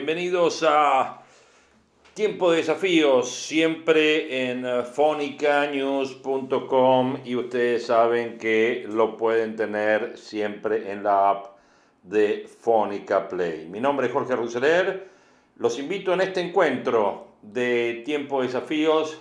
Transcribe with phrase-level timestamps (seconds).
[0.00, 1.20] Bienvenidos a
[2.14, 11.02] Tiempo de Desafíos, siempre en fonicanews.com y ustedes saben que lo pueden tener siempre en
[11.02, 11.58] la app
[12.02, 13.68] de Fónica Play.
[13.68, 15.10] Mi nombre es Jorge Ruseler,
[15.58, 19.20] los invito en este encuentro de Tiempo de Desafíos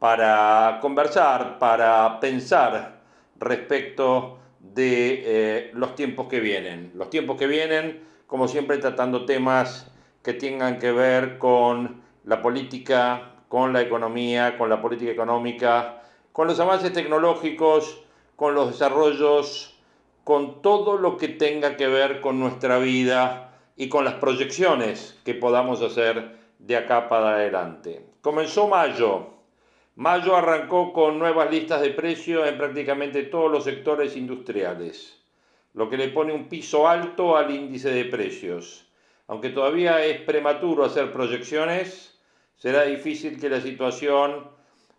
[0.00, 3.00] para conversar, para pensar
[3.38, 6.90] respecto de eh, los tiempos que vienen.
[6.96, 9.92] Los tiempos que vienen como siempre tratando temas
[10.26, 16.48] que tengan que ver con la política, con la economía, con la política económica, con
[16.48, 18.02] los avances tecnológicos,
[18.34, 19.78] con los desarrollos,
[20.24, 25.34] con todo lo que tenga que ver con nuestra vida y con las proyecciones que
[25.34, 28.04] podamos hacer de acá para adelante.
[28.20, 29.28] Comenzó mayo.
[29.94, 35.16] Mayo arrancó con nuevas listas de precios en prácticamente todos los sectores industriales
[35.76, 38.85] lo que le pone un piso alto al índice de precios.
[39.28, 42.18] Aunque todavía es prematuro hacer proyecciones,
[42.56, 44.48] será difícil que la situación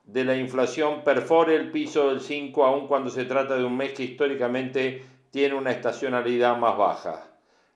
[0.04, 3.94] de la inflación perfore el piso del 5 aun cuando se trata de un mes
[3.94, 7.28] que históricamente tiene una estacionalidad más baja.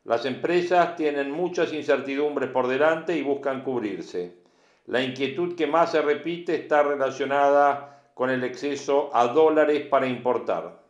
[0.04, 4.36] Las empresas tienen muchas incertidumbres por delante y buscan cubrirse.
[4.88, 10.82] La inquietud que más se repite está relacionada con el exceso a dólares para importar.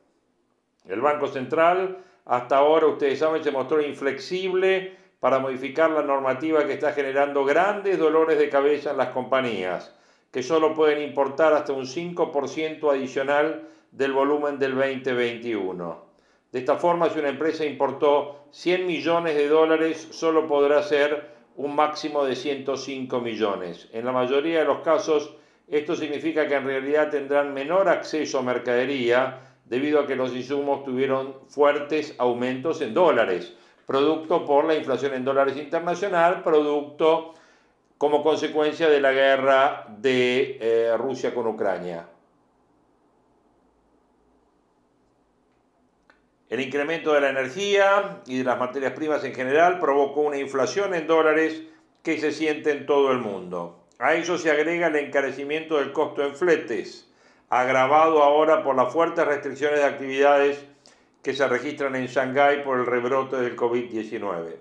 [0.88, 6.74] El Banco Central hasta ahora, ustedes saben, se mostró inflexible para modificar la normativa que
[6.74, 9.96] está generando grandes dolores de cabeza en las compañías,
[10.32, 16.04] que solo pueden importar hasta un 5% adicional del volumen del 2021.
[16.52, 21.76] De esta forma, si una empresa importó 100 millones de dólares, solo podrá ser un
[21.76, 23.90] máximo de 105 millones.
[23.94, 25.36] En la mayoría de los casos,
[25.68, 30.84] esto significa que en realidad tendrán menor acceso a mercadería, debido a que los insumos
[30.84, 33.56] tuvieron fuertes aumentos en dólares,
[33.92, 37.34] producto por la inflación en dólares internacional, producto
[37.98, 42.08] como consecuencia de la guerra de eh, Rusia con Ucrania.
[46.50, 50.94] El incremento de la energía y de las materias primas en general provocó una inflación
[50.94, 51.62] en dólares
[52.02, 53.84] que se siente en todo el mundo.
[54.00, 57.12] A eso se agrega el encarecimiento del costo en fletes,
[57.50, 60.71] agravado ahora por las fuertes restricciones de actividades
[61.24, 64.56] que se registran en Shanghái por el rebrote del COVID-19.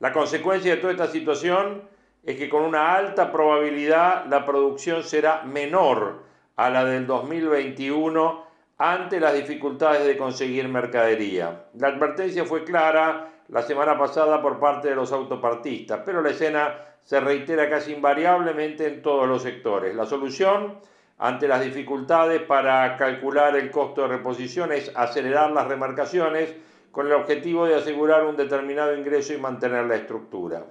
[0.00, 1.82] La consecuencia de toda esta situación
[2.24, 6.22] es que con una alta probabilidad la producción será menor
[6.56, 8.44] a la del 2021
[8.78, 11.66] ante las dificultades de conseguir mercadería.
[11.74, 16.76] La advertencia fue clara la semana pasada por parte de los autopartistas, pero la escena
[17.04, 19.94] se reitera casi invariablemente en todos los sectores.
[19.94, 20.78] La solución
[21.20, 26.54] ante las dificultades para calcular el costo de reposición es acelerar las remarcaciones
[26.90, 30.64] con el objetivo de asegurar un determinado ingreso y mantener la estructura.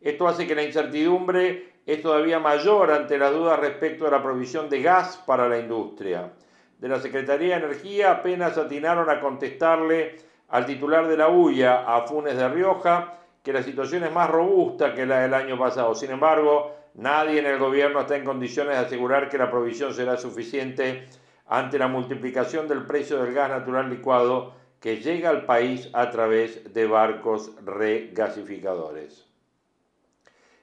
[0.00, 4.70] Esto hace que la incertidumbre es todavía mayor ante las dudas respecto a la provisión
[4.70, 6.32] de gas para la industria.
[6.78, 10.16] De la Secretaría de Energía apenas atinaron a contestarle
[10.48, 14.94] al titular de la UIA, a Funes de Rioja, que la situación es más robusta
[14.94, 15.94] que la del año pasado.
[15.94, 20.16] Sin embargo, Nadie en el gobierno está en condiciones de asegurar que la provisión será
[20.16, 21.08] suficiente
[21.46, 26.72] ante la multiplicación del precio del gas natural licuado que llega al país a través
[26.72, 29.26] de barcos regasificadores.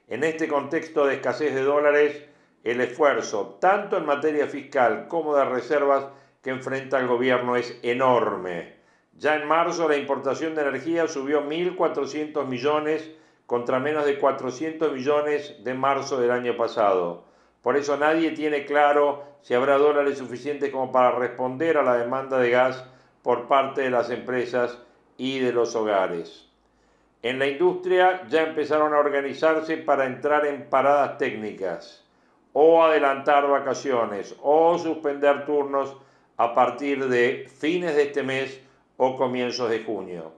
[0.07, 2.23] En este contexto de escasez de dólares,
[2.63, 6.05] el esfuerzo, tanto en materia fiscal como de reservas
[6.41, 8.75] que enfrenta el gobierno es enorme.
[9.17, 13.11] Ya en marzo la importación de energía subió 1.400 millones
[13.51, 17.25] contra menos de 400 millones de marzo del año pasado.
[17.61, 22.37] Por eso nadie tiene claro si habrá dólares suficientes como para responder a la demanda
[22.37, 22.81] de gas
[23.21, 24.79] por parte de las empresas
[25.17, 26.47] y de los hogares.
[27.23, 32.05] En la industria ya empezaron a organizarse para entrar en paradas técnicas
[32.53, 35.97] o adelantar vacaciones o suspender turnos
[36.37, 38.61] a partir de fines de este mes
[38.95, 40.31] o comienzos de junio.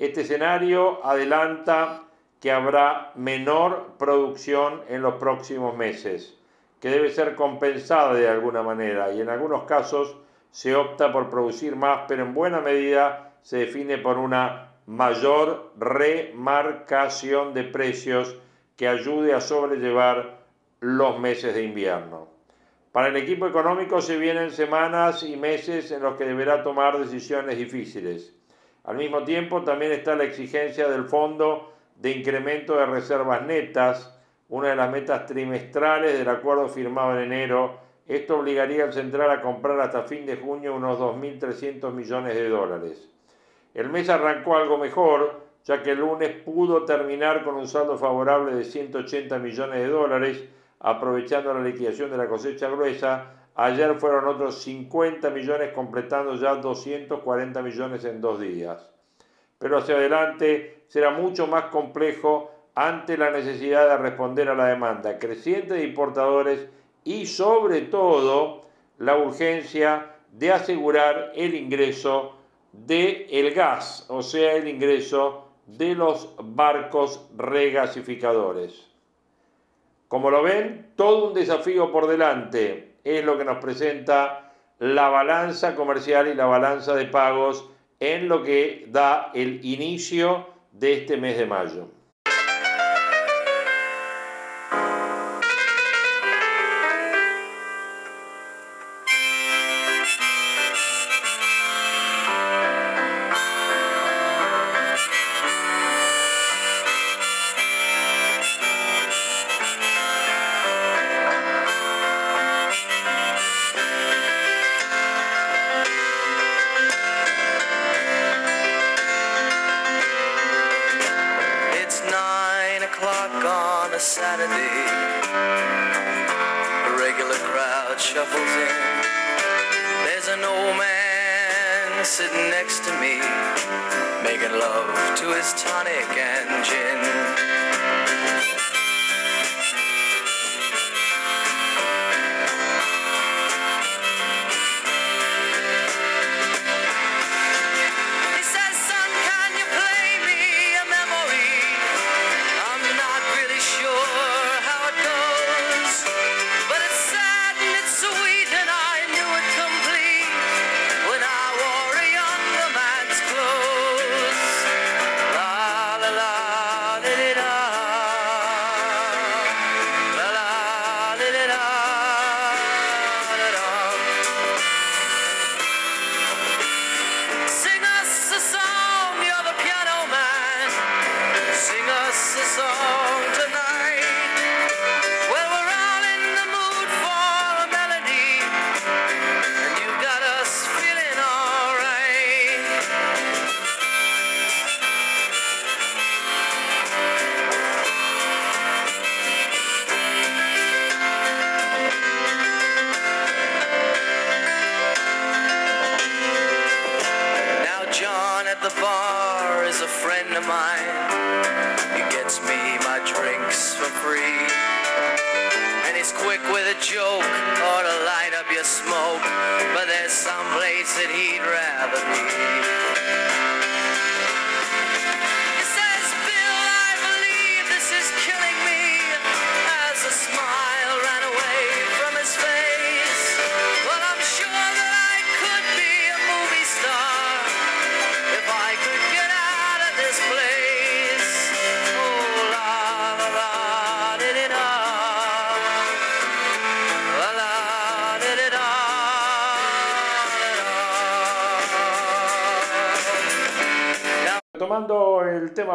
[0.00, 2.02] Este escenario adelanta
[2.40, 6.36] que habrá menor producción en los próximos meses,
[6.80, 10.16] que debe ser compensada de alguna manera y en algunos casos
[10.50, 17.52] se opta por producir más, pero en buena medida se define por una mayor remarcación
[17.54, 18.36] de precios
[18.76, 20.38] que ayude a sobrellevar
[20.80, 22.28] los meses de invierno.
[22.92, 27.58] Para el equipo económico se vienen semanas y meses en los que deberá tomar decisiones
[27.58, 28.34] difíciles.
[28.84, 34.16] Al mismo tiempo también está la exigencia del fondo de incremento de reservas netas,
[34.48, 37.80] una de las metas trimestrales del acuerdo firmado en enero.
[38.06, 43.08] Esto obligaría al central a comprar hasta fin de junio unos 2.300 millones de dólares.
[43.74, 48.54] El mes arrancó algo mejor, ya que el lunes pudo terminar con un saldo favorable
[48.54, 50.44] de 180 millones de dólares,
[50.80, 53.32] aprovechando la liquidación de la cosecha gruesa.
[53.56, 58.97] Ayer fueron otros 50 millones, completando ya 240 millones en dos días.
[59.58, 65.18] Pero hacia adelante será mucho más complejo ante la necesidad de responder a la demanda
[65.18, 66.68] creciente de importadores
[67.04, 68.66] y sobre todo
[68.98, 72.36] la urgencia de asegurar el ingreso
[72.72, 78.86] del el gas, o sea, el ingreso de los barcos regasificadores.
[80.08, 85.74] Como lo ven, todo un desafío por delante es lo que nos presenta la balanza
[85.74, 87.68] comercial y la balanza de pagos
[88.00, 91.97] en lo que da el inicio de este mes de mayo.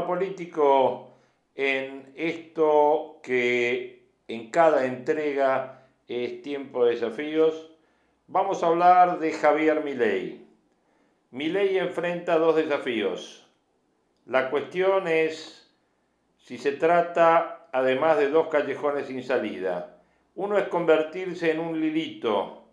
[0.06, 1.12] Político
[1.56, 7.72] en esto que en cada entrega es tiempo de desafíos,
[8.28, 10.46] vamos a hablar de Javier Milei.
[11.32, 13.48] Milei enfrenta dos desafíos.
[14.26, 15.72] La cuestión es
[16.38, 19.98] si se trata además de dos callejones sin salida.
[20.36, 22.64] Uno es convertirse en un Lilito,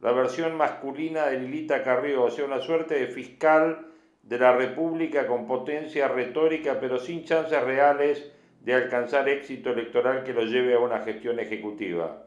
[0.00, 3.87] la versión masculina de Lilita Carrió, o sea, una suerte de fiscal
[4.28, 8.30] de la República con potencia retórica, pero sin chances reales
[8.60, 12.24] de alcanzar éxito electoral que lo lleve a una gestión ejecutiva.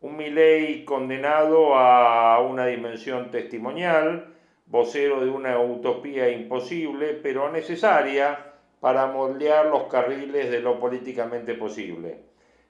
[0.00, 4.34] Un Milei condenado a una dimensión testimonial,
[4.66, 12.18] vocero de una utopía imposible, pero necesaria para moldear los carriles de lo políticamente posible.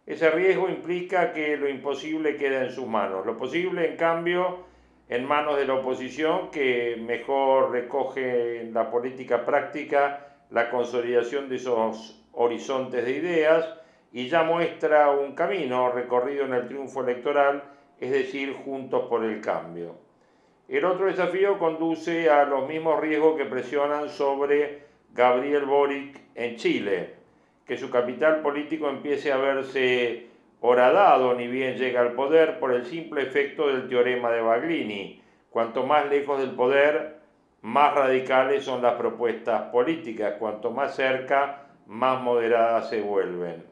[0.05, 3.25] Ese riesgo implica que lo imposible queda en sus manos.
[3.25, 4.74] Lo posible, en cambio,
[5.09, 11.57] en manos de la oposición que mejor recoge en la política práctica la consolidación de
[11.57, 13.75] esos horizontes de ideas
[14.13, 17.65] y ya muestra un camino recorrido en el triunfo electoral,
[18.01, 19.97] es decir, juntos por el cambio.
[20.69, 27.15] El otro desafío conduce a los mismos riesgos que presionan sobre Gabriel Boric en Chile,
[27.67, 30.29] que su capital político empiece a verse
[30.67, 35.23] horadado ni bien llega al poder por el simple efecto del teorema de Baglini.
[35.51, 37.17] Cuanto más lejos del poder,
[37.61, 43.63] más radicales son las propuestas políticas, cuanto más cerca, más moderadas se vuelven.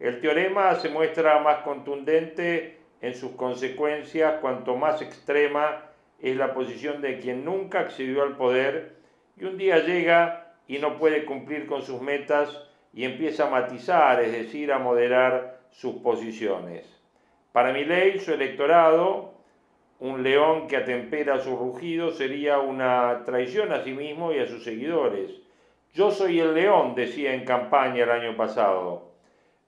[0.00, 5.82] El teorema se muestra más contundente en sus consecuencias cuanto más extrema
[6.22, 8.96] es la posición de quien nunca accedió al poder
[9.36, 14.22] y un día llega y no puede cumplir con sus metas y empieza a matizar,
[14.22, 16.86] es decir, a moderar sus posiciones.
[17.52, 19.34] Para mi ley, su electorado,
[20.00, 24.64] un león que atempera su rugido sería una traición a sí mismo y a sus
[24.64, 25.30] seguidores.
[25.92, 29.12] Yo soy el león, decía en campaña el año pasado.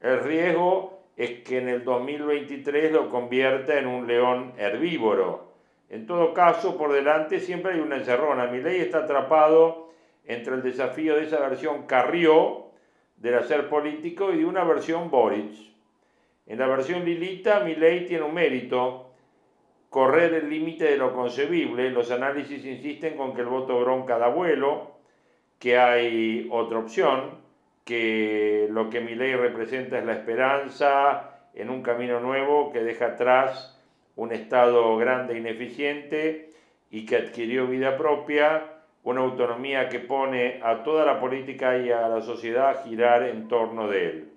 [0.01, 5.53] El riesgo es que en el 2023 lo convierta en un león herbívoro.
[5.89, 8.47] En todo caso, por delante siempre hay una encerrona.
[8.47, 9.91] Mi ley está atrapado
[10.25, 12.67] entre el desafío de esa versión Carrió
[13.17, 15.76] del hacer político y de una versión Boric.
[16.47, 19.11] En la versión Lilita, mi ley tiene un mérito,
[19.91, 21.91] correr el límite de lo concebible.
[21.91, 24.93] Los análisis insisten con que el voto bronca da vuelo,
[25.59, 27.41] que hay otra opción,
[27.85, 33.07] que lo que mi ley representa es la esperanza en un camino nuevo que deja
[33.07, 33.83] atrás
[34.15, 36.53] un Estado grande e ineficiente
[36.91, 38.65] y que adquirió vida propia,
[39.03, 43.49] una autonomía que pone a toda la política y a la sociedad a girar en
[43.49, 44.36] torno de él.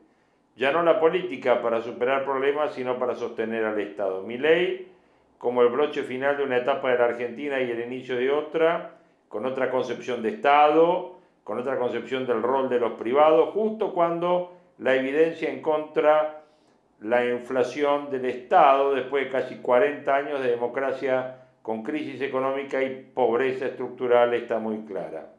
[0.59, 4.23] Ya no la política para superar problemas, sino para sostener al Estado.
[4.23, 4.91] Mi ley,
[5.37, 8.97] como el broche final de una etapa de la Argentina y el inicio de otra,
[9.29, 14.53] con otra concepción de Estado, con otra concepción del rol de los privados, justo cuando
[14.79, 16.43] la evidencia en contra
[16.99, 23.09] la inflación del Estado después de casi 40 años de democracia con crisis económica y
[23.13, 25.31] pobreza estructural está muy clara.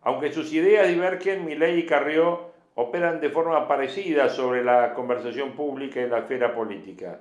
[0.00, 6.00] Aunque sus ideas divergen, Milei y Carrió operan de forma parecida sobre la conversación pública
[6.00, 7.20] y la esfera política.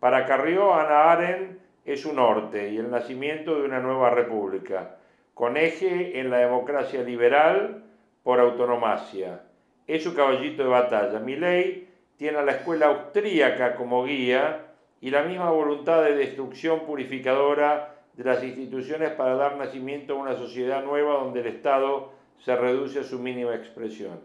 [0.00, 4.96] Para Carrió, Ana Arendt es un norte y el nacimiento de una nueva república,
[5.34, 7.84] con eje en la democracia liberal
[8.22, 9.42] por autonomacia.
[9.86, 11.18] Es su caballito de batalla.
[11.18, 14.66] Milei tiene a la escuela austríaca como guía
[15.00, 20.34] y la misma voluntad de destrucción purificadora de las instituciones para dar nacimiento a una
[20.34, 22.12] sociedad nueva donde el Estado
[22.44, 24.20] se reduce a su mínima expresión.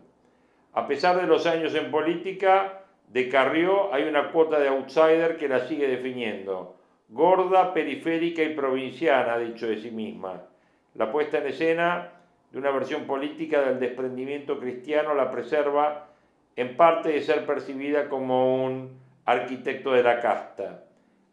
[0.73, 5.47] A pesar de los años en política, de Carrió hay una cuota de outsider que
[5.47, 6.75] la sigue definiendo.
[7.09, 10.41] Gorda, periférica y provinciana, ha dicho de sí misma.
[10.95, 12.09] La puesta en escena
[12.51, 16.07] de una versión política del desprendimiento cristiano la preserva
[16.55, 20.83] en parte de ser percibida como un arquitecto de la casta.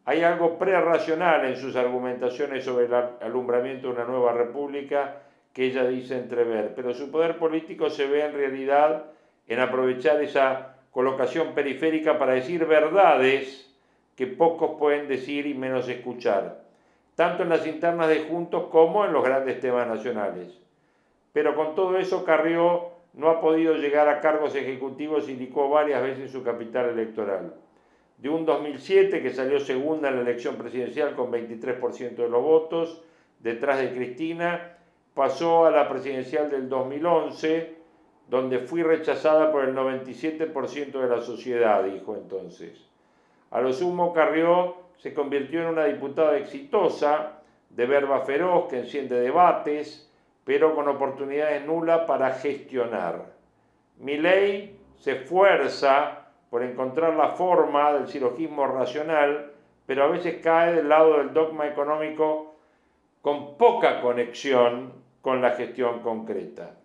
[0.05, 5.21] Hay algo prerracional en sus argumentaciones sobre el alumbramiento de una nueva república
[5.53, 9.05] que ella dice entrever, pero su poder político se ve en realidad
[9.47, 13.73] en aprovechar esa colocación periférica para decir verdades
[14.15, 16.63] que pocos pueden decir y menos escuchar,
[17.15, 20.59] tanto en las internas de Juntos como en los grandes temas nacionales.
[21.33, 26.01] Pero con todo eso Carrió no ha podido llegar a cargos ejecutivos y indicó varias
[26.01, 27.55] veces su capital electoral.
[28.17, 33.01] De un 2007 que salió segunda en la elección presidencial con 23% de los votos,
[33.39, 34.77] detrás de Cristina,
[35.13, 37.80] pasó a la presidencial del 2011,
[38.27, 42.87] donde fui rechazada por el 97% de la sociedad, dijo entonces.
[43.51, 49.19] A lo sumo, Carrió se convirtió en una diputada exitosa, de verba feroz, que enciende
[49.19, 50.09] debates,
[50.43, 53.25] pero con oportunidades nulas para gestionar.
[53.97, 59.51] Mi ley se esfuerza por encontrar la forma del silogismo racional,
[59.85, 62.55] pero a veces cae del lado del dogma económico
[63.21, 66.75] con poca conexión con la gestión concreta.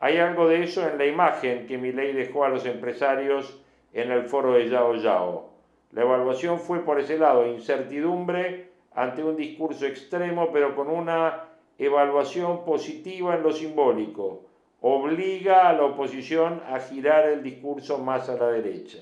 [0.00, 3.58] Hay algo de eso en la imagen que mi ley dejó a los empresarios
[3.92, 5.50] en el foro de Yao Yao.
[5.92, 11.44] La evaluación fue por ese lado, incertidumbre ante un discurso extremo, pero con una
[11.78, 14.42] evaluación positiva en lo simbólico,
[14.80, 18.98] obliga a la oposición a girar el discurso más a la derecha.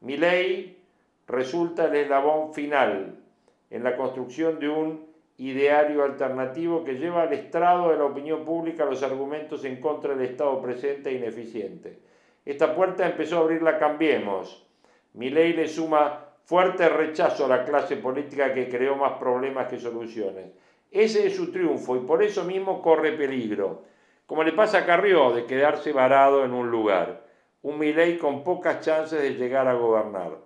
[0.00, 0.82] Mi ley
[1.26, 3.16] resulta el eslabón final
[3.70, 5.07] en la construcción de un
[5.38, 10.30] ideario alternativo que lleva al estrado de la opinión pública los argumentos en contra del
[10.30, 11.98] Estado presente e ineficiente.
[12.44, 14.66] Esta puerta empezó a abrirla Cambiemos.
[15.14, 19.78] Mi ley le suma fuerte rechazo a la clase política que creó más problemas que
[19.78, 20.46] soluciones.
[20.90, 23.82] Ese es su triunfo y por eso mismo corre peligro,
[24.26, 27.22] como le pasa a Carrió de quedarse varado en un lugar,
[27.62, 30.38] un Milei con pocas chances de llegar a gobernar.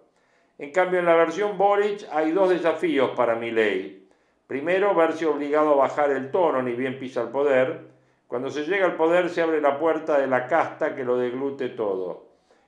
[0.59, 4.02] En cambio, en la versión Boric hay dos desafíos para Milei.
[4.53, 7.87] Primero, verse obligado a bajar el tono, ni bien pisa el poder.
[8.29, 11.71] Cuando se llega al poder se abre la puerta de la casta que lo deglute
[11.71, 12.27] todo.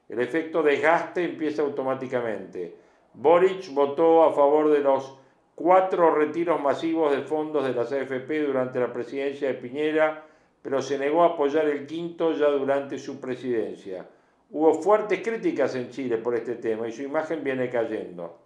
[0.08, 2.74] El efecto desgaste empieza automáticamente.
[3.12, 5.14] Boric votó a favor de los
[5.54, 10.24] cuatro retiros masivos de fondos de las AFP durante la presidencia de Piñera,
[10.62, 14.08] pero se negó a apoyar el quinto ya durante su presidencia.
[14.52, 18.43] Hubo fuertes críticas en Chile por este tema y su imagen viene cayendo.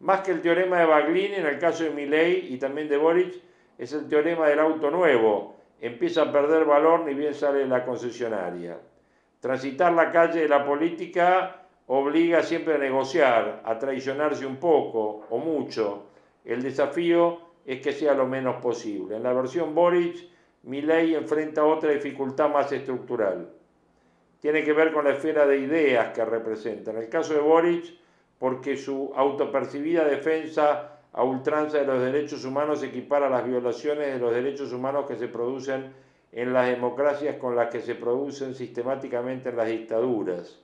[0.00, 3.34] Más que el teorema de Baglini, en el caso de Milley y también de Boric,
[3.76, 5.56] es el teorema del auto nuevo.
[5.80, 8.78] Empieza a perder valor ni bien sale la concesionaria.
[9.40, 15.38] Transitar la calle de la política obliga siempre a negociar, a traicionarse un poco o
[15.38, 16.06] mucho.
[16.44, 19.16] El desafío es que sea lo menos posible.
[19.16, 20.16] En la versión Boric,
[20.62, 23.50] Milley enfrenta otra dificultad más estructural.
[24.40, 26.90] Tiene que ver con la esfera de ideas que representa.
[26.92, 27.98] En el caso de Boric,
[28.38, 34.32] porque su autopercibida defensa a ultranza de los derechos humanos equipara las violaciones de los
[34.32, 35.92] derechos humanos que se producen
[36.32, 40.60] en las democracias con las que se producen sistemáticamente en las dictaduras.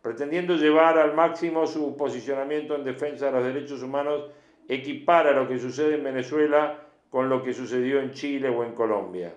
[0.00, 4.30] Pretendiendo llevar al máximo su posicionamiento en defensa de los derechos humanos,
[4.68, 6.78] equipara lo que sucede en Venezuela
[7.10, 9.34] con lo que sucedió en Chile o en Colombia.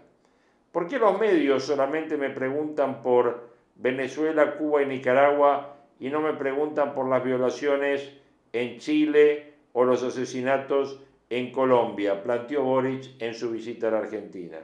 [0.71, 6.33] ¿Por qué los medios solamente me preguntan por Venezuela, Cuba y Nicaragua y no me
[6.33, 8.11] preguntan por las violaciones
[8.51, 14.57] en Chile o los asesinatos en Colombia, planteó Boric en su visita a la Argentina.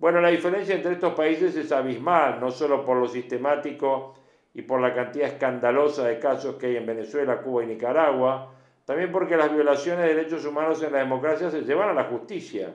[0.00, 4.14] Bueno, la diferencia entre estos países es abismal, no solo por lo sistemático
[4.54, 8.52] y por la cantidad escandalosa de casos que hay en Venezuela, Cuba y Nicaragua,
[8.84, 12.74] también porque las violaciones de derechos humanos en la democracia se llevan a la justicia,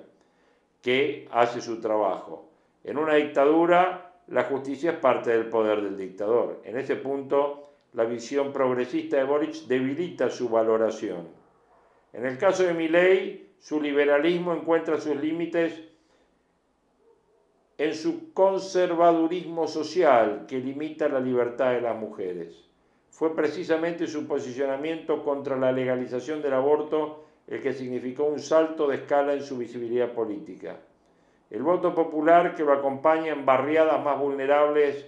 [0.82, 2.52] que hace su trabajo.
[2.86, 6.62] En una dictadura, la justicia es parte del poder del dictador.
[6.64, 11.28] En ese punto, la visión progresista de Boric debilita su valoración.
[12.14, 15.82] En el caso de Milley, su liberalismo encuentra sus límites
[17.78, 22.70] en su conservadurismo social que limita la libertad de las mujeres.
[23.10, 28.98] Fue precisamente su posicionamiento contra la legalización del aborto el que significó un salto de
[28.98, 30.78] escala en su visibilidad política.
[31.50, 35.06] El voto popular que lo acompaña en barriadas más vulnerables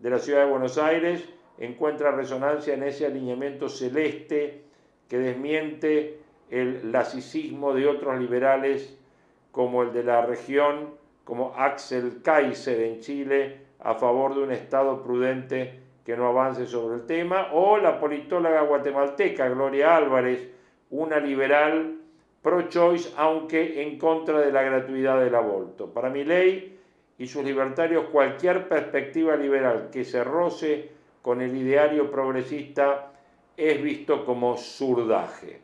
[0.00, 4.62] de la ciudad de Buenos Aires encuentra resonancia en ese alineamiento celeste
[5.08, 6.18] que desmiente
[6.50, 8.98] el lacicismo de otros liberales
[9.50, 10.90] como el de la región,
[11.24, 16.96] como Axel Kaiser en Chile, a favor de un Estado prudente que no avance sobre
[16.96, 20.50] el tema, o la politóloga guatemalteca Gloria Álvarez,
[20.90, 21.98] una liberal
[22.42, 25.92] pro-choice, aunque en contra de la gratuidad del aborto.
[25.92, 26.78] Para mi ley
[27.16, 30.90] y sus libertarios, cualquier perspectiva liberal que se roce
[31.24, 33.10] con el ideario progresista
[33.56, 35.58] es visto como surdaje.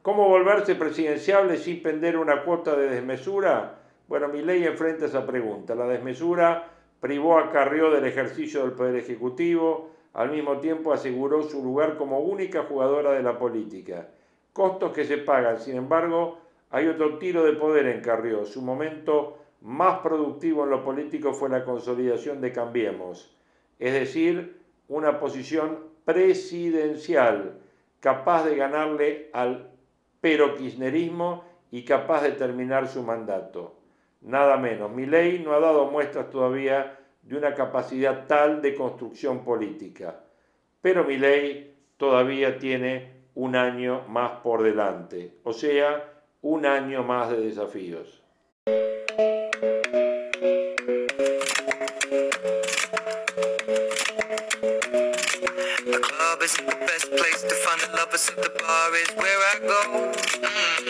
[0.00, 3.78] ¿Cómo volverse presidenciable sin pender una cuota de desmesura?
[4.08, 5.74] Bueno, mi ley enfrenta esa pregunta.
[5.74, 6.66] La desmesura
[6.98, 12.20] privó a Carrió del ejercicio del Poder Ejecutivo, al mismo tiempo aseguró su lugar como
[12.20, 14.08] única jugadora de la política.
[14.54, 16.38] Costos que se pagan, sin embargo,
[16.70, 18.46] hay otro tiro de poder en Carrió.
[18.46, 23.36] Su momento más productivo en lo político fue la consolidación de Cambiemos
[23.80, 27.58] es decir, una posición presidencial
[27.98, 29.70] capaz de ganarle al
[30.20, 33.76] pero-kirchnerismo y capaz de terminar su mandato.
[34.20, 34.90] Nada menos.
[34.90, 40.20] Mi ley no ha dado muestras todavía de una capacidad tal de construcción política,
[40.80, 47.30] pero mi ley todavía tiene un año más por delante, o sea, un año más
[47.30, 48.20] de desafíos.
[55.86, 59.38] The club isn't the best place to find a lover, so the bar is where
[59.38, 60.12] I go.
[60.42, 60.89] Mm.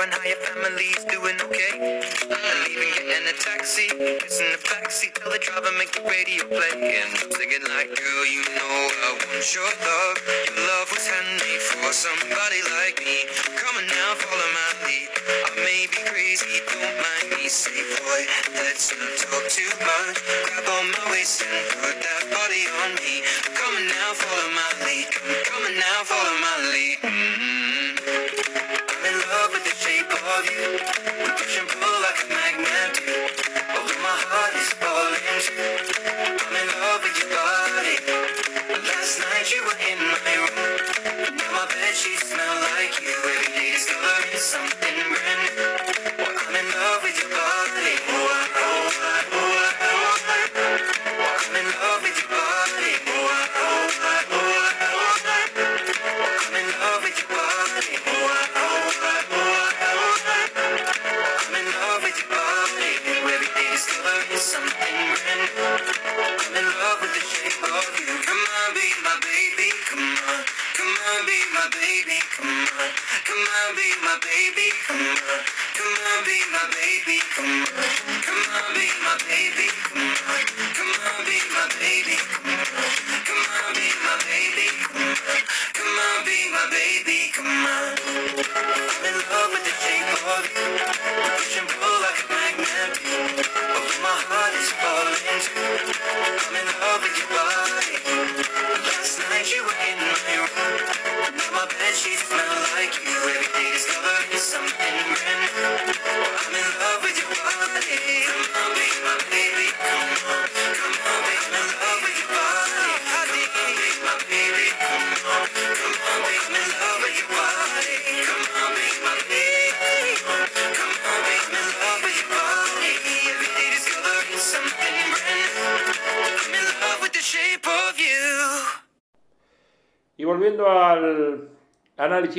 [0.00, 1.74] and how your family's doing okay.
[1.78, 3.88] And leaving, getting a taxi,
[4.22, 7.02] kissing the backseat, tell the driver make the radio play.
[7.02, 9.54] And I'm singing like, girl, you know I want.
[9.54, 10.17] Your love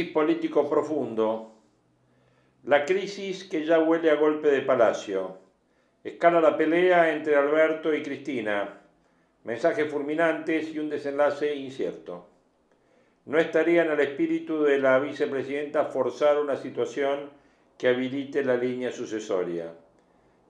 [0.05, 1.55] político profundo,
[2.63, 5.37] la crisis que ya huele a golpe de palacio.
[6.03, 8.81] Escala la pelea entre Alberto y Cristina.
[9.43, 12.27] Mensajes fulminantes y un desenlace incierto.
[13.25, 17.29] No estaría en el espíritu de la vicepresidenta forzar una situación
[17.77, 19.73] que habilite la línea sucesoria.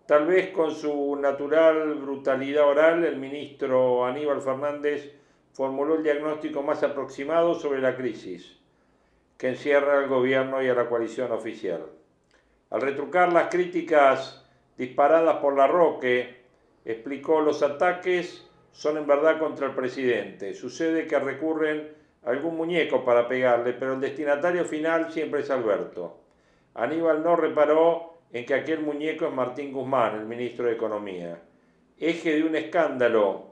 [0.07, 5.13] Tal vez con su natural brutalidad oral, el ministro Aníbal Fernández
[5.53, 8.58] formuló el diagnóstico más aproximado sobre la crisis
[9.39, 11.85] que encierra al gobierno y a la coalición oficial.
[12.71, 14.45] Al retrucar las críticas
[14.77, 16.43] disparadas por la Roque,
[16.83, 20.53] explicó los ataques son en verdad contra el presidente.
[20.53, 21.89] Sucede que recurren
[22.25, 26.19] a algún muñeco para pegarle, pero el destinatario final siempre es Alberto.
[26.73, 31.41] Aníbal no reparó en que aquel muñeco es Martín Guzmán, el ministro de Economía.
[31.97, 33.48] Eje de un escándalo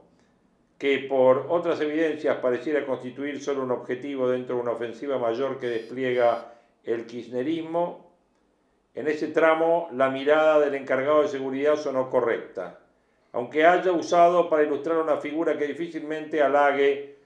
[0.78, 5.68] que por otras evidencias pareciera constituir solo un objetivo dentro de una ofensiva mayor que
[5.68, 8.08] despliega el kirchnerismo,
[8.94, 12.80] en ese tramo la mirada del encargado de seguridad sonó correcta,
[13.32, 17.18] aunque haya usado para ilustrar una figura que difícilmente halague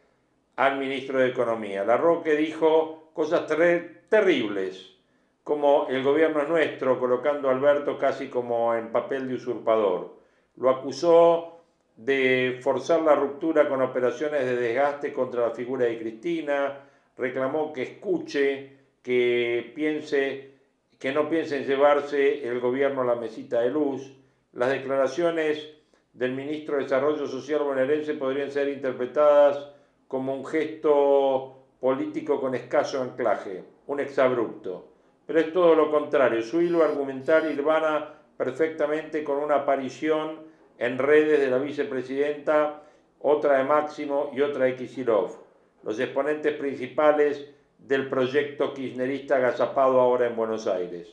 [0.56, 1.84] al ministro de Economía.
[1.84, 4.98] La Roque dijo cosas ter terribles,
[5.44, 10.18] como el gobierno es nuestro, colocando a Alberto casi como en papel de usurpador.
[10.58, 11.61] Lo acusó
[11.96, 16.80] de forzar la ruptura con operaciones de desgaste contra la figura de Cristina,
[17.18, 20.52] reclamó que escuche, que piense,
[21.00, 24.12] que no piense en llevarse el gobierno a la mesita de luz.
[24.54, 25.70] Las declaraciones
[26.14, 29.70] del ministro de Desarrollo Social bonaerense podrían ser interpretadas
[30.08, 34.88] como un gesto político con escaso anclaje, un exabrupto.
[35.26, 36.42] pero es todo lo contrario.
[36.42, 40.51] Su hilo argumental ilvana perfectamente con una aparición
[40.82, 42.82] en redes de la vicepresidenta,
[43.20, 45.38] otra de Máximo y otra de Kisilov,
[45.84, 47.46] los exponentes principales
[47.78, 51.08] del proyecto kirchnerista agazapado ahora en Buenos Aires.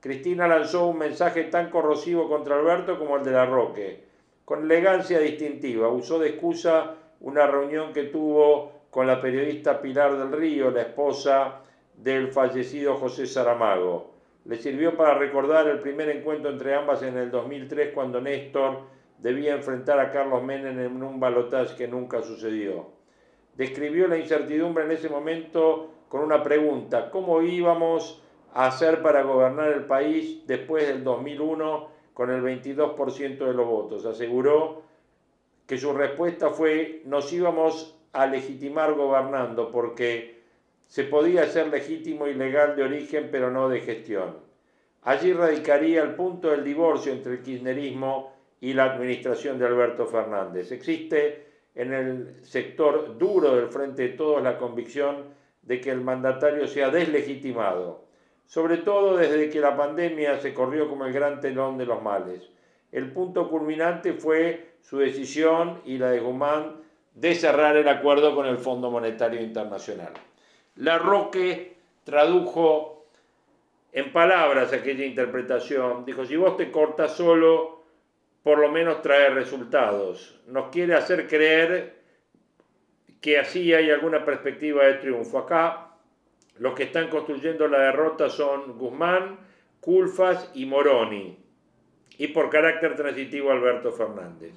[0.00, 4.02] Cristina lanzó un mensaje tan corrosivo contra Alberto como el de la Roque,
[4.46, 5.88] con elegancia distintiva.
[5.88, 11.60] Usó de excusa una reunión que tuvo con la periodista Pilar del Río, la esposa
[11.98, 14.10] del fallecido José Saramago.
[14.46, 19.54] Le sirvió para recordar el primer encuentro entre ambas en el 2003 cuando Néstor debía
[19.54, 22.88] enfrentar a Carlos Menem en un balotaje que nunca sucedió.
[23.54, 29.72] Describió la incertidumbre en ese momento con una pregunta, ¿cómo íbamos a hacer para gobernar
[29.72, 34.04] el país después del 2001 con el 22% de los votos?
[34.04, 34.82] Aseguró
[35.66, 40.42] que su respuesta fue, nos íbamos a legitimar gobernando porque
[40.86, 44.36] se podía ser legítimo y legal de origen, pero no de gestión.
[45.04, 48.31] Allí radicaría el punto del divorcio entre el kirchnerismo
[48.62, 50.70] y la administración de Alberto Fernández.
[50.70, 56.68] Existe en el sector duro del Frente de Todos la convicción de que el mandatario
[56.68, 58.04] sea deslegitimado,
[58.46, 62.48] sobre todo desde que la pandemia se corrió como el gran telón de los males.
[62.92, 66.82] El punto culminante fue su decisión y la de Guzmán
[67.14, 70.12] de cerrar el acuerdo con el Fondo Monetario Internacional.
[70.76, 73.06] La Roque tradujo
[73.90, 76.04] en palabras aquella interpretación.
[76.04, 77.81] Dijo, si vos te cortas solo,
[78.42, 80.40] por lo menos trae resultados.
[80.46, 82.02] Nos quiere hacer creer
[83.20, 85.38] que así hay alguna perspectiva de triunfo.
[85.38, 85.92] Acá
[86.58, 89.38] los que están construyendo la derrota son Guzmán,
[89.80, 91.38] Culfas y Moroni.
[92.18, 94.54] Y por carácter transitivo Alberto Fernández.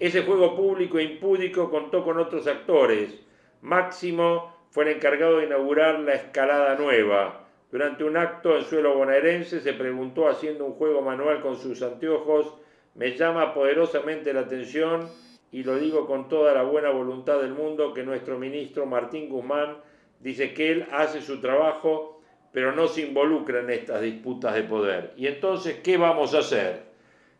[0.00, 3.20] Ese juego público e impúdico contó con otros actores.
[3.60, 7.46] Máximo fue el encargado de inaugurar la escalada nueva.
[7.70, 12.54] Durante un acto en suelo bonaerense se preguntó haciendo un juego manual con sus anteojos,
[12.94, 15.08] me llama poderosamente la atención
[15.50, 19.76] y lo digo con toda la buena voluntad del mundo que nuestro ministro Martín Guzmán
[20.20, 25.14] dice que él hace su trabajo pero no se involucra en estas disputas de poder.
[25.16, 26.82] Y entonces, ¿qué vamos a hacer?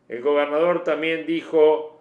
[0.08, 2.00] El gobernador también dijo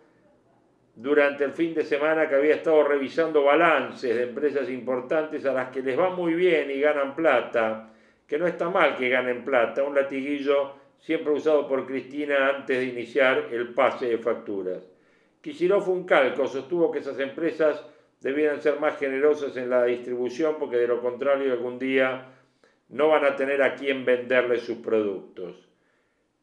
[0.95, 5.69] durante el fin de semana que había estado revisando balances de empresas importantes a las
[5.69, 7.89] que les va muy bien y ganan plata,
[8.27, 12.85] que no está mal que ganen plata, un latiguillo siempre usado por Cristina antes de
[12.85, 14.87] iniciar el pase de facturas.
[15.41, 17.83] Kicillof fue un calco, sostuvo que esas empresas
[18.21, 22.27] debieran ser más generosas en la distribución porque de lo contrario algún día
[22.89, 25.67] no van a tener a quién venderles sus productos.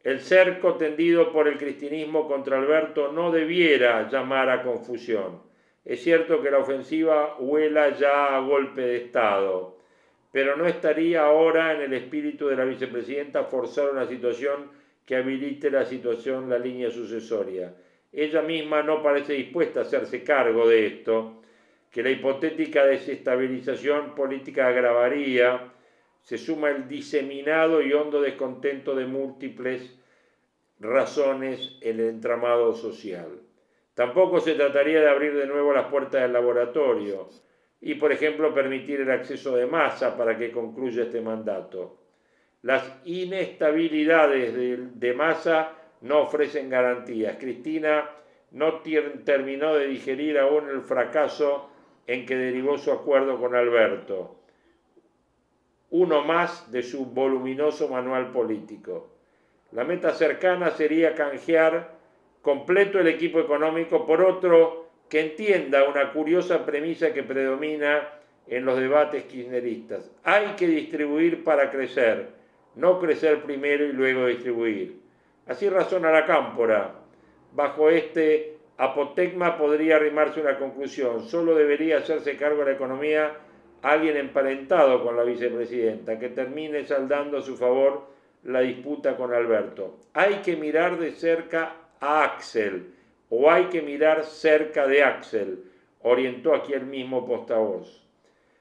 [0.02, 5.42] El cerco tendido por el cristianismo contra Alberto no debiera llamar a confusión.
[5.84, 9.77] Es cierto que la ofensiva huela ya a golpe de Estado,
[10.30, 14.70] pero no estaría ahora en el espíritu de la vicepresidenta forzar una situación
[15.06, 17.74] que habilite la situación, la línea sucesoria.
[18.12, 21.42] Ella misma no parece dispuesta a hacerse cargo de esto,
[21.90, 25.72] que la hipotética desestabilización política agravaría
[26.20, 29.98] se suma el diseminado y hondo descontento de múltiples
[30.78, 33.40] razones en el entramado social.
[33.94, 37.30] Tampoco se trataría de abrir de nuevo las puertas del laboratorio
[37.80, 41.98] y, por ejemplo, permitir el acceso de masa para que concluya este mandato.
[42.62, 44.54] Las inestabilidades
[44.98, 47.36] de, masa no ofrecen garantías.
[47.38, 48.10] Cristina
[48.50, 48.80] no
[49.24, 51.70] terminó de digerir aún el fracaso
[52.06, 54.38] en que derivó su acuerdo con Alberto
[55.90, 59.10] uno más de su voluminoso manual político.
[59.72, 61.96] La meta cercana sería canjear
[62.42, 68.08] completo el equipo económico por otro que entienda una curiosa premisa que predomina
[68.46, 70.10] en los debates kirchneristas.
[70.24, 72.28] Hay que distribuir para crecer,
[72.76, 75.00] no crecer primero y luego distribuir.
[75.46, 76.94] Así razona la cámpora.
[77.52, 81.26] Bajo este apotegma podría arrimarse una conclusión.
[81.28, 83.32] Solo debería hacerse cargo de la economía
[83.82, 88.08] alguien emparentado con la vicepresidenta que termine saldando a su favor
[88.44, 89.98] la disputa con Alberto.
[90.14, 92.94] Hay que mirar de cerca a Axel
[93.30, 95.64] o hay que mirar cerca de Axel,
[96.02, 98.04] orientó aquí el mismo postavoz.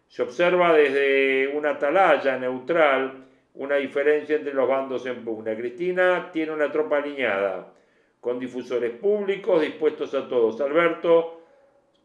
[0.07, 5.55] Se observa desde una atalaya neutral una diferencia entre los bandos en pugna.
[5.55, 7.73] Cristina tiene una tropa alineada,
[8.21, 10.59] con difusores públicos dispuestos a todos.
[10.61, 11.41] Alberto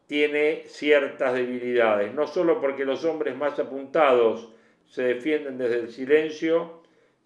[0.07, 4.49] tiene ciertas debilidades, no solo porque los hombres más apuntados
[4.85, 6.81] se defienden desde el silencio,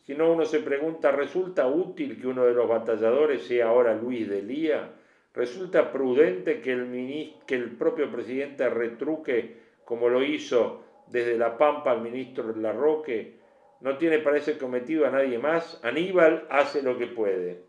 [0.06, 4.42] sino uno se pregunta, ¿resulta útil que uno de los batalladores sea ahora Luis de
[4.42, 4.90] Lía?
[5.38, 12.56] ¿Resulta prudente que el, propio presidente retruque, como lo hizo desde La Pampa al ministro
[12.56, 13.38] Larroque?
[13.82, 17.62] no tiene para ese cometido a nadie más, Aníbal hace lo que puede.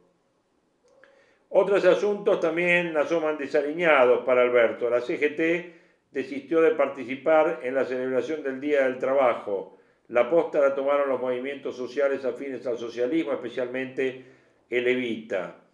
[1.51, 4.89] Otros asuntos también asoman desaliñados para Alberto.
[4.89, 9.77] La CGT desistió de participar en la celebración del Día del Trabajo.
[10.09, 14.25] La posta la tomaron los movimientos sociales afines al socialismo, especialmente
[14.71, 15.68] el Evita.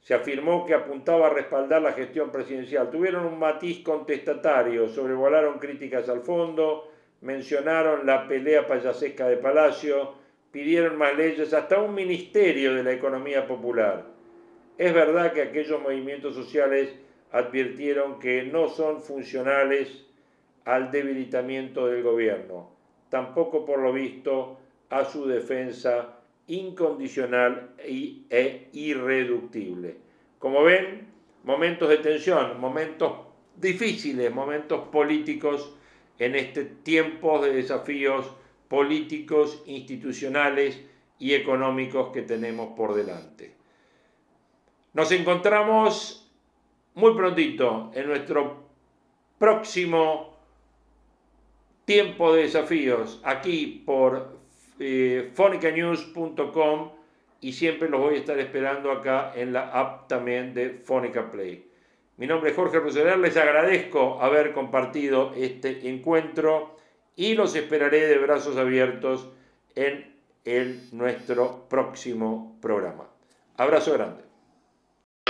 [0.00, 2.90] Se afirmó que apuntaba a respaldar la gestión presidencial.
[2.90, 10.14] Tuvieron un matiz contestatario, sobrevolaron críticas al fondo, mencionaron la pelea payasesca de Palacio,
[10.50, 14.06] pidieron más leyes, hasta un ministerio de la economía popular.
[14.78, 16.94] Es verdad que aquellos movimientos sociales
[17.32, 20.06] advirtieron que no son funcionales
[20.64, 22.70] al debilitamiento del gobierno,
[23.10, 24.58] tampoco por lo visto
[24.90, 26.17] a su defensa
[26.48, 29.96] incondicional e irreductible.
[30.38, 31.06] Como ven,
[31.44, 33.12] momentos de tensión, momentos
[33.56, 35.74] difíciles, momentos políticos
[36.18, 38.30] en este tiempo de desafíos
[38.68, 40.80] políticos, institucionales
[41.18, 43.54] y económicos que tenemos por delante.
[44.94, 46.30] Nos encontramos
[46.94, 48.68] muy prontito en nuestro
[49.38, 50.36] próximo
[51.84, 54.37] tiempo de desafíos aquí por
[54.78, 56.90] eh, fonicanews.com
[57.40, 61.70] y siempre los voy a estar esperando acá en la app también de Fonica Play.
[62.16, 66.76] Mi nombre es Jorge Roseler, les agradezco haber compartido este encuentro
[67.14, 69.28] y los esperaré de brazos abiertos
[69.76, 70.14] en
[70.44, 73.08] el, nuestro próximo programa.
[73.56, 74.27] Abrazo grande.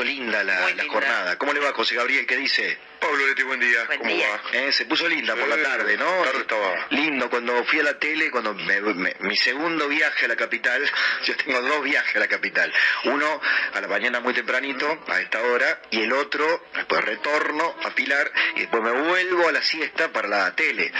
[0.03, 1.37] Linda la, jornada.
[1.39, 2.27] ¿Cómo le va, José Gabriel?
[2.27, 2.79] ¿Qué dice?
[3.01, 3.87] Pablo Leti, buen día.
[3.87, 4.41] ¿Cómo va?
[4.53, 6.23] Eh, se puso linda por la tarde, ¿no?
[6.25, 6.87] tarde estaba.
[6.91, 10.83] Lindo, cuando fui a la tele, cuando mi segundo viaje a la capital,
[11.25, 12.73] yo tengo dos viajes a la capital.
[13.05, 13.41] Uno
[13.73, 18.31] a la mañana muy tempranito, a esta hora, y el otro, después retorno a Pilar,
[18.57, 20.93] y después me vuelvo a la siesta para la tele.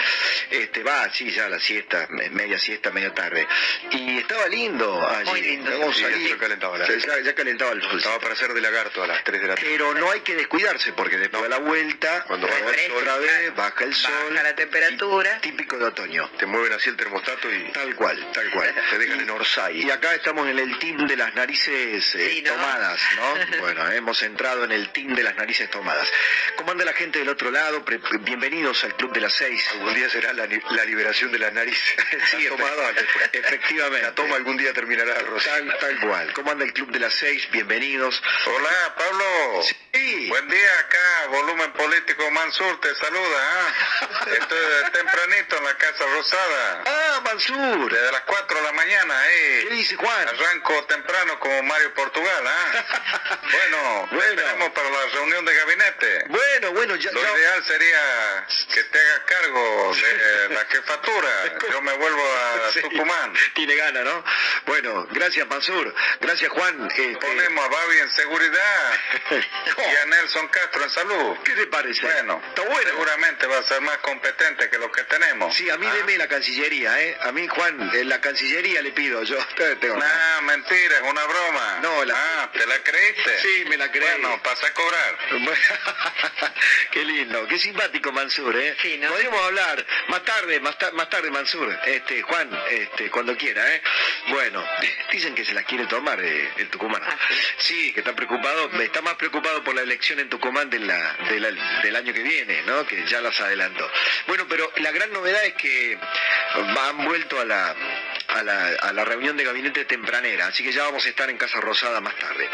[0.49, 3.45] Este, va, sí, ya la siesta, media siesta, media tarde.
[3.91, 5.29] Y estaba lindo allí.
[5.29, 5.93] Muy lindo.
[5.93, 6.87] Sí, ya calentaba la...
[6.87, 7.97] ya, ya, calentaba el sol.
[7.97, 8.61] Estaba para hacer de
[8.97, 9.69] a las 3 de la tarde.
[9.69, 13.17] Pero no hay que descuidarse, porque después de la vuelta cuando baja el sol, otra
[13.17, 14.11] vez, baja el sol.
[14.29, 15.39] Baja la temperatura.
[15.41, 16.29] Típico de otoño.
[16.37, 17.71] Te mueven así el termostato y...
[17.71, 18.73] Tal cual, tal cual.
[18.89, 19.85] Te dejan en Orsay.
[19.85, 23.57] Y acá estamos en el team de las narices eh, tomadas, ¿no?
[23.59, 26.11] bueno, hemos entrado en el team de las narices tomadas.
[26.55, 27.83] ¿Cómo anda la gente del otro lado?
[28.21, 29.67] bienvenidos al Club de las Seis.
[29.73, 30.45] Algún día será la,
[30.85, 31.95] liberación de las narices.
[32.31, 32.91] sí, tomada,
[33.31, 34.07] efectivamente.
[34.07, 36.33] La toma algún día terminará, Tal, tal cual.
[36.33, 37.47] ¿Cómo anda el Club de las Seis?
[37.51, 38.21] Bienvenidos.
[38.45, 39.63] Hola, Pablo.
[39.93, 40.27] Sí.
[40.29, 43.39] Buen día acá, volumen político Mansur te saluda.
[43.41, 44.25] ¿ah?
[44.39, 46.83] Estoy tempranito en la Casa Rosada.
[46.85, 47.91] Ah, Mansur.
[47.91, 49.65] Desde las 4 de la mañana, ¿eh?
[49.67, 50.27] ¿Qué dice Juan?
[50.27, 53.39] Arranco temprano como Mario Portugal, ¿ah?
[53.51, 54.73] bueno, bueno.
[54.73, 56.23] para la reunión de gabinete.
[56.27, 57.11] Bueno, bueno, ya.
[57.11, 61.29] Lo ideal sería que te hagas cargo de la jefatura.
[61.71, 63.33] Yo me vuelvo a Tucumán.
[63.55, 64.23] Tiene gana, ¿no?
[64.65, 65.93] Bueno, gracias, Mansur.
[66.21, 66.87] Gracias, Juan.
[66.89, 67.17] Este...
[67.17, 68.58] Ponemos a Babi en seguridad
[69.77, 71.37] y a Nelson Castro en salud.
[71.43, 72.01] ¿Qué te parece?
[72.01, 72.89] Bueno, está bueno.
[72.89, 75.55] Seguramente va a ser más competente que lo que tenemos.
[75.55, 75.93] Sí, a mí ¿Ah?
[75.93, 77.17] deme la Cancillería, ¿eh?
[77.21, 79.23] A mí, Juan, en la Cancillería le pido.
[79.23, 79.37] Yo
[79.79, 79.97] tengo.
[79.97, 81.79] Nah, mentira, es una broma.
[81.81, 82.15] No, la...
[82.15, 83.39] Ah, ¿te la creíste?
[83.39, 84.19] Sí, me la creí.
[84.19, 85.17] Bueno, pasa a cobrar.
[86.91, 88.75] qué lindo, qué simpático Mansur, ¿eh?
[88.81, 89.09] Sí, ¿no?
[89.09, 91.77] Podríamos hablar más tarde, más, más tarde Mansur.
[91.85, 93.81] Este, Juan, este, cuando quiera, ¿eh?
[94.29, 94.63] Bueno,
[95.11, 97.01] dicen que se las quiere tomar eh, el Tucumán.
[97.05, 97.17] Ah,
[97.57, 97.91] sí.
[97.93, 98.48] que está preocupado,
[98.81, 101.15] está más preocupado por la elección en Tucumán de la,
[101.83, 102.85] del año que viene, ¿no?
[102.85, 103.89] Que ya las adelantó.
[104.27, 105.97] Bueno, pero la gran novedad es que
[106.55, 107.75] han vuelto a la,
[108.27, 111.37] a la, a la reunión de gabinete tempranera, así que ya vamos a estar en
[111.37, 112.49] Casa Rosada más tarde.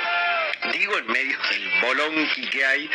[0.71, 2.89] Digo en medio del bolonqui que hay,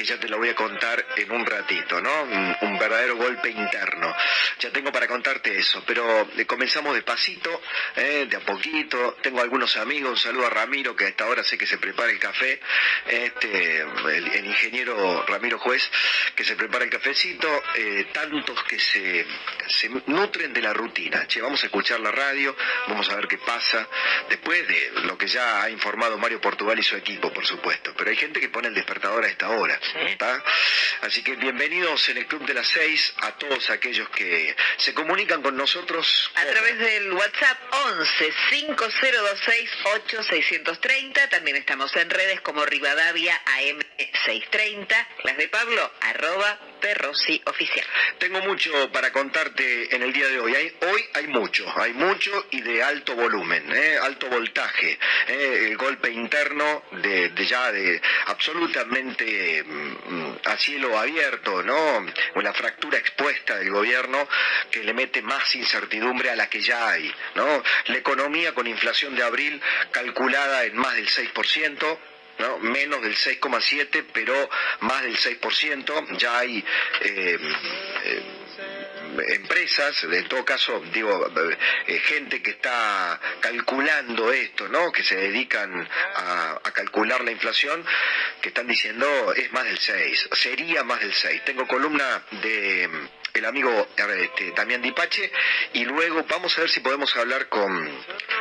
[0.00, 2.22] que ya te lo voy a contar en un ratito, ¿no?
[2.22, 4.10] Un, verdadero golpe interno.
[4.58, 7.60] Ya tengo para contarte eso, pero eh, comenzamos despacito,
[7.96, 8.24] ¿eh?
[8.26, 9.18] de a poquito.
[9.20, 12.10] Tengo algunos amigos, un saludo a Ramiro, que a esta hora sé que se prepara
[12.10, 12.58] el café,
[13.06, 15.90] este, el, ingeniero Ramiro Juez,
[16.34, 19.26] que se prepara el cafecito, eh, tantos que se,
[19.68, 21.26] se nutren de la rutina.
[21.26, 22.56] Che, vamos a escuchar la radio,
[22.88, 23.86] vamos a ver qué pasa,
[24.30, 27.92] después de lo que ya ha informado Mario Portugal y su equipo, por supuesto.
[27.98, 29.78] Pero hay gente que pone el despertador a esta hora.
[31.02, 35.42] Así que bienvenidos en el Club de las Seis a todos aquellos que se comunican
[35.42, 36.30] con nosotros.
[36.34, 37.58] A través del WhatsApp
[37.98, 41.28] 11 5026 8630.
[41.28, 45.06] También estamos en redes como Rivadavia AM630.
[45.24, 47.84] Las de Pablo, arroba Pepe Rossi Oficial.
[48.18, 50.54] Tengo mucho para contarte en el día de hoy.
[50.54, 53.98] Hay- hoy hay mucho, hay mucho y de alto volumen, ¿eh?
[54.00, 54.98] alto voltaje.
[55.28, 55.66] ¿eh?
[55.68, 59.62] El golpe interno de, de ya de absolutamente
[60.44, 62.06] a cielo abierto, ¿no?
[62.36, 64.28] La fractura expuesta del gobierno
[64.70, 67.62] que le mete más incertidumbre a la que ya hay, ¿no?
[67.86, 69.60] La economía con inflación de abril
[69.90, 71.98] calculada en más del 6%.
[72.38, 72.58] ¿no?
[72.60, 74.48] menos del 6,7, pero
[74.80, 76.16] más del 6%.
[76.16, 76.64] Ya hay
[77.02, 77.38] eh,
[78.04, 78.22] eh,
[79.28, 81.26] empresas, en todo caso, digo,
[81.86, 84.92] eh, gente que está calculando esto, ¿no?
[84.92, 87.84] Que se dedican a, a calcular la inflación,
[88.40, 91.44] que están diciendo es más del 6, sería más del 6.
[91.44, 92.88] Tengo columna de
[93.34, 95.30] el amigo este, Damián Dipache
[95.74, 97.88] y luego vamos a ver si podemos hablar con,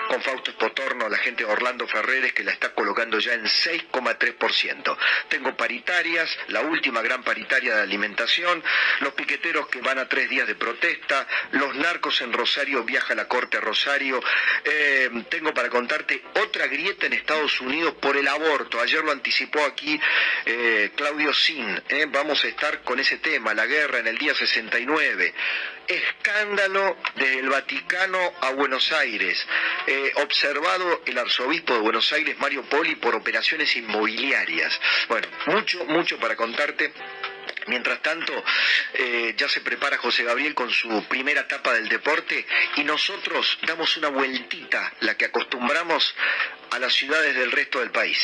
[0.08, 4.98] con Fausto Espotorno, la gente Orlando Ferreres que la está colocando ya en 6,3%.
[5.30, 8.64] Tengo paritarias, la última gran paritaria de alimentación,
[9.02, 13.16] los piqueteros que van a tres días de protesta, los narcos en Rosario, viaja a
[13.16, 14.22] la corte a Rosario.
[14.64, 18.80] Eh, tengo para contarte otra grieta en Estados Unidos por el aborto.
[18.82, 20.00] Ayer lo anticipó aquí
[20.46, 21.82] eh, Claudio Sin.
[21.90, 22.06] ¿eh?
[22.10, 24.34] Vamos a estar con ese tema, la guerra en el día
[24.86, 25.34] 69.
[25.88, 29.46] Escándalo desde el Vaticano a Buenos Aires.
[29.88, 34.80] Eh, observado el arzobispo de Buenos Aires, Mario Poli, por operaciones inmobiliarias.
[35.08, 36.94] Bueno, mucho, mucho para contarte.
[37.70, 38.44] Mientras tanto,
[38.94, 42.46] eh, ya se prepara José Gabriel con su primera etapa del deporte
[42.78, 46.16] y nosotros damos una vueltita, la que acostumbramos
[46.72, 48.18] a las ciudades del resto del país.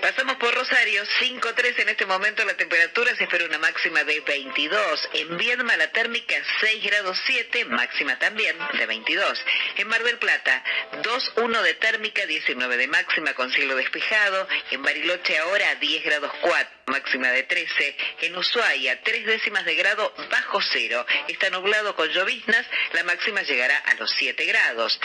[0.00, 5.08] Pasamos por Rosario, 5.3 en este momento la temperatura, se espera una máxima de 22.
[5.14, 9.44] En Viedma la térmica 6 grados 7, máxima también de 22.
[9.76, 10.62] En Mar del Plata
[11.02, 14.46] 2.1 de térmica, 19 de máxima con cielo despejado.
[14.70, 17.96] En Bariloche ahora 10 grados 4, máxima de 13.
[18.22, 21.06] En Ushuaia 3 décimas de grado bajo cero.
[21.28, 25.00] Está nublado con lloviznas, la máxima llegará a los 7 grados.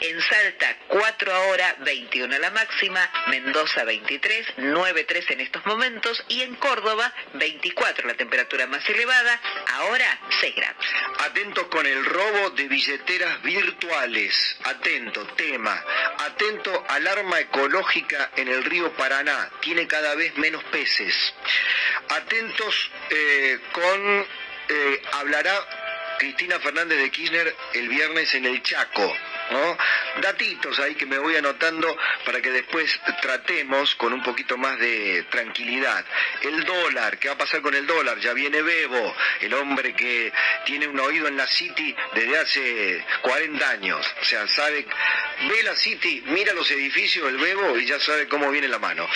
[0.00, 3.10] En Salta 4 ahora, 21 la máxima.
[3.26, 6.24] Mendoza 23, 9.3 en estos momentos.
[6.28, 9.40] Y en Córdoba 24 la temperatura más elevada,
[9.74, 10.86] ahora 6 grados.
[11.18, 14.56] Atentos con el robo de billeteras virtuales.
[14.64, 15.84] Atento, tema.
[16.18, 19.50] Atento, alarma ecológica en el río Paraná.
[19.60, 21.34] Tiene cada vez menos peces.
[22.08, 24.26] Atentos eh, con...
[24.68, 29.16] eh, hablará Cristina Fernández de Kirchner el viernes en el Chaco.
[29.50, 29.76] ¿no?
[30.20, 35.24] Datitos ahí que me voy anotando para que después tratemos con un poquito más de
[35.30, 36.04] tranquilidad.
[36.42, 38.18] El dólar, ¿qué va a pasar con el dólar?
[38.20, 40.32] Ya viene Bebo, el hombre que
[40.64, 44.14] tiene un oído en la City desde hace 40 años.
[44.20, 44.86] O sea, sabe,
[45.48, 49.08] ve la City, mira los edificios, el Bebo y ya sabe cómo viene la mano.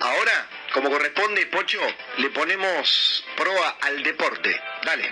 [0.00, 1.80] Ahora, como corresponde, Pocho,
[2.18, 4.60] le ponemos proa al deporte.
[4.84, 5.10] Dale.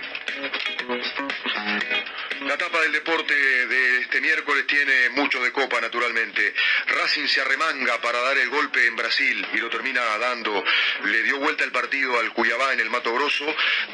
[2.41, 6.53] La etapa del deporte de este miércoles tiene mucho de copa, naturalmente.
[6.85, 10.63] Racing se arremanga para dar el golpe en Brasil y lo termina dando.
[11.05, 13.45] Le dio vuelta el partido al Cuyabá en el Mato Grosso,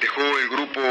[0.02, 0.82] dejó el grupo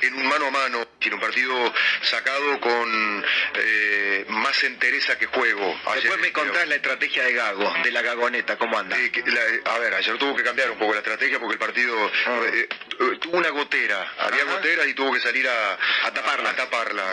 [0.00, 0.88] en un mano a mano.
[0.98, 3.24] Tiene un partido sacado con
[3.56, 5.66] eh, más entereza que juego.
[5.94, 8.96] Después Ayer, me contás la estrategia de Gago, de la Gagoneta, ¿cómo anda?
[8.98, 12.10] Eh, la- a ver, ayer tuvo que cambiar un poco la estrategia porque el partido
[12.26, 12.40] Ah.
[12.52, 14.52] eh, tu- tuvo una gotera, había Ajá.
[14.54, 16.50] gotera y tuvo que salir a, A taparla.
[16.50, 17.12] a taparla.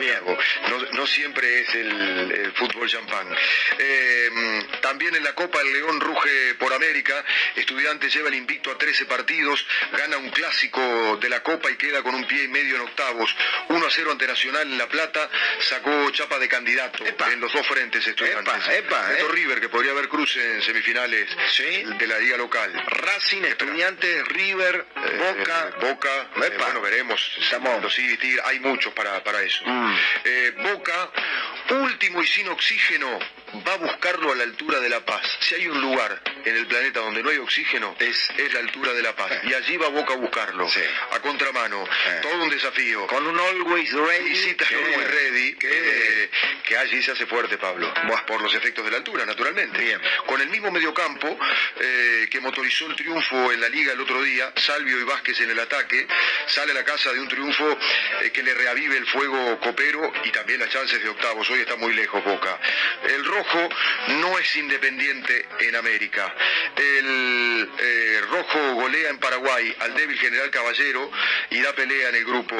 [0.70, 3.28] No, no siempre es el, el fútbol champán.
[3.78, 7.24] Eh, también en la Copa el León ruge por América.
[7.56, 12.02] Estudiantes lleva el invicto a 13 partidos, gana un clásico de la Copa y queda
[12.04, 13.36] con un pie y medio en octavos.
[13.70, 15.30] 1 a 0 ante Nacional en La Plata,
[15.60, 17.32] sacó chapa de candidato Epa.
[17.32, 18.54] en los dos frentes estudiantes.
[18.54, 19.32] Epa, epa, Esto eh.
[19.34, 21.84] River que podría haber cruce en semifinales Sí.
[21.98, 22.72] de la liga local.
[22.92, 25.72] Racing, Estudiantes, River, Eh, Boca.
[25.80, 26.10] Boca,
[26.46, 27.20] eh, bueno, veremos.
[27.40, 27.98] Estamos- Los
[28.44, 29.64] hay muchos para, para eso.
[29.66, 29.96] Mm.
[30.26, 31.10] Eh, Boca,
[31.70, 33.18] último y sin oxígeno,
[33.68, 35.22] va a buscarlo a la altura de La Paz.
[35.40, 38.94] Si hay un lugar en el planeta donde no hay oxígeno, es, es la altura
[38.94, 39.32] de La Paz.
[39.44, 40.70] Y allí va Boca a buscarlo.
[40.70, 40.82] Sí.
[41.12, 41.84] A contramano.
[41.84, 42.20] Eh.
[42.22, 43.06] Todo un desafío.
[43.08, 44.56] Con un Always Ready.
[44.56, 47.94] Que- muy ready, que, allí se hace fuerte, Pablo.
[48.08, 48.26] Buah.
[48.26, 49.78] Por los efectos de la altura, naturalmente.
[49.80, 50.00] Bien.
[50.26, 51.38] Con el mismo mediocampo
[51.80, 55.50] eh, que motorizó el triunfo en la liga el otro día, Salvio y Vázquez en
[55.52, 56.08] el ataque,
[56.48, 57.78] sale a la casa de un triunfo
[58.22, 61.50] eh, que le reavive el fuego copero y también las chances de octavos.
[61.50, 62.60] Hoy está muy lejos Boca.
[63.04, 63.41] El rojo
[64.08, 66.34] no es independiente en América.
[66.76, 71.12] El eh, Rojo golea en Paraguay al débil General Caballero
[71.50, 72.56] y da pelea en el grupo.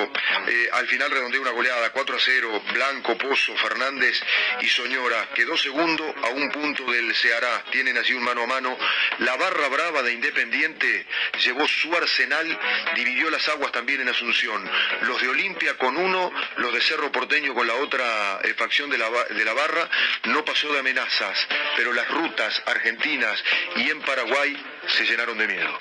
[0.48, 4.22] Eh, al final redondea una goleada 4 a 0, Blanco, Pozo, Fernández
[4.62, 5.30] y Soñora.
[5.34, 7.64] Quedó segundo a un punto del Ceará.
[7.72, 8.78] Tienen así un mano a mano.
[9.20, 11.06] La barra brava de Independiente
[11.44, 12.60] llevó su arsenal,
[12.96, 14.70] dividió las aguas también en Asunción.
[15.02, 18.98] Los de Olimpia con uno, los de Cerro Porteño con la otra eh, facción de
[18.98, 19.90] la, de la barra.
[20.26, 23.44] No pasó de amenazas, pero las rutas argentinas
[23.76, 24.58] y en Paraguay
[24.88, 25.78] se llenaron de miedo.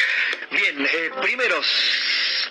[0.51, 1.67] Bien, eh, primeros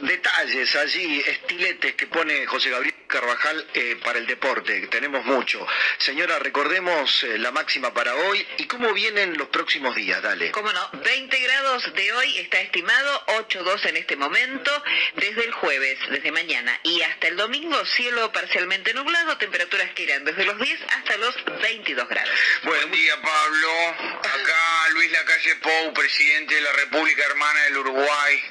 [0.02, 4.88] detalles allí, estiletes que pone José Gabriel Carvajal eh, para el deporte.
[4.88, 5.66] Tenemos mucho.
[5.97, 10.22] Señora, recordemos eh, la máxima para hoy y cómo vienen los próximos días.
[10.22, 10.52] Dale.
[10.52, 10.89] ¿Cómo no?
[10.93, 14.84] 20 grados de hoy está estimado, 8.2 en este momento,
[15.16, 20.24] desde el jueves, desde mañana y hasta el domingo, cielo parcialmente nublado, temperaturas que irán
[20.24, 22.32] desde los 10 hasta los 22 grados.
[22.64, 23.70] Buen día, Pablo.
[24.20, 28.44] Acá Luis Lacalle Pou, presidente de la República Hermana del Uruguay.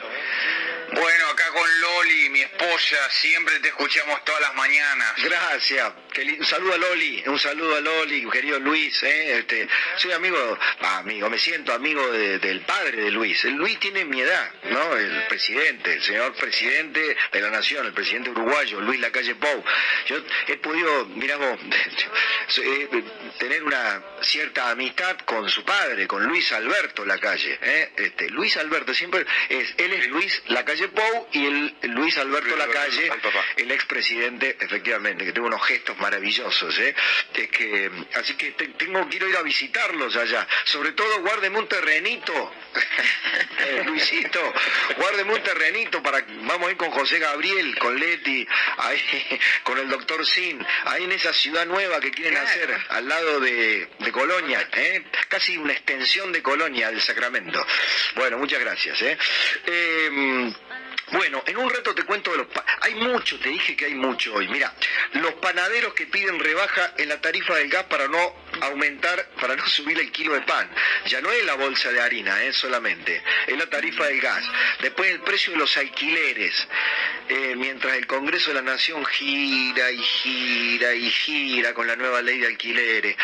[0.93, 5.15] Bueno, acá con Loli, mi esposa, siempre te escuchamos todas las mañanas.
[5.23, 5.93] Gracias.
[6.21, 9.01] Un saludo a Loli, un saludo a Loli, querido Luis.
[9.05, 9.39] ¿eh?
[9.39, 13.45] Este, soy amigo, ah, amigo, me siento amigo de- del padre de Luis.
[13.45, 14.97] El Luis tiene mi edad, ¿no?
[14.97, 19.63] El presidente, el señor presidente de la nación, el presidente uruguayo, Luis Lacalle Pou.
[20.07, 20.17] Yo
[20.49, 21.61] he podido, miramos,
[23.39, 27.59] tener una cierta amistad con su padre, con Luis Alberto Lacalle.
[27.63, 27.93] ¿eh?
[27.97, 32.59] Este, Luis Alberto siempre es, él es Luis Lacalle Pou y el Luis Alberto Luis
[32.59, 33.13] Lacalle,
[33.57, 36.95] el expresidente, efectivamente, que tuvo unos gestos maravillosos, ¿eh?
[37.35, 40.47] Es que, así que te- tengo, quiero ir a visitarlos allá.
[40.65, 42.53] Sobre todo, guárdeme un terrenito,
[43.61, 44.41] Eh, Luisito,
[44.97, 48.47] guárdeme un terrenito para, vamos a ir con José Gabriel, con Leti,
[48.79, 52.49] ahí, con el doctor Sin, ahí en esa ciudad nueva que quieren Claro.
[52.49, 55.05] hacer, al lado de, de Colonia, ¿eh?
[55.29, 57.65] Casi una extensión de Colonia del Sacramento.
[58.15, 59.19] Bueno, muchas gracias, ¿eh?
[59.67, 60.55] Em,
[61.13, 62.47] bueno, en un rato te cuento de los...
[62.83, 64.49] hay mucho, te dije que hay mucho hoy.
[64.49, 64.75] Mira,
[65.13, 69.67] los panaderos que piden rebaja en la tarifa del gas para no aumentar, para no
[69.69, 70.69] subir el kilo de pan.
[71.07, 72.53] Ya no es la bolsa de harina, ¿eh?
[72.53, 73.23] solamente.
[73.47, 74.45] Es la tarifa del gas.
[74.81, 76.69] Después el precio de los alquileres.
[77.29, 82.23] Eh, mientras el Congreso de la Nación gira y gira y gira con la nueva
[82.23, 83.17] ley de alquileres.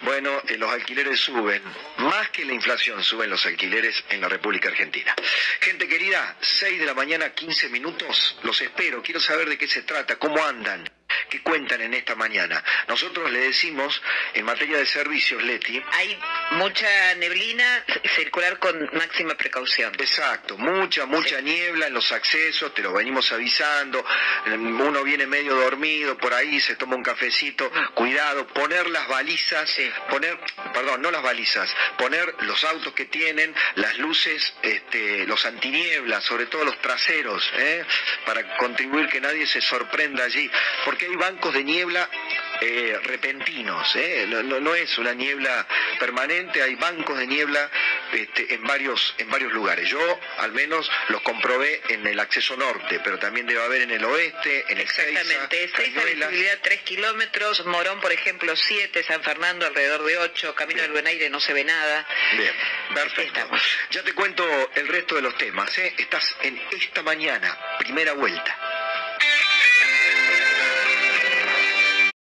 [0.00, 1.62] Bueno, eh, los alquileres suben.
[1.98, 5.14] Más que la inflación suben los alquileres en la República Argentina.
[5.60, 8.36] Gente querida, 6 de la mañana, 15 minutos.
[8.42, 9.02] Los espero.
[9.02, 10.84] Quiero saber de qué se trata, cómo andan.
[11.28, 12.62] ¿Qué cuentan en esta mañana?
[12.88, 14.00] Nosotros le decimos,
[14.34, 16.18] en materia de servicios, Leti, Hay
[16.52, 17.84] mucha neblina,
[18.14, 19.92] circular con máxima precaución.
[19.98, 24.04] Exacto, mucha, mucha niebla en los accesos, te lo venimos avisando,
[24.46, 29.74] uno viene medio dormido por ahí, se toma un cafecito, cuidado, poner las balizas,
[30.10, 30.38] poner,
[30.72, 36.46] perdón, no las balizas, poner los autos que tienen, las luces, este, los antinieblas, sobre
[36.46, 37.84] todo los traseros, ¿eh?
[38.26, 40.50] para contribuir que nadie se sorprenda allí,
[40.84, 42.08] porque hay bancos de niebla
[42.60, 44.24] eh, repentinos, ¿eh?
[44.28, 45.66] no, no- no es una niebla
[45.98, 47.68] permanente, hay bancos de niebla
[48.12, 49.88] este, en, varios, en varios lugares.
[49.88, 54.04] Yo al menos los comprobé en el acceso norte, pero también debe haber en el
[54.04, 56.28] oeste, en Exactamente, Ezeiza, 6 Cañuelas.
[56.30, 61.06] visibilidad 3 kilómetros, Morón por ejemplo 7, San Fernando alrededor de 8, Camino del Buen
[61.08, 62.06] Aire no se ve nada.
[62.36, 62.52] Bien,
[62.94, 63.22] perfecto.
[63.40, 63.60] estamos.
[63.90, 65.76] Ya te cuento el resto de los temas.
[65.78, 65.94] ¿eh?
[65.98, 68.56] Estás en esta mañana, primera vuelta.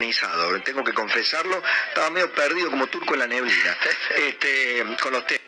[0.09, 3.77] Organizado, Tengo que confesarlo, estaba medio perdido como turco en la neblina,
[4.17, 5.39] este, con los temas.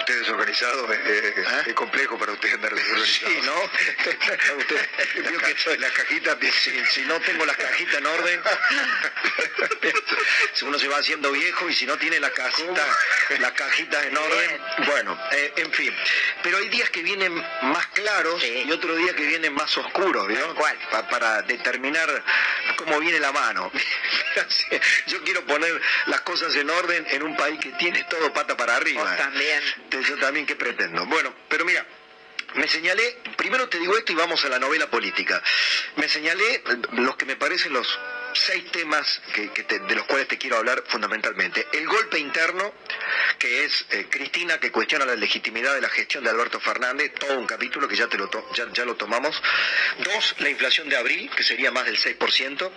[0.00, 1.62] Usted desorganizado, es, es- ¿Ah?
[1.66, 3.32] es complejo para usted andar desorganizado.
[3.32, 4.56] Sí, ¿no?
[4.58, 4.88] Usted
[5.30, 8.40] vio que soy las cajitas, si, si no tengo las cajitas en orden,
[10.54, 12.86] si uno se va haciendo viejo y si no tiene las cajitas,
[13.38, 15.94] las cajitas en orden, bueno, eh, en fin.
[16.42, 18.64] Pero hay días que vienen más claros Sí.
[18.66, 20.54] y otros días que vienen más oscuros, ¿vio?
[20.54, 20.76] cual.
[20.90, 22.22] Pa- para determinar
[22.76, 23.70] cómo viene la mano.
[25.06, 28.76] Yo quiero poner las cosas en orden en un país que tiene todo pata para
[28.76, 29.02] arriba.
[29.02, 29.62] Vos también.
[29.84, 31.04] Entonces, yo también qué pretendo.
[31.06, 31.86] Bueno, pero mira,
[32.54, 35.42] me señalé, primero te digo esto y vamos a la novela política.
[35.96, 37.98] Me señalé los que me parecen los
[38.34, 41.66] seis temas que, que te- de los cuales te quiero hablar fundamentalmente.
[41.72, 42.72] El golpe interno,
[43.38, 47.38] que es eh, Cristina, que cuestiona la legitimidad de la gestión de Alberto Fernández, todo
[47.38, 49.40] un capítulo que ya, te lo, to- ya, ya lo tomamos.
[49.98, 52.70] Dos, la inflación de abril, que sería más del 6%.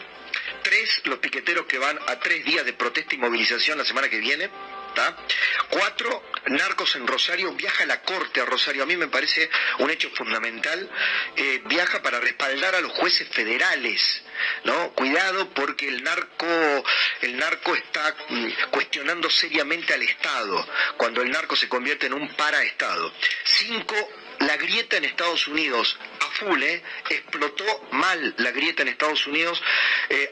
[0.66, 4.18] Tres, los piqueteros que van a tres días de protesta y movilización la semana que
[4.18, 4.50] viene.
[4.96, 5.16] ¿tá?
[5.70, 9.48] Cuatro, narcos en Rosario, viaja la corte a Rosario, a mí me parece
[9.78, 10.90] un hecho fundamental,
[11.36, 14.24] eh, viaja para respaldar a los jueces federales,
[14.64, 14.92] ¿no?
[14.94, 16.84] Cuidado porque el narco,
[17.22, 22.34] el narco está mm, cuestionando seriamente al Estado, cuando el narco se convierte en un
[22.36, 23.14] paraestado.
[23.44, 23.96] Cinco,
[24.40, 26.82] la grieta en Estados Unidos a full, ¿eh?
[27.10, 29.62] explotó mal la grieta en Estados Unidos
[30.10, 30.32] eh,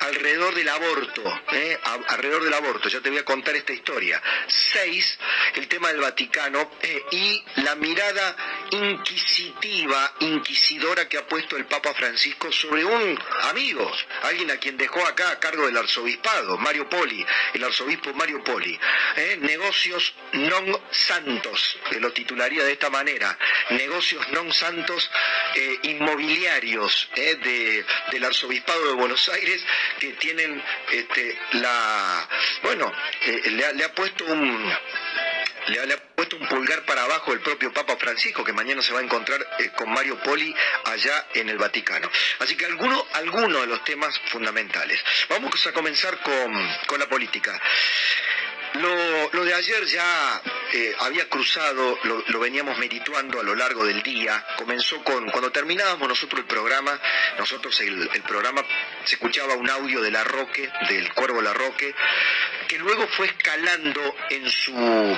[0.00, 1.78] alrededor del aborto, ¿eh?
[2.08, 4.22] Alrededor del aborto, ya te voy a contar esta historia.
[4.46, 5.18] Seis,
[5.54, 8.36] el tema del Vaticano eh, y la mirada
[8.70, 13.90] inquisitiva, inquisidora que ha puesto el Papa Francisco sobre un amigo,
[14.22, 18.78] alguien a quien dejó acá a cargo del arzobispado, Mario Poli, el arzobispo Mario Poli.
[19.38, 23.38] Negocios non santos, que lo titularía de esta manera,
[23.70, 25.10] negocios non santos
[25.54, 29.64] eh, inmobiliarios eh, de- del arzobispado de Buenos Aires
[29.98, 32.28] que tienen este, la,
[32.62, 32.92] bueno,
[33.22, 34.72] eh, le, ha, le ha puesto un
[35.66, 38.82] le ha, le ha puesto un pulgar para abajo el propio Papa Francisco, que mañana
[38.82, 39.40] se va a encontrar
[39.76, 42.10] con Mario Poli allá en el Vaticano.
[42.40, 45.02] Así que algunos alguno de los temas fundamentales.
[45.30, 46.52] Vamos a comenzar con,
[46.86, 47.58] con la política.
[48.74, 53.84] Lo, lo de ayer ya eh, había cruzado, lo, lo veníamos medituando a lo largo
[53.84, 54.44] del día.
[54.56, 57.00] Comenzó con, cuando terminábamos nosotros el programa,
[57.38, 58.64] nosotros el, programa
[59.04, 61.94] se escuchaba un audio de La Roque, del Cuervo La Roque,
[62.66, 65.16] que luego fue escalando en su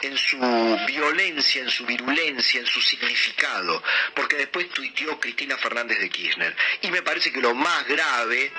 [0.00, 0.38] en su
[0.86, 3.82] violencia, en su virulencia, en su significado,
[4.14, 6.56] porque después tuiteó Cristina Fernández de Kirchner.
[6.82, 8.52] Y me parece que lo más grave,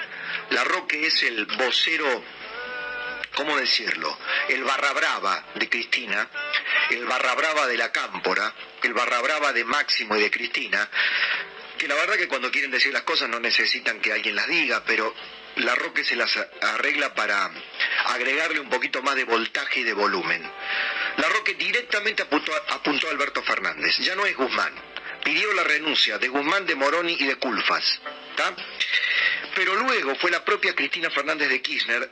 [0.50, 2.24] La Roque es el vocero
[3.36, 4.18] ¿cómo decirlo?
[4.48, 6.30] El barra brava de Cristina,
[6.90, 8.54] el barra brava de la Cámpora,
[8.84, 10.90] el barra brava de Máximo y de Cristina,
[11.78, 14.84] que la verdad que cuando quieren decir las cosas no necesitan que alguien las diga,
[14.86, 15.14] pero
[15.56, 17.50] la Roque se las arregla para
[18.08, 20.42] agregarle un poquito más de voltaje y de volumen.
[21.18, 24.74] La Roque directamente apuntó, apuntó a Alberto Fernández, ya no es Guzmán.
[25.24, 28.00] Pidió la renuncia de Guzmán, de Moroni y de Culfas.
[28.36, 28.56] ¿tá?
[29.56, 32.10] Pero luego fue la propia Cristina Fernández de Kirchner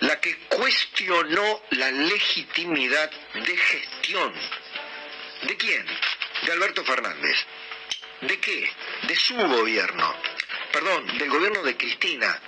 [0.00, 4.32] la que cuestionó la legitimidad de gestión.
[5.42, 5.86] ¿De quién?
[6.44, 7.36] De Alberto Fernández.
[8.20, 8.70] ¿De qué?
[9.02, 10.14] De su gobierno.
[10.72, 12.40] Perdón, del gobierno de Cristina.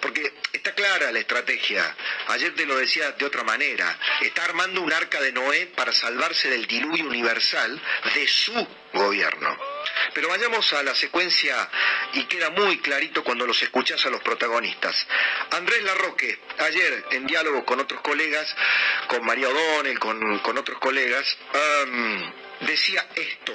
[0.00, 1.96] Porque está clara la estrategia.
[2.28, 3.98] Ayer te lo decía de otra manera.
[4.20, 7.80] Está armando un arca de Noé para salvarse del diluvio universal
[8.14, 9.56] de su gobierno.
[10.14, 11.68] Pero vayamos a la secuencia
[12.14, 15.06] y queda muy clarito cuando los escuchás a los protagonistas.
[15.50, 18.54] Andrés Larroque, ayer en diálogo con otros colegas,
[19.06, 23.54] con María O'Donnell, con, con otros colegas, am, decía esto.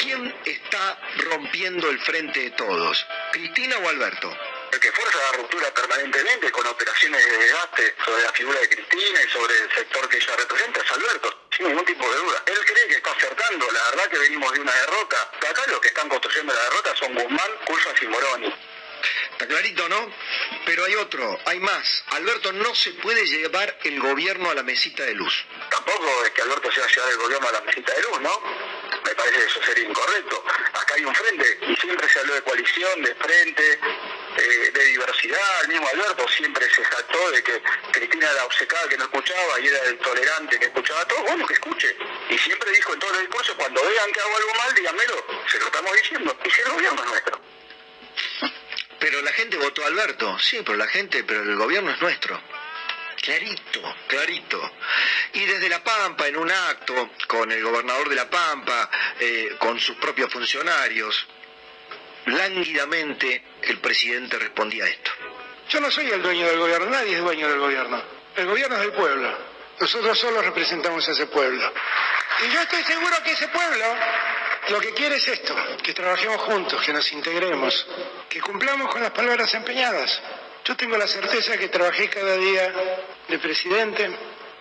[0.00, 3.04] ¿Quién está rompiendo el frente de todos?
[3.32, 4.34] ¿Cristina o Alberto?
[4.72, 9.22] El que fuerza la ruptura permanentemente con operaciones de desgaste sobre la figura de Cristina
[9.22, 12.42] y sobre el sector que ella representa es Alberto, sin ningún tipo de duda.
[12.46, 15.30] Él cree que está acertando, la verdad que venimos de una derrota.
[15.46, 18.54] Acá los que están construyendo la derrota son Guzmán, Culfas y Moroni.
[19.32, 20.10] Está clarito, ¿no?
[20.64, 22.04] Pero hay otro, hay más.
[22.12, 25.44] Alberto no se puede llevar el gobierno a la mesita de luz.
[25.68, 28.20] Tampoco es que Alberto se va a llevar el gobierno a la mesita de luz,
[28.22, 28.40] ¿no?
[29.04, 30.44] Me parece que eso sería incorrecto.
[30.72, 33.80] Acá hay un frente y siempre se habló de coalición, de frente,
[34.36, 35.62] eh, de diversidad.
[35.62, 37.62] El mismo Alberto siempre se jactó de que
[37.92, 41.22] Cristina era obcecada que no escuchaba y era el tolerante que escuchaba todo.
[41.22, 41.96] Bueno, que escuche.
[42.30, 45.26] Y siempre dijo en todos los discursos, cuando vean que hago algo mal, díganmelo.
[45.50, 46.36] Se lo estamos diciendo.
[46.44, 47.40] Y si el gobierno es nuestro.
[48.98, 50.38] Pero la gente votó a Alberto.
[50.38, 52.40] Sí, pero la gente, pero el gobierno es nuestro.
[53.20, 54.72] Clarito, clarito.
[55.34, 59.78] Y desde La Pampa, en un acto con el gobernador de La Pampa, eh, con
[59.78, 61.26] sus propios funcionarios,
[62.26, 65.10] lánguidamente el presidente respondía a esto.
[65.68, 68.02] Yo no soy el dueño del gobierno, nadie es dueño del gobierno.
[68.36, 69.52] El gobierno es del pueblo.
[69.80, 71.72] Nosotros solo representamos a ese pueblo.
[72.46, 73.84] Y yo estoy seguro que ese pueblo
[74.68, 77.86] lo que quiere es esto, que trabajemos juntos, que nos integremos,
[78.28, 80.20] que cumplamos con las palabras empeñadas.
[80.64, 82.72] Yo tengo la certeza que trabajé cada día
[83.28, 84.10] de presidente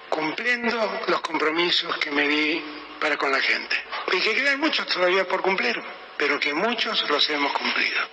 [0.10, 2.64] cumpliendo los compromisos que me di
[3.00, 3.76] para con la gente.
[4.12, 5.82] Y que quedan muchos todavía por cumplir,
[6.18, 8.10] pero que muchos los hemos cumplido.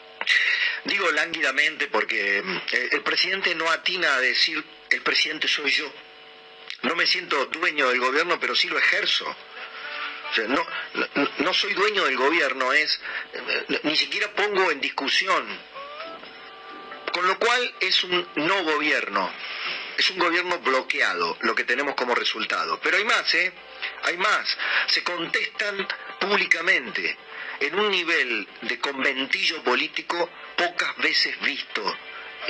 [0.85, 5.93] Digo lánguidamente porque eh, el presidente no atina a decir el presidente soy yo.
[6.83, 9.27] No me siento dueño del gobierno, pero sí lo ejerzo.
[10.31, 13.01] O sea, no, no, no soy dueño del gobierno, es
[13.33, 15.47] eh, ni siquiera pongo en discusión.
[17.13, 19.33] Con lo cual es un no gobierno,
[19.97, 22.79] es un gobierno bloqueado, lo que tenemos como resultado.
[22.81, 23.53] Pero hay más, ¿eh?
[24.05, 24.57] Hay más.
[24.87, 25.89] Se contestan
[26.21, 27.17] públicamente
[27.61, 31.97] en un nivel de conventillo político pocas veces visto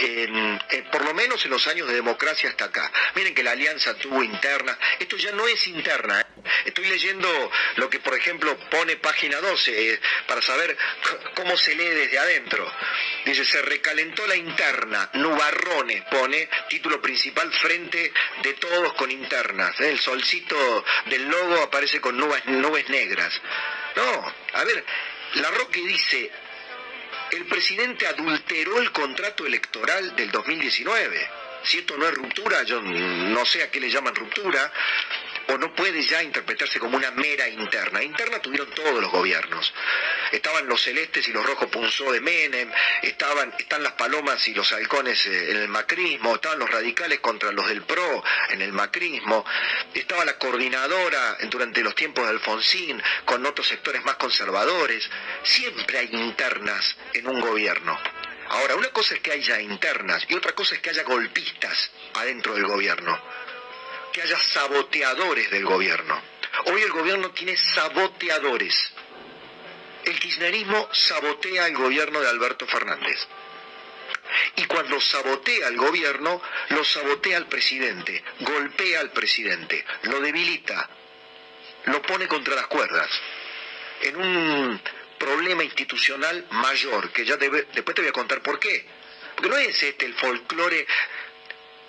[0.01, 0.61] en-
[0.93, 2.93] por lo menos en los años de democracia hasta acá.
[3.17, 6.21] Miren que la alianza tuvo interna, esto ya no es interna.
[6.21, 6.25] ¿eh?
[6.67, 10.77] Estoy leyendo lo que, por ejemplo, pone página 12 eh, para saber
[11.35, 12.71] cómo se lee desde adentro.
[13.25, 19.81] Dice, se recalentó la interna, Nubarrones pone, título principal, frente de todos con internas.
[19.81, 19.89] ¿eh?
[19.91, 23.41] El solcito del logo aparece con nubes negras.
[23.97, 24.85] No, a ver,
[25.35, 26.31] la Roque dice,
[27.33, 31.31] el presidente adulteró el contrato electoral del 2019.
[31.65, 34.73] Si esto no es ruptura, yo no sé a qué le llaman ruptura,
[35.49, 38.03] o no puede ya interpretarse como una mera interna.
[38.03, 39.73] Interna tuvieron todos los gobiernos.
[40.31, 42.71] Estaban los celestes y los rojos punzó de Menem,
[43.03, 47.51] estaban, están las palomas y los halcones eh, en el macrismo, estaban los radicales contra
[47.53, 49.45] los del PRO en el macrismo,
[49.95, 55.09] estaba la coordinadora durante los tiempos de Alfonsín con otros sectores más conservadores.
[55.43, 57.99] Siempre hay internas en un gobierno.
[58.51, 62.55] Ahora, una cosa es que haya internas y otra cosa es que haya golpistas adentro
[62.55, 63.19] del gobierno
[64.13, 66.21] que haya saboteadores del gobierno.
[66.67, 68.93] Hoy el gobierno tiene saboteadores.
[70.05, 73.27] El kirchnerismo sabotea el gobierno de Alberto Fernández.
[74.57, 76.41] Y cuando sabotea el gobierno,
[76.71, 80.89] lo sabotea al presidente, golpea al presidente, lo debilita,
[81.85, 83.11] lo pone contra las cuerdas,
[84.03, 84.81] en un
[85.19, 88.87] problema institucional mayor, que ya después te voy a contar por qué.
[89.35, 90.87] Porque no es este el folclore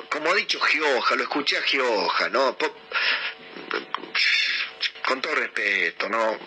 [0.10, 2.57] como ha dicho Gioja, lo escuché a Gioja, ¿no?
[5.05, 6.38] Con todo respeto, ¿no?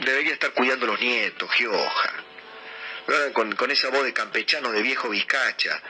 [0.00, 2.12] Debería estar cuidando los nietos, Gioja.
[3.32, 5.80] Con, con esa voz de campechano de viejo vizcacha,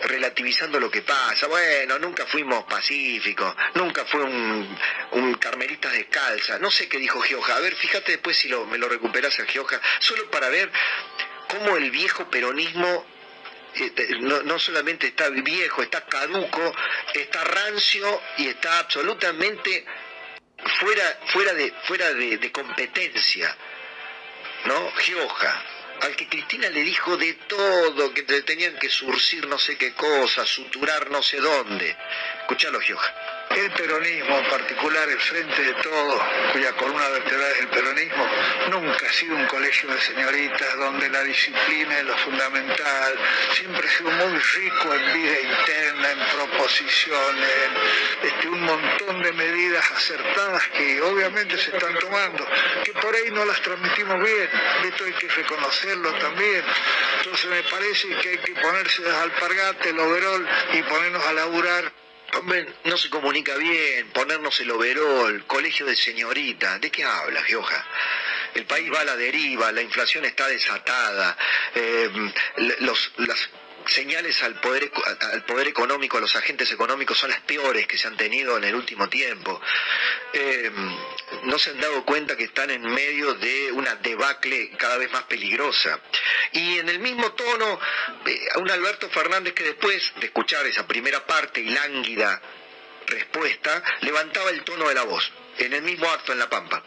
[0.00, 1.46] relativizando lo que pasa.
[1.46, 4.78] Bueno, nunca fuimos pacíficos, nunca fue un,
[5.12, 6.58] un carmelita descalza.
[6.58, 7.56] No sé qué dijo Gioja.
[7.56, 10.72] A ver, fíjate después si me lo recuperas a Gioja, solo para ver
[11.48, 13.06] cómo el viejo peronismo
[14.20, 16.74] no, no solamente está viejo, está caduco,
[17.14, 19.84] está rancio y está absolutamente
[20.80, 23.56] fuera, fuera, de, fuera de, de competencia.
[24.66, 24.92] ¿No?
[24.92, 25.64] Gioja,
[26.00, 29.92] al que Cristina le dijo de todo, que te tenían que surcir no sé qué
[29.92, 31.96] cosa, suturar no sé dónde.
[32.40, 33.14] Escuchalo, Gioja.
[33.50, 36.22] El peronismo, en particular el Frente de Todos,
[36.52, 38.30] cuya columna vertebral es el peronismo,
[38.70, 43.18] nunca ha sido un colegio de señoritas donde la disciplina es lo fundamental,
[43.54, 47.50] siempre ha sido muy rico en vida interna, en proposiciones,
[48.22, 52.46] en este, un montón de medidas acertadas que obviamente se están tomando,
[52.84, 54.48] que por ahí no las transmitimos bien,
[54.84, 55.28] esto hay que
[56.20, 56.64] también.
[57.18, 61.92] Entonces me parece que hay que ponerse las alpargatas, el overol y ponernos a laburar
[62.38, 67.84] Hombre, no se comunica bien, ponernos el overol, colegio de señorita, ¿de qué habla, Gioja?
[68.54, 71.36] El país va a la deriva, la inflación está desatada,
[71.74, 72.08] eh,
[72.80, 73.48] los, las
[73.90, 74.90] señales al poder,
[75.32, 78.64] al poder económico, a los agentes económicos son las peores que se han tenido en
[78.64, 79.60] el último tiempo.
[80.32, 80.70] Eh,
[81.44, 85.24] no se han dado cuenta que están en medio de una debacle cada vez más
[85.24, 86.00] peligrosa.
[86.52, 87.78] Y en el mismo tono,
[88.26, 92.40] eh, un Alberto Fernández que después de escuchar esa primera parte y lánguida
[93.06, 96.82] respuesta, levantaba el tono de la voz, en el mismo acto en La Pampa.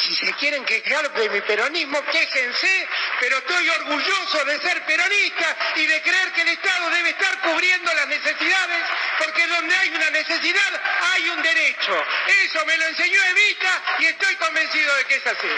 [0.00, 2.88] Si se quieren quejar de mi peronismo, quéjense,
[3.20, 7.94] pero estoy orgulloso de ser peronista y de creer que el Estado debe estar cubriendo
[7.94, 8.82] las necesidades,
[9.18, 10.80] porque donde hay una necesidad
[11.14, 12.04] hay un derecho.
[12.44, 15.48] Eso me lo enseñó Evita y estoy convencido de que es así.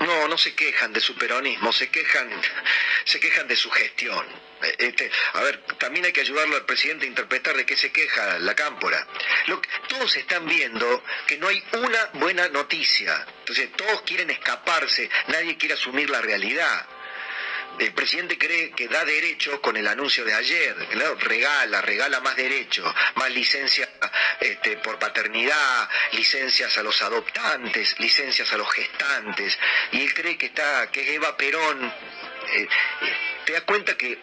[0.00, 2.30] No, no se quejan de su peronismo, se quejan,
[3.04, 4.26] se quejan de su gestión.
[4.78, 8.38] Este, a ver, también hay que ayudarlo al presidente a interpretar de qué se queja
[8.38, 9.06] la cámpora.
[9.46, 13.26] Lo todos están viendo que no hay una buena noticia.
[13.40, 16.86] Entonces, todos quieren escaparse, nadie quiere asumir la realidad.
[17.80, 21.14] El presidente cree que da derechos con el anuncio de ayer, ¿no?
[21.14, 23.88] regala, regala más derechos, más licencia
[24.38, 29.58] este, por paternidad, licencias a los adoptantes, licencias a los gestantes,
[29.92, 31.82] y él cree que está, que es Eva Perón.
[32.52, 32.68] Eh,
[33.00, 33.16] eh,
[33.46, 34.18] te das cuenta que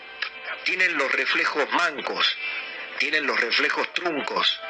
[0.63, 2.37] tienen los reflejos mancos,
[2.99, 4.61] tienen los reflejos truncos,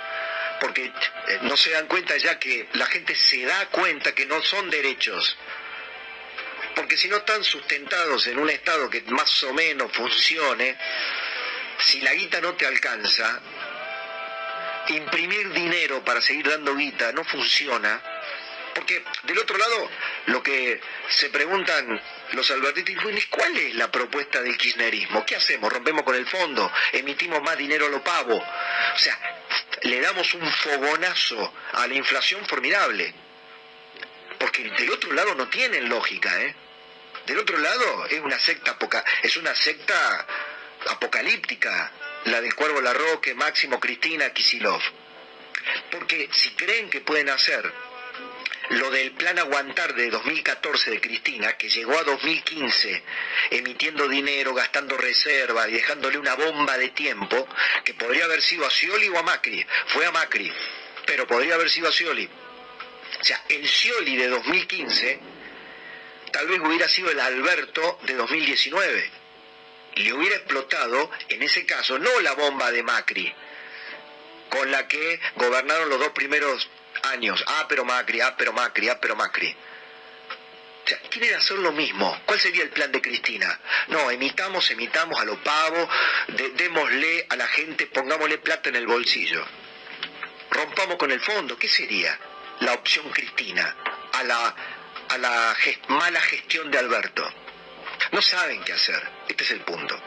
[0.61, 4.41] porque eh, no se dan cuenta ya que la gente se da cuenta que no
[4.41, 5.37] son derechos,
[6.77, 10.77] porque si no están sustentados en un estado que más o menos funcione,
[11.79, 13.41] si la guita no te alcanza,
[14.89, 17.99] imprimir dinero para seguir dando guita no funciona,
[18.75, 19.89] porque del otro lado
[20.27, 21.99] lo que se preguntan
[22.33, 25.73] los albertistas cuál es la propuesta del kirchnerismo, ¿qué hacemos?
[25.73, 26.71] ¿Rompemos con el fondo?
[26.93, 28.35] ¿Emitimos más dinero a lo pavo?
[28.37, 29.17] O sea,
[29.81, 33.15] le damos un fogonazo a la inflación formidable.
[34.37, 36.55] Porque del otro lado no tienen lógica, ¿eh?
[37.27, 40.25] Del otro lado es una secta apoca es una secta
[40.87, 41.91] apocalíptica,
[42.23, 44.81] la del Cuervo Larroque, Máximo Cristina, Kisilov.
[45.91, 47.69] Porque si creen que pueden hacer
[48.69, 53.03] lo del plan aguantar de 2014 de Cristina, que llegó a 2015
[53.51, 57.45] emitiendo dinero, gastando reserva y dejándole una bomba de tiempo,
[57.83, 60.49] que podría haber sido a Scioli o a Macri, fue a Macri,
[61.05, 62.29] pero podría haber sido a Scioli.
[63.19, 65.36] O sea, el Scioli de 2015
[66.31, 69.11] tal vez hubiera sido el Alberto de 2019.
[69.95, 73.33] Le hubiera explotado, en ese caso, no la bomba de Macri,
[74.49, 76.69] con la que gobernaron los dos primeros
[77.03, 77.43] años.
[77.47, 79.55] Ah, pero Macri, ah, pero Macri, ah, pero Macri.
[80.85, 82.21] O sea, quieren hacer lo mismo.
[82.25, 83.59] ¿Cuál sería el plan de Cristina?
[83.87, 85.89] No, emitamos, emitamos a lo pavo,
[86.55, 89.45] démosle a la gente, pongámosle plata en el bolsillo.
[90.51, 91.57] Rompamos con el fondo.
[91.57, 92.17] ¿Qué sería
[92.61, 93.75] la opción Cristina
[94.13, 94.55] a la,
[95.09, 95.55] a la
[95.89, 97.23] mala gestión de Alberto?
[98.11, 99.01] No saben qué hacer.
[99.27, 100.01] Este es el punto.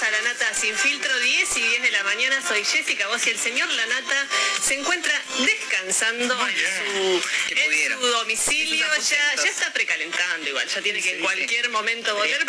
[0.00, 2.42] Bienvenidos a La Nata Sin Filtro, 10 y 10 de la mañana.
[2.46, 4.26] Soy Jessica Vos y el señor La Nata
[4.62, 5.12] se encuentra
[5.44, 8.86] descansando en su, en su domicilio.
[9.10, 12.46] Ya, ya está precalentando igual, ya tiene que en cualquier momento volver.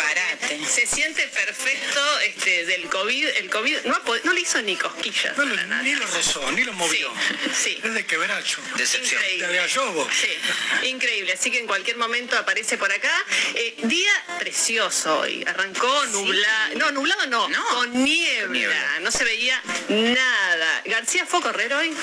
[0.68, 3.28] Se siente perfecto este, del COVID.
[3.28, 5.36] El COVID no, le hizo ni cosquillas.
[5.36, 5.44] No,
[5.82, 7.12] ni lo rozó, ni lo movió.
[7.54, 7.78] Sí.
[7.82, 8.60] Es de quebracho.
[8.76, 9.20] Decepción.
[9.22, 10.08] De Gallobo.
[10.10, 11.32] Sí, increíble.
[11.32, 13.12] Así que en cualquier momento aparece por acá.
[13.54, 15.44] Eh, día precioso hoy.
[15.46, 16.74] Arrancó nublado.
[16.76, 17.41] No, nublado no,
[17.74, 18.52] Con niebla.
[18.52, 18.98] Niebla.
[19.00, 20.82] No se veía nada.
[20.86, 21.92] ¿García fue a correr hoy?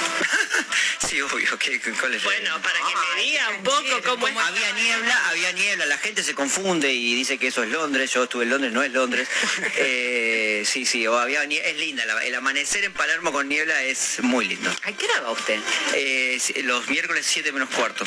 [1.09, 2.23] Sí, obvio, ¿qué, ¿cuál es?
[2.23, 4.37] Bueno, para que me diga un poco cómo es.
[4.37, 8.25] Había niebla, había niebla, la gente se confunde y dice que eso es Londres, yo
[8.25, 9.27] estuve en Londres, no es Londres.
[9.77, 13.81] Eh, sí, sí, o había nie- es linda, la- el amanecer en Palermo con niebla
[13.83, 14.69] es muy lindo.
[14.83, 15.59] ¿A qué hora va usted?
[15.95, 18.05] Eh, los miércoles 7 menos cuarto.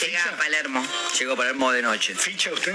[0.00, 0.86] Llega a Palermo.
[1.18, 2.14] Llego a Palermo de noche.
[2.14, 2.74] ¿Ficha usted?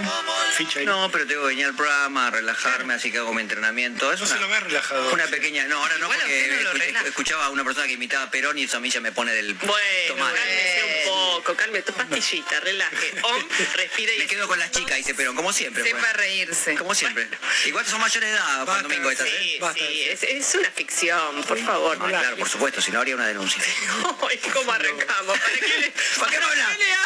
[0.57, 0.85] ¿Ficha ahí?
[0.85, 4.11] No, pero tengo que venir al programa, a relajarme, así que hago mi entrenamiento.
[4.11, 5.11] Es No una, se lo ve relajado.
[5.13, 5.65] una pequeña...
[5.67, 7.07] No, ahora no, Igual porque usted no lo escuché- relaja.
[7.07, 9.33] escuchaba a una persona que imitaba a Perón y eso a mí ya me pone
[9.33, 9.75] del Bueno,
[10.07, 10.37] tomate.
[10.39, 13.13] cálmese un poco, cálmese tu pastillita, relaje.
[13.23, 13.43] Om,
[13.75, 15.83] respire y Me quedo con las chicas, dice Perón, como siempre.
[15.83, 16.13] Sepa pues.
[16.13, 16.75] reírse.
[16.75, 17.27] Como siempre.
[17.65, 19.31] Igual son mayores de edad, Juan Domingo, estas, ¿eh?
[19.39, 21.97] Sí, sí, es, es una ficción, por favor.
[22.01, 23.61] Ah, claro, por supuesto, si no habría una denuncia.
[24.29, 25.37] Ay, ¿Cómo arrancamos?
[25.39, 26.63] ¿Para qué le, ¿Para qué le hablo?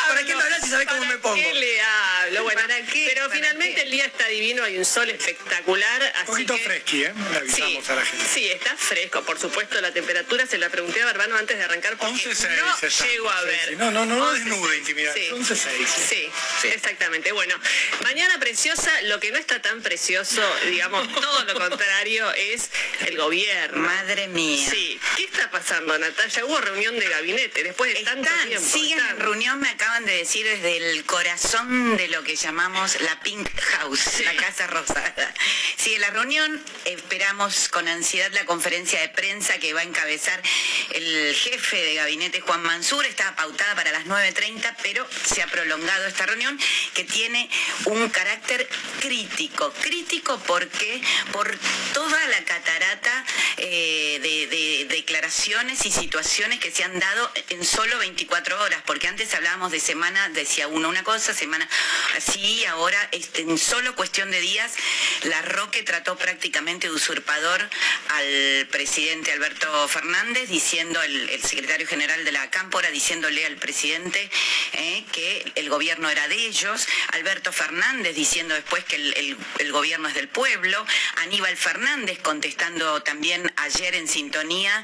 [0.08, 1.36] ¿Para qué me hablas si sabés cómo ¿Para me pongo?
[1.36, 2.44] qué le hablo?
[2.44, 3.06] Bueno, ¿Para qué?
[3.14, 3.82] pero ¿Para finalmente qué?
[3.84, 6.64] el día está divino, hay un sol espectacular, Un poquito que...
[6.64, 7.14] fresqui, ¿eh?
[7.32, 8.26] Le avisamos Sí, a la gente.
[8.34, 11.98] sí, está fresco, por supuesto, la temperatura se la pregunté a Barbano antes de arrancar
[11.98, 13.06] porque 11.6 no está.
[13.06, 13.78] llego a ver.
[13.78, 15.14] No, no, no, no 11.6, desnude intimidad.
[15.14, 15.30] Sí.
[15.32, 16.02] 11.6, sí.
[16.10, 16.30] Sí,
[16.62, 16.68] Sí.
[16.70, 17.32] exactamente.
[17.32, 17.56] Bueno,
[18.04, 22.70] mañana preciosa, lo que no está tan precioso, digamos, todo lo contrario, es
[23.06, 23.78] el gobierno.
[23.82, 24.70] Madre mía.
[24.70, 26.46] Sí, ¿qué está pasando, Natalia?
[26.46, 28.68] Hubo reunión de gabinete después de tanto Están, tiempo.
[28.70, 29.16] siguen Están.
[29.16, 33.50] en reunión, me acaban de decir desde el corazón de lo que llamamos la Pink
[33.58, 35.34] House, la Casa Rosada.
[35.78, 40.42] Sigue la reunión, esperamos con ansiedad la conferencia de prensa que va a encabezar
[40.92, 46.06] el jefe de gabinete Juan Mansur, estaba pautada para las 9.30, pero se ha prolongado
[46.06, 46.60] esta reunión
[46.94, 47.50] que tiene
[47.86, 48.68] un carácter
[49.00, 49.72] crítico.
[49.80, 51.58] Crítico porque por
[51.94, 53.26] toda la catarata
[53.56, 59.08] eh, de, de declaraciones y situaciones que se han dado en solo 24 horas, porque
[59.08, 61.68] antes hablábamos de semana, decía uno una cosa, semana
[62.16, 64.74] así, ahora este, en solo cuestión de días,
[65.24, 67.70] la Roque trató prácticamente de usurpador
[68.10, 74.30] al presidente Alberto Fernández, diciendo, el, el secretario general de la Cámpora, diciéndole al presidente
[74.74, 79.14] eh, que el gobierno era de ellos, Alberto Fernández diciendo después que el,
[79.60, 80.84] el- gobierno es del pueblo,
[81.18, 84.84] Aníbal Fernández contestando también ayer en sintonía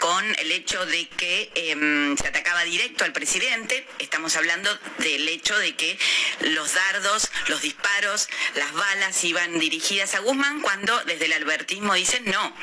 [0.00, 5.56] con el hecho de que em, se atacaba directo al presidente, estamos hablando del hecho
[5.58, 5.98] de que
[6.40, 12.24] los dardos, los disparos, las balas iban dirigidas a Guzmán cuando desde el albertismo dicen
[12.26, 12.54] no,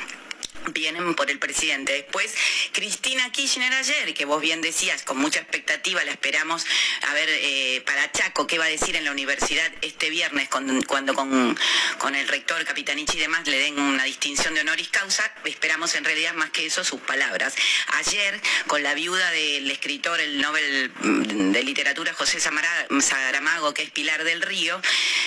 [0.72, 1.92] vienen por el presidente.
[1.92, 2.34] Después,
[2.72, 6.64] Cristina Kirchner ayer, que vos bien decías, con mucha expectativa la esperamos
[7.08, 11.14] a ver eh, para Chaco qué va a decir en la universidad este viernes cuando
[11.14, 11.58] con,
[11.98, 15.30] con el rector Capitanichi y demás le den una distinción de honoris causa.
[15.44, 17.54] Esperamos en realidad más que eso sus palabras.
[17.98, 20.92] Ayer, con la viuda del escritor, el Nobel
[21.52, 24.80] de Literatura José Saramago, que es Pilar del Río,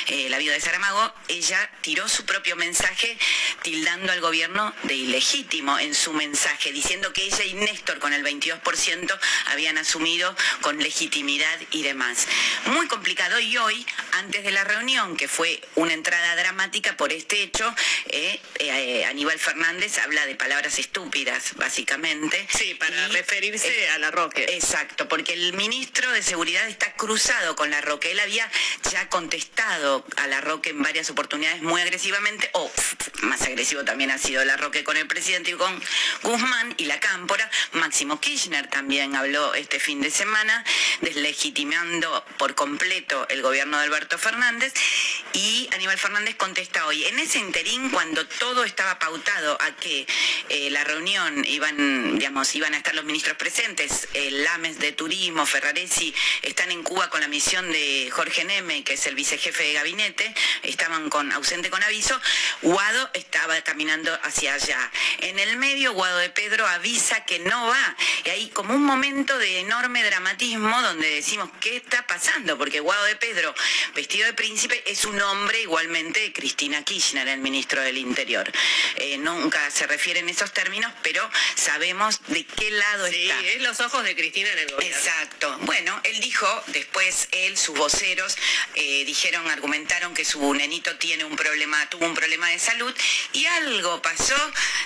[0.08, 3.18] eh, la viuda de Saramago, ella tiró su propio mensaje
[3.62, 8.14] tildando al gobierno de ilegítimo legítimo en su mensaje, diciendo que ella y Néstor con
[8.14, 12.28] el 22% habían asumido con legitimidad y demás.
[12.68, 17.42] Muy complicado y hoy, antes de la reunión, que fue una entrada dramática por este
[17.42, 17.74] hecho,
[18.10, 22.48] eh, eh, Aníbal Fernández habla de palabras estúpidas, básicamente.
[22.56, 24.46] Sí, para referirse a la Roque.
[24.52, 28.12] Exacto, porque el ministro de Seguridad está cruzado con la Roque.
[28.12, 28.48] Él había
[28.92, 32.72] ya contestado a la Roque en varias oportunidades muy agresivamente, o
[33.24, 35.56] más agresivo también ha sido la Roque con el presidente
[36.24, 37.50] Guzmán y la Cámpora.
[37.72, 40.62] Máximo Kirchner también habló este fin de semana,
[41.00, 44.74] deslegitimando por completo el gobierno de Alberto Fernández.
[45.32, 50.06] Y Aníbal Fernández contesta hoy, en ese interín, cuando todo estaba pautado a que
[50.50, 55.46] eh, la reunión iban, digamos, iban a estar los ministros presentes, el Lames de Turismo,
[55.46, 59.74] Ferraresi, están en Cuba con la misión de Jorge Neme, que es el vicejefe de
[59.74, 62.20] gabinete, estaban con ausente con aviso,
[62.62, 64.92] Guado estaba caminando hacia allá.
[65.20, 67.96] En el medio, Guado de Pedro avisa que no va.
[68.26, 72.58] Y hay como un momento de enorme dramatismo donde decimos, ¿qué está pasando?
[72.58, 73.54] Porque Guado de Pedro,
[73.94, 78.52] vestido de príncipe, es un hombre igualmente de Cristina Kirchner, el ministro del Interior.
[78.98, 83.42] Eh, nunca se refiere en esos términos, pero sabemos de qué lado Sí, está.
[83.48, 84.98] es los ojos de Cristina en el gobierno.
[84.98, 85.58] Exacto.
[85.62, 88.38] Bueno, él dijo, después él, sus voceros,
[88.76, 92.94] eh, dijeron, argumentaron que su nenito tiene un problema, tuvo un problema de salud
[93.34, 94.36] y algo pasó,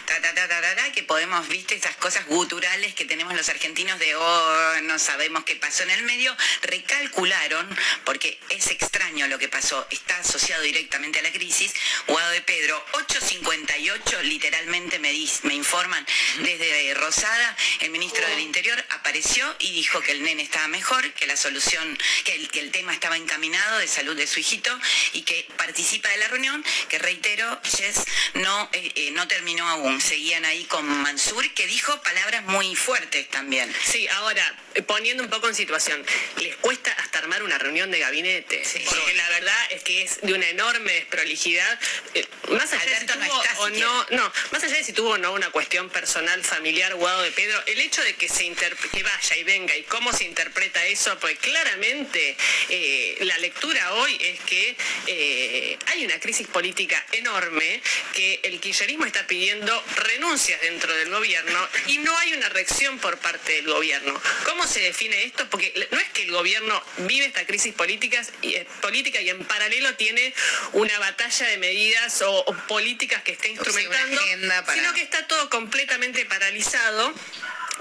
[0.10, 3.48] ta, ta, ta, ta, ta, ta, que podemos, viste, esas cosas guturales que tenemos los
[3.50, 7.68] argentinos de, oh, no sabemos qué pasó en el medio, recalcularon,
[8.06, 11.74] porque es extraño lo que pasó, está asociado directamente a la crisis,
[12.08, 16.06] Guado de Pedro, 8.58, literalmente me, dis- me informan
[16.40, 21.28] desde Rosada, el ministro del Interior apareció y dijo que el nene estaba mejor, que
[21.28, 24.78] la solución, que el, que el tema estaba encaminado de salud de su hijito
[25.14, 28.04] y que participa de la reunión, que reitero, Jess,
[28.34, 29.99] no, eh, eh, no terminó aún.
[30.00, 33.74] Seguían ahí con Mansur, que dijo palabras muy fuertes también.
[33.84, 36.06] Sí, ahora, eh, poniendo un poco en situación,
[36.38, 40.34] les cuesta hasta armar una reunión de gabinete, porque la verdad es que es de
[40.34, 41.80] una enorme desprolijidad,
[42.14, 45.12] eh, más allá de si no tuvo o no, no, más allá de si tuvo
[45.12, 48.50] o no una cuestión personal, familiar, Guado de Pedro, el hecho de que se
[48.92, 52.36] que vaya y venga y cómo se interpreta eso, pues claramente
[52.70, 54.76] eh, la lectura hoy es que
[55.08, 57.82] eh, hay una crisis política enorme,
[58.14, 63.18] que el kirchnerismo está pidiendo renuncias dentro del gobierno y no hay una reacción por
[63.18, 64.20] parte del gobierno.
[64.46, 65.50] ¿Cómo se define esto?
[65.50, 69.44] Porque no es que el gobierno vive esta crisis políticas y, eh, política y en
[69.46, 70.34] paralelo tiene
[70.74, 74.22] una batalla de medidas o, o políticas que está instrumentando,
[74.66, 77.14] para- sino que está todo completamente paralizado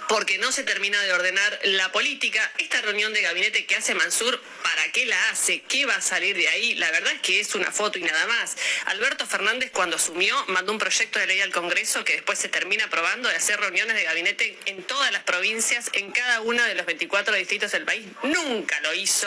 [0.08, 2.50] porque no se termina de ordenar la política.
[2.58, 5.60] Esta reunión de gabinete que hace Mansur, ¿para qué la hace?
[5.60, 6.74] ¿Qué va a salir de ahí?
[6.74, 8.56] La verdad es que es una foto y nada más.
[8.86, 12.84] Alberto Fernández cuando asumió mandó un proyecto de ley al Congreso que después se termina
[12.84, 16.86] aprobando de hacer reuniones de gabinete en todas las provincias, en cada uno de los
[16.86, 18.06] 24 distritos del país.
[18.22, 19.26] Nunca lo hizo.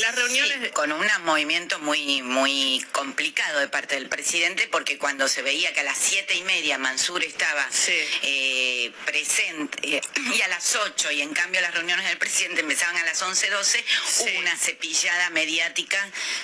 [0.00, 0.58] Las reuniones...
[0.62, 5.72] Sí, con un movimiento muy muy complicado de parte del presidente porque cuando se veía
[5.72, 7.68] que a las siete y media Mansur estaba
[8.22, 10.00] eh, presente eh,
[10.34, 13.50] y a las 8 y en cambio las reuniones del presidente empezaban a las 11,
[13.50, 13.84] 12
[14.20, 15.98] hubo una cepillada mediática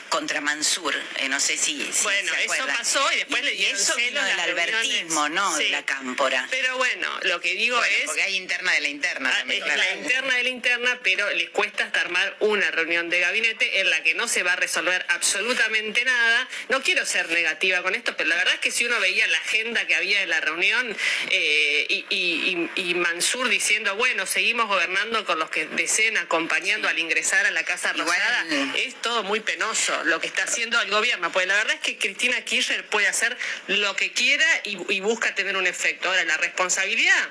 [0.08, 3.56] contra Mansur Eh, no sé si, si Bueno, se eso pasó y después le y
[3.58, 6.46] dieron eso celos vino del albertismo no de la cámpora.
[6.50, 8.04] Pero bueno, lo que digo Bueno, es...
[8.06, 9.82] porque hay interna de la interna Ah, también, es claro.
[9.82, 13.90] la interna de la interna, pero les cuesta hasta armar una reunión de gabinete en
[13.90, 16.48] la que no se va a resolver absolutamente nada.
[16.68, 19.38] No quiero ser negativa con esto, pero la verdad es que si uno veía la
[19.38, 20.96] agenda que había de la reunión
[21.30, 23.61] eh, y, y- y- y Mansur diciendo,
[23.96, 28.44] bueno, seguimos gobernando con los que deseen acompañando al ingresar a la Casa Igual- Rosada,
[28.76, 31.96] es todo muy penoso lo que está haciendo el gobierno, porque la verdad es que
[31.96, 33.36] Cristina Kirchner puede hacer
[33.68, 36.08] lo que quiera y, y busca tener un efecto.
[36.08, 37.28] Ahora, la responsabilidad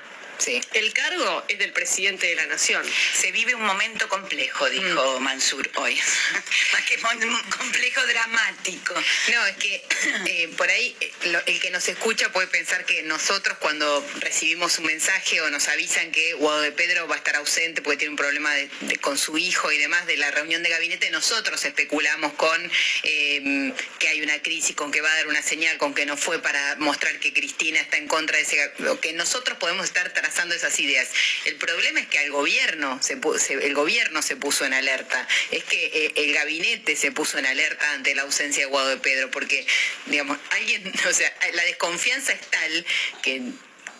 [0.48, 2.82] el cargo es del presidente de la nación.
[3.14, 5.94] Se vive un momento complejo, dijo Mansur hoy.
[6.72, 8.94] Más que mon- complejo, dramático.
[9.32, 9.84] No, es que
[10.26, 11.12] eh, por ahí eh,
[11.46, 16.10] el que nos escucha puede pensar que nosotros cuando recibimos un mensaje o nos avisan
[16.12, 19.18] que Guado de Pedro va a estar ausente porque tiene un problema de- de- con
[19.18, 22.70] su hijo y demás de la reunión de gabinete, nosotros especulamos con
[23.04, 26.16] eh, que hay una crisis, con que va a dar una señal, con que no
[26.16, 28.72] fue para mostrar que Cristina está en contra de ese...
[29.00, 31.08] que nosotros podemos estar esas ideas.
[31.44, 33.18] El problema es que al gobierno se-
[33.52, 37.92] el gobierno se puso en alerta, es que eh, el gabinete se puso en alerta
[37.92, 39.66] ante la ausencia de Guado de Pedro, porque,
[40.06, 42.86] digamos, alguien, o sea, la desconfianza es tal
[43.22, 43.42] que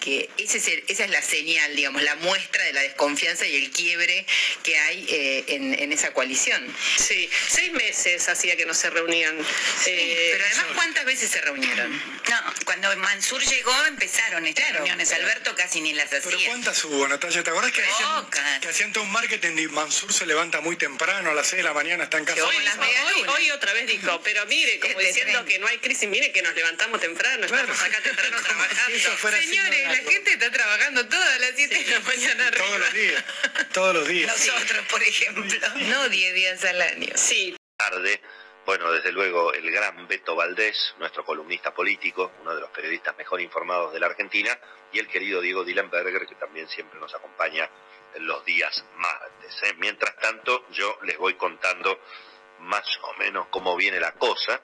[0.03, 3.57] que ese es el- esa es la señal, digamos, la muestra de la desconfianza y
[3.57, 4.27] el quiebre
[4.65, 6.61] que hay eh, en, en esa coalición.
[6.99, 9.39] Sí, seis meses hacía que no se reunían.
[9.87, 11.93] Eh, pero además, ¿cuántas veces se reunieron?
[11.93, 15.13] No, cuando Mansur llegó empezaron estas reuniones.
[15.13, 16.21] Alberto casi ni las hacía.
[16.31, 17.43] ¿Pero cuántas hubo, Natalia?
[17.45, 18.09] ¿Te acordás que hacían,
[18.61, 21.63] que hacían todo un marketing y Mansur se levanta muy temprano, a las 6 de
[21.65, 22.43] la mañana está en casa?
[22.45, 22.57] Hoy,
[23.15, 26.43] hoy- hoy otra vez dijo, pero mire, como diciendo que no hay crisis, mire que
[26.43, 28.99] nos levantamos temprano, estamos acá temprano trabajando.
[29.47, 32.51] Señores, la gente está trabajando todas las 7 de la mañana.
[32.51, 33.25] Todos los días.
[33.73, 34.49] Todos los días.
[34.49, 35.45] Nosotros, por ejemplo.
[35.89, 37.13] No 10 días al año.
[37.15, 37.57] Sí.
[37.77, 38.21] tarde.
[38.65, 43.41] Bueno, desde luego el gran Beto Valdés, nuestro columnista político, uno de los periodistas mejor
[43.41, 44.57] informados de la Argentina,
[44.93, 47.69] y el querido Diego Dillenberger, que también siempre nos acompaña
[48.15, 49.63] en los días martes.
[49.65, 49.75] ¿eh?
[49.79, 52.01] Mientras tanto, yo les voy contando
[52.61, 54.61] más o menos cómo viene la cosa.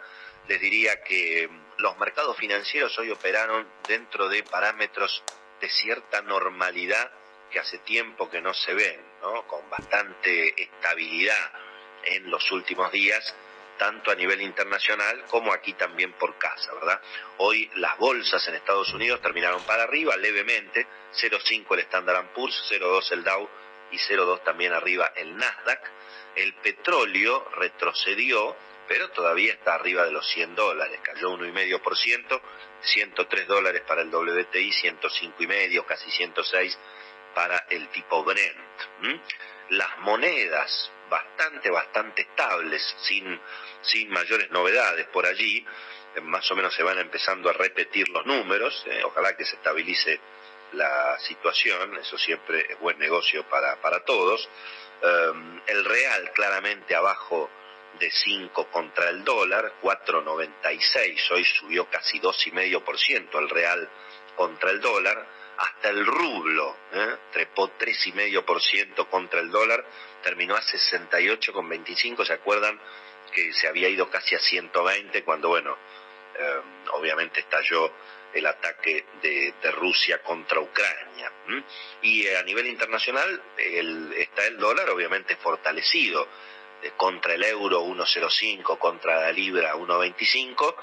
[0.47, 1.49] Les diría que
[1.79, 5.23] los mercados financieros hoy operaron dentro de parámetros
[5.61, 7.11] de cierta normalidad
[7.51, 9.47] que hace tiempo que no se ven, ¿no?
[9.47, 11.51] con bastante estabilidad
[12.05, 13.35] en los últimos días,
[13.79, 17.01] tanto a nivel internacional como aquí también por casa, ¿verdad?
[17.39, 23.13] Hoy las bolsas en Estados Unidos terminaron para arriba levemente, 0,5 el Standard Poor's, 0,2
[23.13, 23.49] el Dow
[23.93, 25.81] y 0,2 también arriba el Nasdaq.
[26.35, 28.57] El petróleo retrocedió,
[28.89, 32.41] pero todavía está arriba de los 100 dólares, cayó 1,5%,
[32.81, 36.79] 103 dólares para el WTI, 105,5, casi 106
[37.35, 38.57] para el tipo Brent.
[39.71, 43.39] Las monedas bastante, bastante estables, sin,
[43.83, 45.65] sin mayores novedades por allí,
[46.15, 49.57] eh, más o menos se van empezando a repetir los números, eh, ojalá que se
[49.57, 50.21] estabilice
[50.73, 54.49] la situación, eso siempre es buen negocio para, para todos.
[55.01, 57.49] Um, el real claramente abajo
[57.99, 63.89] de 5 contra el dólar, 4.96, hoy subió casi 2,5% el real
[64.37, 65.27] contra el dólar,
[65.59, 67.17] hasta el rublo, ¿eh?
[67.33, 69.85] trepó 3,5% contra el dólar,
[70.23, 72.79] terminó a 68,25, ¿se acuerdan
[73.33, 75.77] que se había ido casi a 120 cuando, bueno,
[76.39, 76.61] eh,
[76.93, 77.93] obviamente estalló
[78.33, 81.31] el ataque de, Rusia contra Ucrania.
[82.03, 86.27] Y a nivel internacional el- está el dólar obviamente fortalecido,
[86.97, 90.75] contra el euro 1,05, contra la libra 1,25.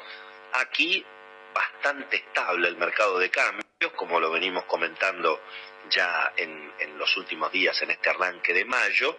[0.53, 1.05] Aquí
[1.53, 3.65] bastante estable el mercado de cambios,
[3.95, 5.41] como lo venimos comentando
[5.89, 9.17] ya en, en los últimos días, en este arranque de mayo.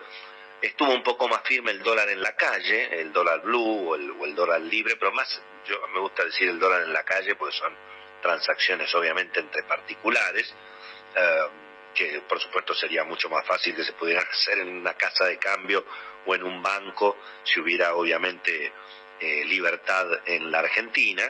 [0.60, 4.10] Estuvo un poco más firme el dólar en la calle, el dólar blue o el,
[4.10, 7.34] o el dólar libre, pero más, yo me gusta decir el dólar en la calle
[7.34, 7.74] porque son
[8.22, 10.52] transacciones obviamente entre particulares,
[11.14, 11.46] eh,
[11.94, 15.38] que por supuesto sería mucho más fácil que se pudieran hacer en una casa de
[15.38, 15.84] cambio
[16.26, 18.72] o en un banco si hubiera obviamente
[19.20, 21.24] eh, libertad en la Argentina,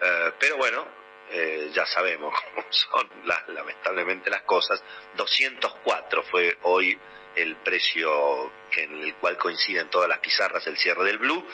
[0.00, 0.86] eh, pero bueno,
[1.30, 4.82] eh, ya sabemos cómo son las- lamentablemente las cosas.
[5.16, 6.98] 204 fue hoy
[7.34, 11.46] el precio en el cual coinciden todas las pizarras el cierre del blue.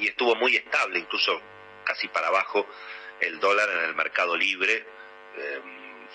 [0.00, 1.40] Y estuvo muy estable, incluso
[1.84, 2.66] casi para abajo
[3.20, 4.84] el dólar en el mercado libre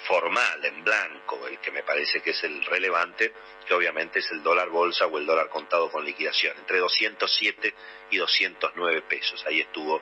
[0.08, 3.34] formal, en blanco, el que me parece que es el relevante,
[3.66, 7.74] que obviamente es el dólar bolsa o el dólar contado con liquidación, entre 207
[8.10, 9.44] y 209 pesos.
[9.46, 10.02] Ahí estuvo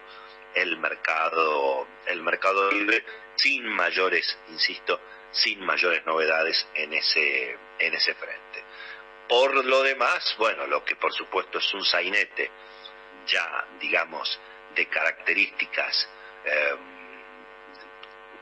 [0.55, 3.03] el mercado, el mercado libre
[3.35, 4.99] sin mayores, insisto,
[5.31, 8.63] sin mayores novedades en ese, en ese frente.
[9.27, 12.49] Por lo demás, bueno, lo que por supuesto es un sainete
[13.27, 14.39] ya, digamos,
[14.75, 16.09] de características
[16.45, 16.75] eh,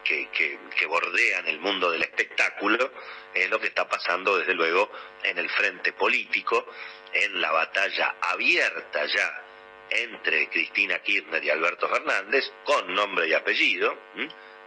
[0.07, 2.91] que, bordean el mundo del espectáculo,
[3.33, 4.89] es lo que está pasando desde luego
[5.23, 6.65] en el frente político,
[7.13, 9.43] en la batalla abierta ya
[9.89, 13.97] entre Cristina Kirchner y Alberto Fernández, con nombre y apellido,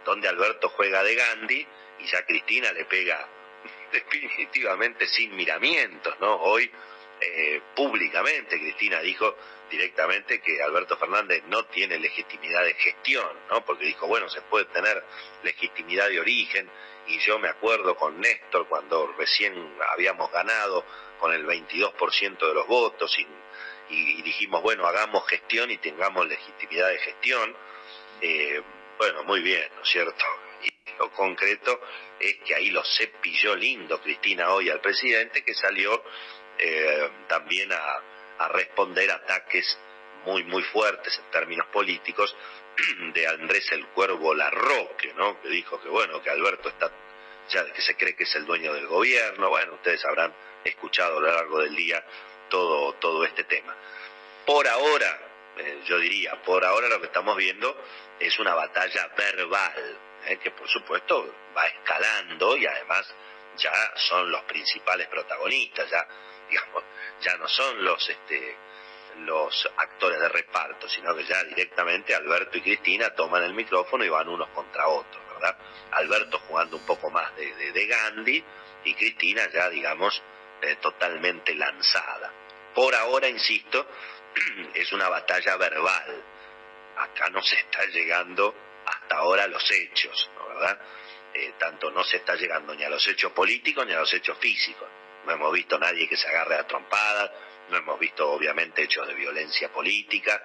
[0.05, 1.67] donde Alberto juega de Gandhi
[1.99, 3.27] y ya Cristina le pega
[3.91, 6.35] definitivamente sin miramientos, ¿no?
[6.35, 6.71] Hoy
[7.19, 9.35] eh, públicamente Cristina dijo
[9.71, 13.65] directamente que Alberto Fernández no tiene legitimidad de gestión, ¿no?
[13.65, 15.03] Porque dijo, bueno, se puede tener
[15.43, 16.69] legitimidad de origen
[17.07, 19.53] y yo me acuerdo con Néstor cuando recién
[19.89, 20.85] habíamos ganado
[21.19, 23.17] con el 22% de los votos
[23.89, 27.55] y, dijimos, bueno, hagamos gestión y tengamos legitimidad de gestión.
[28.21, 28.61] Eh,
[28.97, 30.23] bueno, muy bien, ¿no es cierto?
[30.63, 31.81] Y lo concreto
[32.19, 36.03] es que ahí lo cepilló lindo Cristina hoy al presidente que salió
[36.57, 38.10] eh, también a,
[38.45, 39.77] a responder ataques
[40.25, 42.35] muy muy fuertes en términos políticos
[43.13, 45.41] de Andrés el Cuervo Larroque, ¿no?
[45.41, 46.91] Que dijo que bueno, que Alberto está
[47.49, 50.33] ya que se cree que es el dueño del gobierno, bueno, ustedes habrán
[50.63, 52.03] escuchado a lo largo del día
[52.49, 53.75] todo todo este tema.
[54.45, 55.19] Por ahora,
[55.57, 57.75] eh, yo diría, por ahora lo que estamos viendo
[58.19, 63.13] es una batalla verbal, eh, que por supuesto va escalando y además
[63.57, 66.07] ya son los principales protagonistas, ya
[66.51, 66.83] digamos,
[67.21, 68.57] ya no son los este
[69.19, 74.09] los actores de reparto, sino que ya directamente Alberto y Cristina toman el micrófono y
[74.09, 75.57] van unos contra otros, ¿verdad?
[75.91, 78.43] Alberto jugando un poco más de, Gandhi
[78.85, 80.21] y Cristina ya, digamos,
[80.61, 82.31] eh, totalmente lanzada.
[82.73, 83.85] Por ahora, insisto,
[84.73, 86.23] es una batalla verbal.
[86.97, 88.55] Acá no se está llegando
[88.85, 90.79] hasta ahora a los hechos, ¿verdad?
[91.33, 94.37] Eh, tanto no se está llegando ni a los hechos políticos ni a los hechos
[94.37, 94.87] físicos.
[95.25, 97.31] No hemos visto nadie que se agarre a trompadas,
[97.69, 100.41] no hemos visto obviamente hechos de violencia política,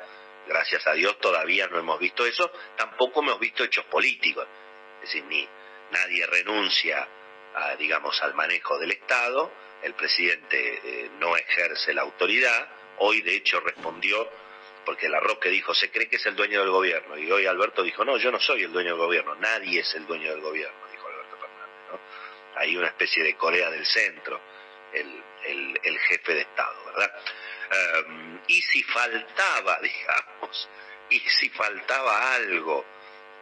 [0.46, 4.46] gracias a Dios todavía no hemos visto eso, tampoco hemos visto hechos políticos,
[5.02, 5.46] es decir, ni
[5.90, 7.06] nadie renuncia
[7.54, 9.50] a, digamos, al manejo del Estado,
[9.82, 14.28] el presidente eh, no ejerce la autoridad, hoy de hecho respondió,
[14.84, 17.82] porque la Roque dijo, se cree que es el dueño del gobierno, y hoy Alberto
[17.82, 20.78] dijo, no, yo no soy el dueño del gobierno, nadie es el dueño del gobierno,
[20.92, 22.60] dijo Alberto Fernández, ¿no?
[22.60, 24.40] Hay una especie de Corea del Centro,
[25.00, 27.12] el, jefe de Estado, ¿verdad?
[27.70, 30.68] Em, y si faltaba, digamos,
[31.10, 32.84] y si faltaba algo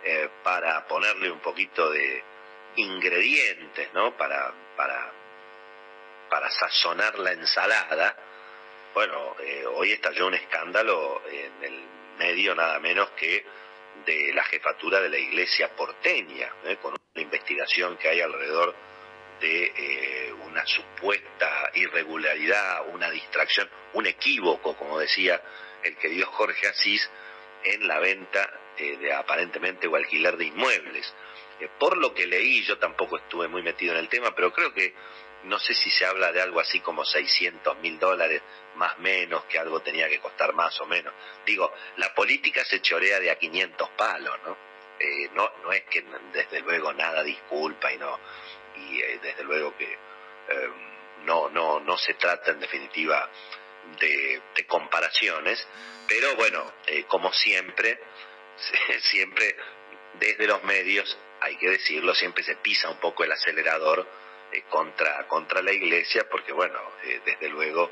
[0.04, 2.22] eh, para ponerle un poquito de
[2.76, 4.16] ingredientes, ¿no?
[4.16, 5.12] Para, para,
[6.30, 8.16] para sazonar la ensalada,
[8.94, 11.82] bueno, eh, hoy estalló un escándalo en el
[12.18, 13.44] medio nada menos que
[14.06, 16.76] de la jefatura de la iglesia porteña, ¿eh?
[16.80, 18.74] con una investigación que hay alrededor
[19.44, 25.42] de eh, una supuesta irregularidad, una distracción, un equívoco, como decía
[25.82, 27.10] el querido Jorge Asís,
[27.62, 28.48] en la venta
[28.78, 31.14] eh, de aparentemente o alquiler de inmuebles.
[31.60, 34.72] Eh, por lo que leí, yo tampoco estuve muy metido en el tema, pero creo
[34.72, 34.94] que
[35.42, 38.40] no sé si se habla de algo así como 600 mil dólares,
[38.76, 41.12] más menos, que algo tenía que costar más o menos.
[41.44, 44.56] Digo, la política se chorea de a 500 palos, ¿no?
[45.34, 46.02] no, no es que
[46.32, 48.18] desde luego nada disculpa y no,
[48.76, 50.68] y eh, desde luego que eh,
[51.24, 53.30] no, no, no se trata en definitiva
[54.00, 55.66] de, comparaciones,
[56.08, 57.98] pero bueno, eh, como siempre,
[59.00, 59.56] siempre
[60.14, 64.06] desde los medios, hay que decirlo, siempre se pisa un poco el acelerador
[64.70, 66.78] contra, contra la iglesia, porque bueno,
[67.24, 67.90] desde luego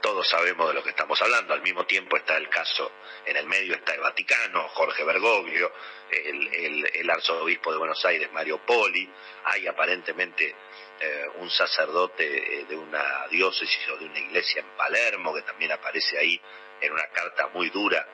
[0.00, 1.54] todos sabemos de lo que estamos hablando.
[1.54, 2.90] Al mismo tiempo está el caso,
[3.24, 5.72] en el medio está el Vaticano, Jorge Bergoglio,
[6.10, 9.08] el, arzobispo de Buenos Aires, Mario Poli,
[9.44, 10.54] hay aparentemente
[11.00, 15.72] eh, un sacerdote eh, de una diócesis o de una iglesia en Palermo que también
[15.72, 16.40] aparece ahí
[16.80, 18.06] en una carta muy dura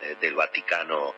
[0.00, 1.14] eh, del Vaticano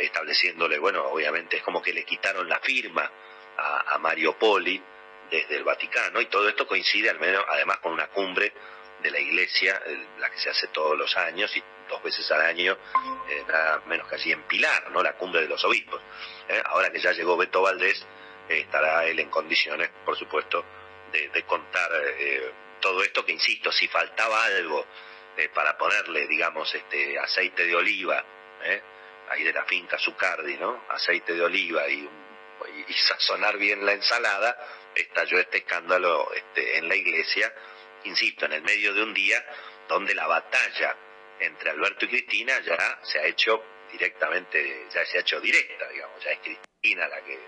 [0.00, 3.12] estableciéndole, bueno, obviamente es como que le quitaron la firma
[3.58, 4.82] a, a Mario Poli
[5.30, 8.54] desde el Vaticano y todo esto coincide al menos además con una cumbre
[9.02, 9.80] de la iglesia,
[10.18, 12.76] la que se hace todos los años y dos veces al año,
[13.28, 15.02] eh, nada menos que así en Pilar, ¿no?
[15.02, 16.00] La cumbre de los obispos.
[16.48, 16.60] ¿eh?
[16.66, 18.04] Ahora que ya llegó Beto Valdés,
[18.48, 20.64] eh, estará él en condiciones, por supuesto,
[21.12, 21.90] de, contar
[22.80, 24.84] todo esto que, insisto, si faltaba algo
[25.54, 28.22] para ponerle, digamos, este aceite de oliva,
[29.30, 30.84] ahí de la finca Zucardi, ¿no?
[30.90, 32.06] Aceite de oliva y,
[32.86, 34.58] y, sazonar bien la ensalada,
[34.94, 37.50] estalló este escándalo este, en la iglesia
[38.06, 39.44] insisto, en el medio de un día
[39.88, 40.96] donde la batalla
[41.40, 43.62] entre Alberto y Cristina ya se ha hecho
[43.92, 47.38] directamente, ya se ha hecho directa, digamos, ya es Cristina la que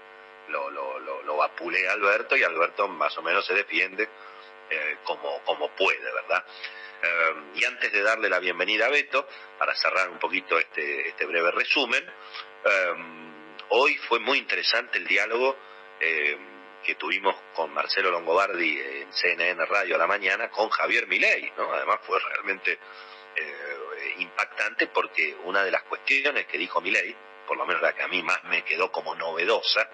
[0.48, 4.08] lo, lo, lo, vapulea a Alberto y Alberto más o menos se defiende
[4.70, 6.44] eh, como, como puede, ¿verdad?
[7.02, 9.28] Eh, y antes de darle la bienvenida a Beto,
[9.58, 12.94] para cerrar un poquito este, este breve resumen, eh,
[13.70, 15.56] hoy fue muy interesante el diálogo
[16.84, 21.72] que tuvimos con Marcelo Longobardi en CNN Radio a la mañana con Javier Milei, ¿no?
[21.72, 22.78] Además fue realmente
[23.36, 27.14] eh, impactante porque una de las cuestiones que dijo Milei,
[27.46, 29.88] por lo menos la que a mí más me quedó como novedosa,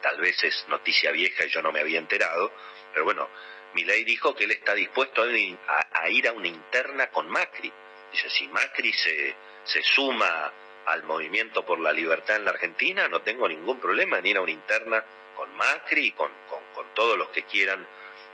[0.00, 2.52] tal vez es noticia vieja y yo no me había enterado,
[2.92, 3.28] pero bueno,
[3.74, 7.70] Milei dijo que él está dispuesto a, ir a una interna con Macri.
[8.10, 9.34] Dice, si Macri se,
[9.64, 10.52] se suma
[10.86, 14.40] al movimiento por la libertad en la Argentina, no tengo ningún problema en ir a
[14.40, 15.04] una interna
[15.36, 17.86] con Macri y con, con, todos los que quieran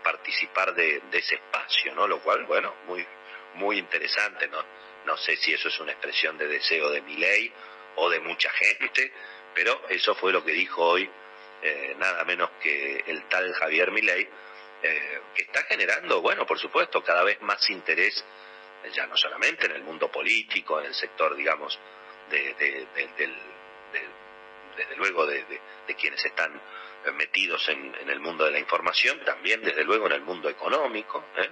[0.04, 2.06] participar de, ese espacio, ¿no?
[2.06, 3.04] Lo cual, bueno, muy,
[3.54, 4.64] muy interesante, ¿no?
[5.04, 7.52] No sé si eso es una expresión de deseo de mi ley
[7.96, 9.12] o de mucha gente,
[9.52, 11.10] pero eso fue lo que dijo hoy
[11.62, 14.28] eh, nada menos que el tal Javier Milei,
[14.82, 18.24] eh, que está generando, bueno, por supuesto, cada vez más interés,
[18.92, 21.78] ya no solamente en el mundo político, en el sector, digamos,
[22.30, 22.54] de,
[23.16, 23.38] del,
[24.76, 25.44] desde luego de,
[26.00, 26.60] quienes están
[27.10, 31.24] metidos en, el mundo de la información, también desde luego en el mundo económico.
[31.36, 31.48] ¿eh?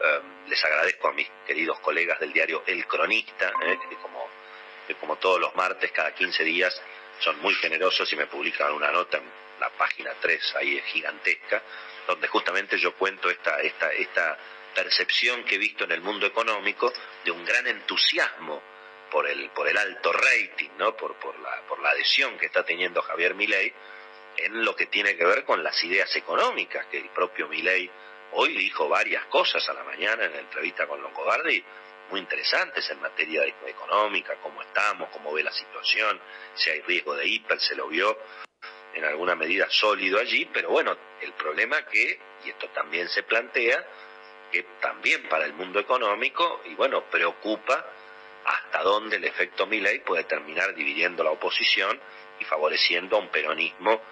[0.00, 3.78] Um, les agradezco a mis queridos colegas del diario El Cronista, ¿eh?
[3.88, 6.80] que, como, todos los martes, cada 15 días,
[7.20, 9.24] son muy generosos y me publican una nota en
[9.58, 11.62] la página 3, ahí es gigantesca,
[12.06, 14.38] donde justamente yo cuento esta, esta, esta
[14.74, 16.92] percepción que he visto en el mundo económico
[17.24, 18.62] de un gran entusiasmo
[19.10, 20.96] por el, por el alto rating, ¿no?
[20.96, 23.72] por, por, la, por la adhesión que está teniendo Javier Milei
[24.44, 27.90] en lo que tiene que ver con las ideas económicas, que el propio Milei
[28.32, 31.64] hoy dijo varias cosas a la mañana en la entrevista con Longobardi,
[32.10, 36.20] muy interesantes en materia económica, cómo estamos, cómo ve la situación,
[36.54, 38.18] si hay riesgo de hiper, se lo vio
[38.94, 43.84] en alguna medida sólido allí, pero bueno, el problema que, y esto también se plantea,
[44.50, 47.86] que también para el mundo económico, y bueno, preocupa
[48.44, 52.00] hasta dónde el efecto Milley puede terminar dividiendo la oposición
[52.40, 54.02] y favoreciendo a un peronismo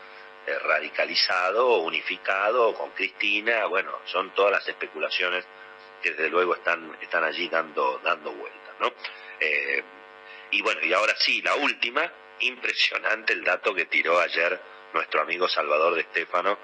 [0.49, 5.45] eh, radicalizado, unificado, con Cristina, bueno, son todas las especulaciones
[6.03, 8.93] que desde luego están, están allí dando, dando vueltas, ¿no?
[9.41, 9.83] Eh,
[10.51, 12.11] y bueno, y ahora sí, la última,
[12.41, 14.59] impresionante el dato que tiró ayer
[14.95, 16.59] nuestro amigo Salvador de Estefano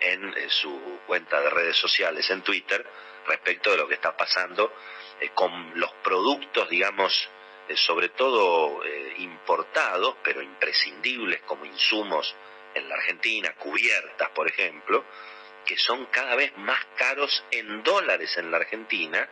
[0.00, 2.84] en, su cuenta de redes sociales en Twitter
[3.26, 4.72] respecto de lo que está pasando
[5.20, 7.28] eh, con los productos, digamos,
[7.68, 12.34] eh, sobre todo eh, importados, pero imprescindibles como insumos
[12.74, 15.04] en la Argentina, cubiertas, por ejemplo,
[15.64, 19.28] que son cada vez más caros en dólares en la Argentina,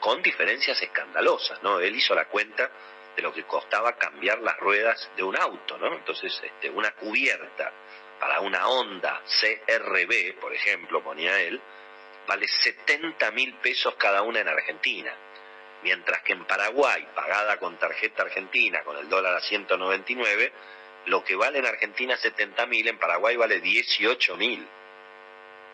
[0.00, 1.80] con diferencias escandalosas, ¿no?
[1.80, 2.70] Él hizo la cuenta
[3.16, 5.94] de lo que costaba cambiar las ruedas de un auto, ¿no?
[5.94, 7.72] Entonces, este, una cubierta
[8.20, 11.60] para una Honda CRB, por ejemplo, ponía él,
[12.26, 15.14] vale 70 mil pesos cada una en Argentina,
[15.82, 20.52] mientras que en Paraguay, pagada con tarjeta argentina, con el dólar a 199,
[21.06, 24.66] lo que vale en Argentina 70 mil, en Paraguay vale 18 mil.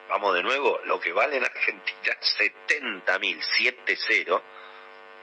[0.09, 4.43] Vamos de nuevo, lo que vale en Argentina 70 mil, 7-0,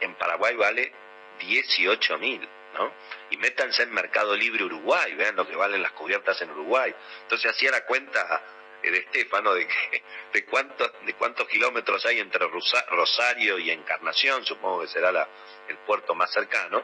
[0.02, 0.92] en Paraguay vale
[1.40, 2.92] 18 mil, ¿no?
[3.30, 6.94] Y métanse en Mercado Libre Uruguay, vean lo que valen las cubiertas en Uruguay.
[7.24, 8.42] Entonces hacía la cuenta
[8.82, 10.04] de Estefano de, que,
[10.34, 15.28] de, cuántos, de cuántos kilómetros hay entre Rosario y Encarnación, supongo que será la,
[15.68, 16.84] el puerto más cercano,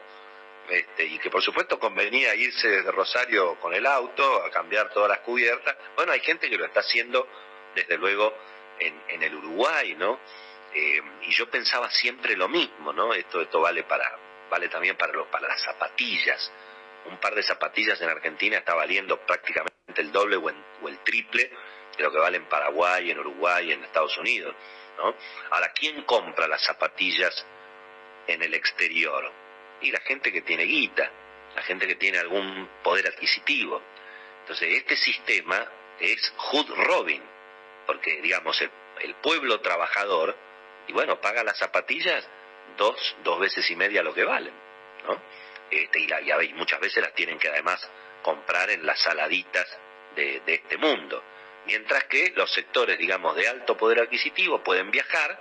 [0.68, 5.08] este, y que por supuesto convenía irse desde Rosario con el auto a cambiar todas
[5.08, 5.76] las cubiertas.
[5.96, 7.28] Bueno, hay gente que lo está haciendo
[7.74, 8.34] desde luego
[8.78, 10.18] en, el Uruguay, ¿no?
[10.74, 13.14] Eh, y yo pensaba siempre lo mismo, ¿no?
[13.14, 14.18] Esto, esto vale para,
[14.50, 16.50] vale también para, los, para las zapatillas.
[17.06, 20.48] Un par de zapatillas en Argentina está valiendo prácticamente el doble o,
[20.88, 21.50] el triple
[21.96, 24.54] de lo que vale en Paraguay, en Uruguay, en Estados Unidos.
[24.96, 25.14] ¿no?
[25.50, 27.46] Ahora, ¿quién compra las zapatillas
[28.26, 29.43] en el exterior?
[29.84, 31.10] Y la gente que tiene guita,
[31.54, 33.82] la gente que tiene algún poder adquisitivo.
[34.40, 35.66] Entonces, este sistema
[36.00, 37.22] es Hood Robin,
[37.86, 38.70] porque, digamos, el,
[39.22, 40.34] pueblo trabajador,
[40.88, 42.26] y bueno, paga las zapatillas
[42.78, 44.54] dos, dos veces y media lo que valen,
[45.06, 45.20] ¿no?
[45.70, 47.86] Este, y, la, y muchas veces las tienen que además
[48.22, 49.66] comprar en las saladitas
[50.16, 51.22] de, de este mundo.
[51.66, 55.38] Mientras que los sectores, digamos, de alto poder adquisitivo pueden viajar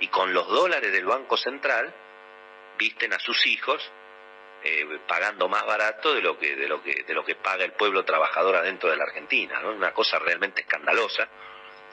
[0.00, 1.92] y con los dólares del Banco Central
[2.78, 3.82] visten a sus hijos
[4.62, 7.72] eh, pagando más barato de lo que de lo que de lo que paga el
[7.72, 9.72] pueblo trabajador adentro de la Argentina, ¿no?
[9.72, 11.28] Una cosa realmente escandalosa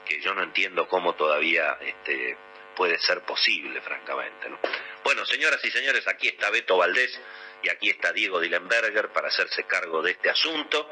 [0.04, 2.36] que yo no entiendo cómo todavía este,
[2.74, 4.48] puede ser posible, francamente.
[4.48, 4.58] ¿no?
[5.02, 7.18] Bueno, señoras y señores, aquí está Beto Valdés
[7.62, 10.88] y aquí está Diego Dillenberger para hacerse cargo de este asunto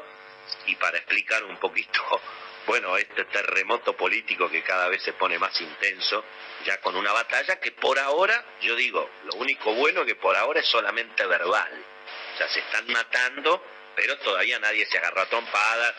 [0.65, 2.01] y para explicar un poquito,
[2.65, 6.23] bueno, este terremoto político que cada vez se pone más intenso,
[6.65, 10.61] ya con una batalla que por ahora, yo digo, lo único bueno que por ahora
[10.61, 11.85] es solamente verbal.
[12.33, 13.63] O sea, se están matando,
[13.95, 15.93] pero todavía nadie se agarró a trompadas,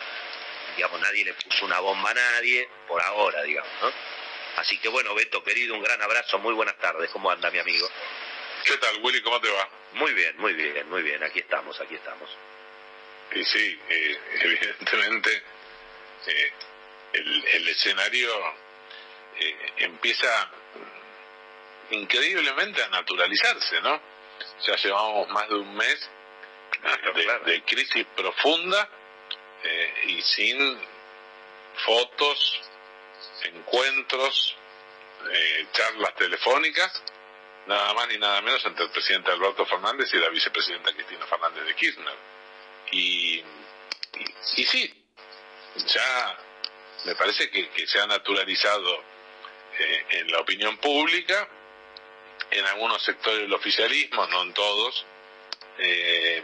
[0.76, 3.92] digamos, nadie le puso una bomba a nadie, por ahora, digamos, ¿no?
[4.56, 7.10] Así que bueno, Beto, querido, un gran abrazo, muy buenas tardes.
[7.10, 7.88] ¿Cómo anda mi amigo?
[8.64, 9.20] ¿Qué tal, Willy?
[9.20, 9.68] ¿Cómo te va?
[9.94, 11.22] Muy bien, muy bien, muy bien.
[11.22, 12.30] Aquí estamos, aquí estamos.
[13.32, 15.42] Y sí, eh, evidentemente
[16.26, 16.52] eh,
[17.12, 18.30] el, escenario
[19.38, 20.50] eh, empieza
[21.90, 24.00] increíblemente a naturalizarse, ¿no?
[24.66, 26.10] Ya llevamos más de un mes
[27.44, 28.88] de, crisis profunda
[30.06, 30.78] y sin
[31.86, 32.60] fotos,
[33.44, 34.56] encuentros,
[35.30, 37.02] eh, charlas telefónicas,
[37.66, 41.64] nada más ni nada menos entre el presidente Alberto Fernández y la vicepresidenta Cristina Fernández
[41.64, 42.14] de Kirchner.
[42.92, 43.42] Y,
[44.56, 45.03] y, sí,
[45.76, 46.38] ya
[47.04, 49.02] me parece que, se ha naturalizado
[49.78, 51.48] eh, en la opinión pública,
[52.50, 55.06] en algunos sectores del oficialismo, no en todos,
[55.78, 56.42] eh,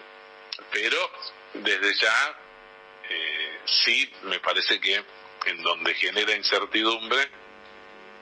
[0.72, 1.10] pero
[1.54, 2.36] desde ya
[3.64, 5.02] sí me parece que
[5.46, 7.28] en donde genera incertidumbre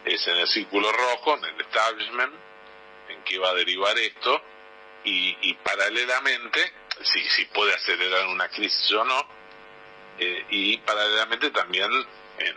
[0.05, 2.35] es en el círculo rojo, en el establishment,
[3.09, 4.43] en qué va a derivar esto,
[5.05, 6.73] y, paralelamente,
[7.03, 9.38] si, si puede acelerar una crisis o no,
[10.19, 11.91] eh, y paralelamente también
[12.39, 12.57] en,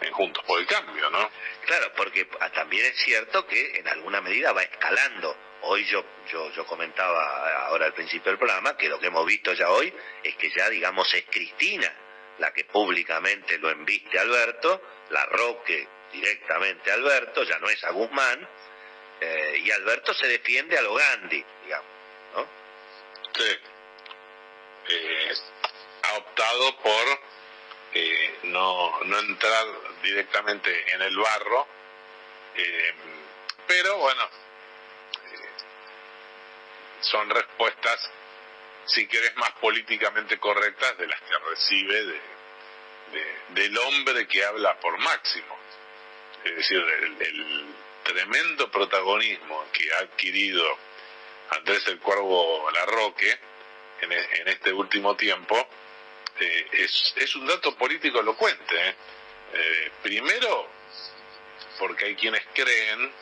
[0.00, 1.30] en Juntos por el Cambio, ¿no?
[1.66, 5.36] Claro, porque ah, también es cierto que en alguna medida va escalando.
[5.62, 9.52] Hoy yo, yo, yo comentaba ahora al principio del programa que lo que hemos visto
[9.52, 11.92] ya hoy es que ya, digamos, es Cristina
[12.40, 17.84] la que públicamente lo embiste a Alberto, la Roque directamente a Alberto, ya no es
[17.84, 18.48] a Guzmán,
[19.20, 21.90] eh, y Alberto se defiende a lo Gandhi, digamos,
[22.34, 22.48] ¿no?
[23.36, 23.58] Sí.
[24.88, 25.32] Eh,
[26.02, 27.20] ha optado por
[27.94, 29.66] eh, no, no entrar
[30.02, 31.66] directamente en el barro,
[32.54, 32.94] eh,
[33.66, 35.48] pero bueno, eh,
[37.00, 38.10] son respuestas,
[38.86, 42.20] si querés, más políticamente correctas de las que recibe de,
[43.12, 45.58] de- del hombre que habla por máximo.
[46.44, 47.66] Es decir, el, el
[48.04, 50.64] tremendo protagonismo que ha adquirido
[51.50, 53.38] Andrés el Cuervo Larroque
[54.00, 55.68] en, en este último tiempo
[56.38, 58.88] eh, es, es un dato político elocuente.
[58.88, 58.94] ¿eh?
[59.52, 60.68] Eh, primero,
[61.78, 63.12] porque hay quienes creen,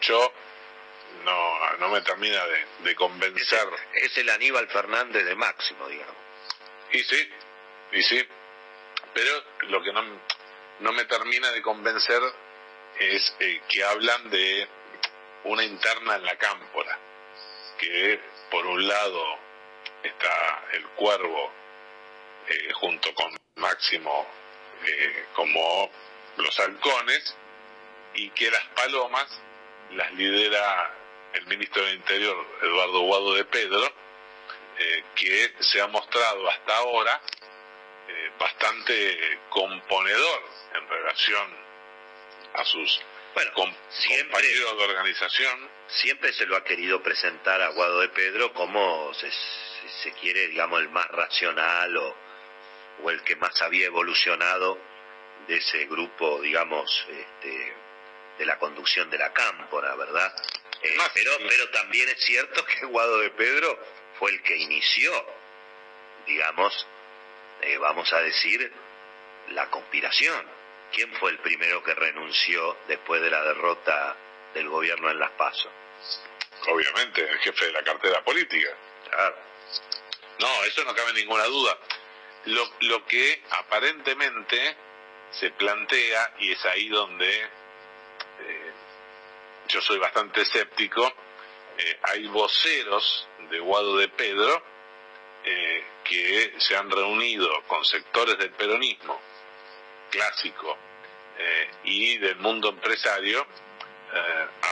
[0.00, 0.32] yo
[1.24, 3.68] no, no me termina de, de convencer.
[3.94, 6.16] Es el Aníbal Fernández de Máximo, digamos.
[6.92, 7.32] Y sí,
[7.92, 8.28] y sí.
[9.14, 10.02] Pero lo que no,
[10.80, 12.20] no me termina de convencer
[12.98, 14.68] es eh, que hablan de
[15.44, 16.98] una interna en la cámpora,
[17.78, 18.20] que
[18.50, 19.38] por un lado
[20.02, 21.52] está el cuervo
[22.48, 24.26] eh, junto con Máximo
[24.86, 25.90] eh, como
[26.36, 27.36] los halcones
[28.14, 29.40] y que las palomas
[29.92, 30.94] las lidera
[31.34, 33.84] el ministro del Interior, Eduardo Guado de Pedro,
[34.78, 37.20] eh, que se ha mostrado hasta ahora
[38.08, 40.42] eh, bastante componedor
[40.74, 41.56] en relación
[42.54, 43.00] a sus
[43.54, 43.74] com-
[44.20, 45.70] compañeros de organización.
[45.88, 49.30] Siempre se lo ha querido presentar a Guado de Pedro como, se,
[50.02, 52.16] se quiere, digamos, el más racional o,
[53.02, 54.78] o el que más había evolucionado
[55.46, 57.74] de ese grupo, digamos, este,
[58.38, 60.34] de la conducción de la cámpora, ¿verdad?
[60.82, 63.78] Eh, pero, pero también es cierto que Guado de Pedro
[64.18, 65.12] fue el que inició,
[66.26, 66.86] digamos,
[67.62, 68.72] eh, vamos a decir,
[69.50, 70.46] la conspiración.
[70.92, 74.14] ¿Quién fue el primero que renunció después de la derrota
[74.52, 75.70] del gobierno en Las Pasos?
[76.68, 78.68] Obviamente, el jefe de la cartera política.
[79.08, 79.36] Claro.
[80.38, 81.78] No, eso no cabe ninguna duda.
[82.46, 84.76] Lo, que aparentemente
[85.30, 88.72] se plantea, y es ahí donde eh,
[89.68, 91.06] yo soy bastante escéptico,
[91.78, 94.62] eh, hay voceros de Guado de Pedro
[95.44, 99.20] eh, que se han reunido con sectores del peronismo
[100.10, 100.76] clásico
[101.84, 103.44] y del mundo empresario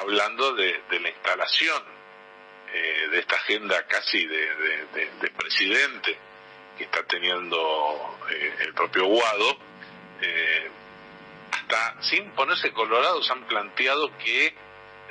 [0.02, 1.82] hablando de, la instalación
[2.70, 6.18] de esta agenda casi de presidente
[6.80, 9.58] que está teniendo eh, el propio Guado,
[10.22, 10.70] eh,
[11.52, 14.54] hasta sin ponerse colorados han planteado que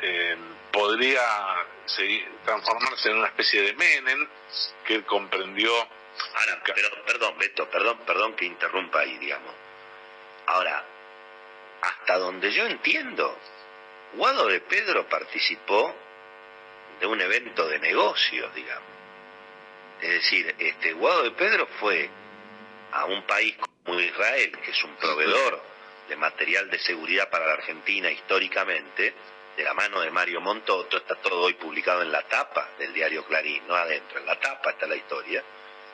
[0.01, 0.35] eh,
[0.71, 1.21] podría
[1.85, 4.27] seguir- transformarse en una especie de Menem
[4.83, 5.71] que él comprendió.
[5.75, 9.53] Ahora, pero, perdón, Beto, perdón, perdón que interrumpa ahí, digamos.
[10.47, 10.83] Ahora,
[11.83, 13.37] hasta donde yo entiendo,
[14.13, 15.95] Guado de Pedro participó
[16.99, 18.89] de un evento de negocios, digamos.
[20.01, 22.09] Es decir, este Guado de Pedro fue
[22.91, 25.61] a un país como Israel, que es un proveedor
[26.07, 29.13] de material de seguridad para la Argentina históricamente,
[29.55, 33.25] de la mano de Mario Montoto, está todo hoy publicado en la tapa del diario
[33.25, 35.43] Clarín, no adentro, en la tapa está la historia,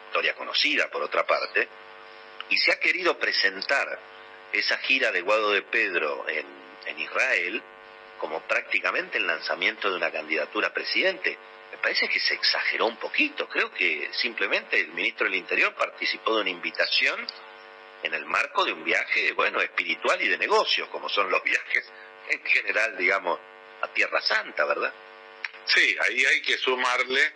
[0.08, 1.68] historia conocida por otra parte,
[2.50, 4.00] y se ha querido presentar
[4.54, 6.46] esa gira de Guado de Pedro en,
[6.86, 7.62] en Israel
[8.20, 11.38] como prácticamente el lanzamiento de una candidatura a presidente.
[11.76, 13.50] Me parece que se exageró un poquito.
[13.50, 17.28] Creo que simplemente el ministro del Interior participó de una invitación
[18.02, 21.92] en el marco de un viaje, bueno, espiritual y de negocios, como son los viajes
[22.30, 23.38] en general, digamos,
[23.82, 24.94] a Tierra Santa, ¿verdad?
[25.66, 27.34] Sí, ahí hay que sumarle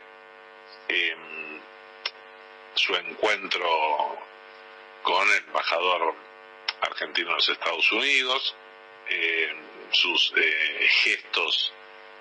[0.88, 1.16] eh,
[2.76, 4.26] su encuentro
[5.04, 6.16] con el embajador
[6.80, 8.56] argentino en los Estados Unidos,
[9.10, 9.54] eh,
[9.92, 11.74] sus eh, gestos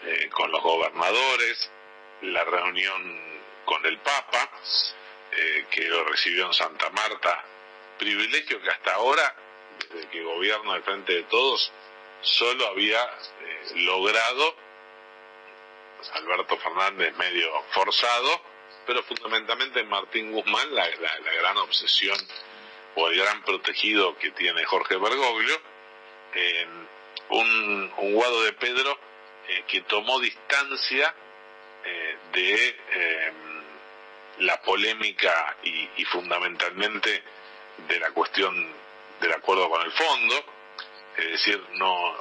[0.04, 1.70] eh, con los gobernadores,
[2.22, 3.20] la reunión
[3.64, 4.50] con el Papa,
[5.32, 7.44] eh, que lo recibió en Santa Marta,
[7.98, 9.34] privilegio que hasta ahora,
[9.90, 11.70] desde que gobierna el Frente de Todos,
[12.22, 14.54] solo había eh, logrado
[16.14, 18.40] Alberto Fernández medio forzado,
[18.86, 22.16] pero fundamentalmente Martín Guzmán, la, gran obsesión
[22.94, 25.60] o el gran protegido que tiene Jorge Bergoglio,
[26.34, 26.66] eh,
[27.30, 28.98] un, un guado de Pedro
[29.48, 31.14] eh, que tomó distancia
[31.88, 33.32] eh, de eh,
[34.40, 37.22] la polémica y, y fundamentalmente
[37.88, 38.54] de la cuestión
[39.20, 40.44] del acuerdo con el fondo,
[41.16, 42.14] es decir, no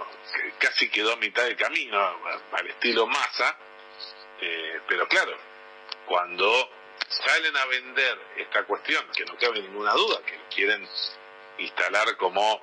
[0.59, 1.99] casi quedó a mitad de camino
[2.51, 3.57] al estilo masa,
[4.41, 5.37] eh, pero claro,
[6.05, 6.69] cuando
[7.09, 10.87] salen a vender esta cuestión, que no cabe ninguna duda, que quieren
[11.57, 12.61] instalar como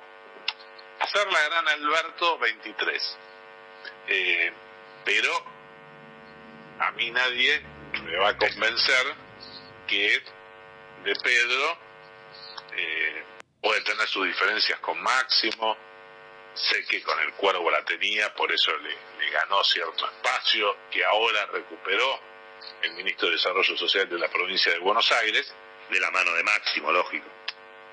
[0.99, 3.17] hacer la gran Alberto 23.
[4.07, 4.53] Eh,
[5.03, 5.54] pero
[6.79, 7.61] a mí nadie
[8.03, 9.15] me va a convencer
[9.87, 10.21] que
[11.03, 11.77] de Pedro
[12.75, 13.23] eh,
[13.61, 15.77] puede tener sus diferencias con Máximo,
[16.53, 18.95] sé que con el cuervo la tenía, por eso le,
[19.31, 22.19] ganó cierto espacio, que ahora recuperó
[22.83, 25.53] el ministro de Desarrollo Social de la provincia de Buenos Aires.
[25.89, 27.27] De la mano de Máximo, lógico.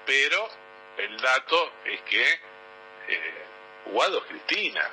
[0.06, 0.48] Pero
[0.96, 2.40] el dato es que
[3.08, 3.44] eh,
[3.86, 4.88] Guado Cristina.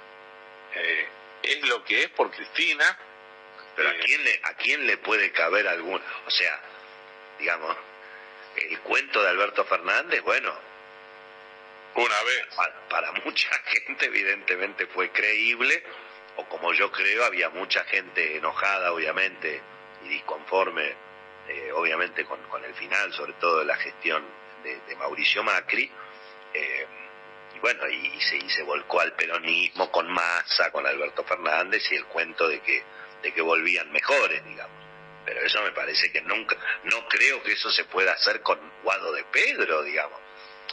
[0.74, 1.08] Eh,
[1.44, 2.98] es lo que es por Cristina.
[3.80, 6.02] Pero ¿a quién, le, ¿a quién le puede caber algún...
[6.26, 6.60] O sea,
[7.40, 7.78] digamos,
[8.58, 10.54] el cuento de Alberto Fernández, bueno,
[11.96, 12.46] una vez.
[12.90, 15.82] Para, mucha gente evidentemente fue creíble,
[16.36, 19.62] o como yo creo, había mucha gente enojada, obviamente,
[20.04, 20.94] y disconforme,
[21.48, 24.26] eh, obviamente, con, el final, sobre todo de la gestión
[24.62, 25.90] de, Mauricio Macri.
[26.54, 26.88] Eh,
[27.56, 31.96] y bueno, y, se, y se volcó al peronismo con Massa, con Alberto Fernández, y
[31.96, 32.84] el cuento de que,
[33.22, 34.80] de que volvían mejores, digamos
[35.26, 39.12] pero eso me parece que nunca, no creo que eso se pueda hacer con Guado
[39.12, 40.20] de Pedro, digamos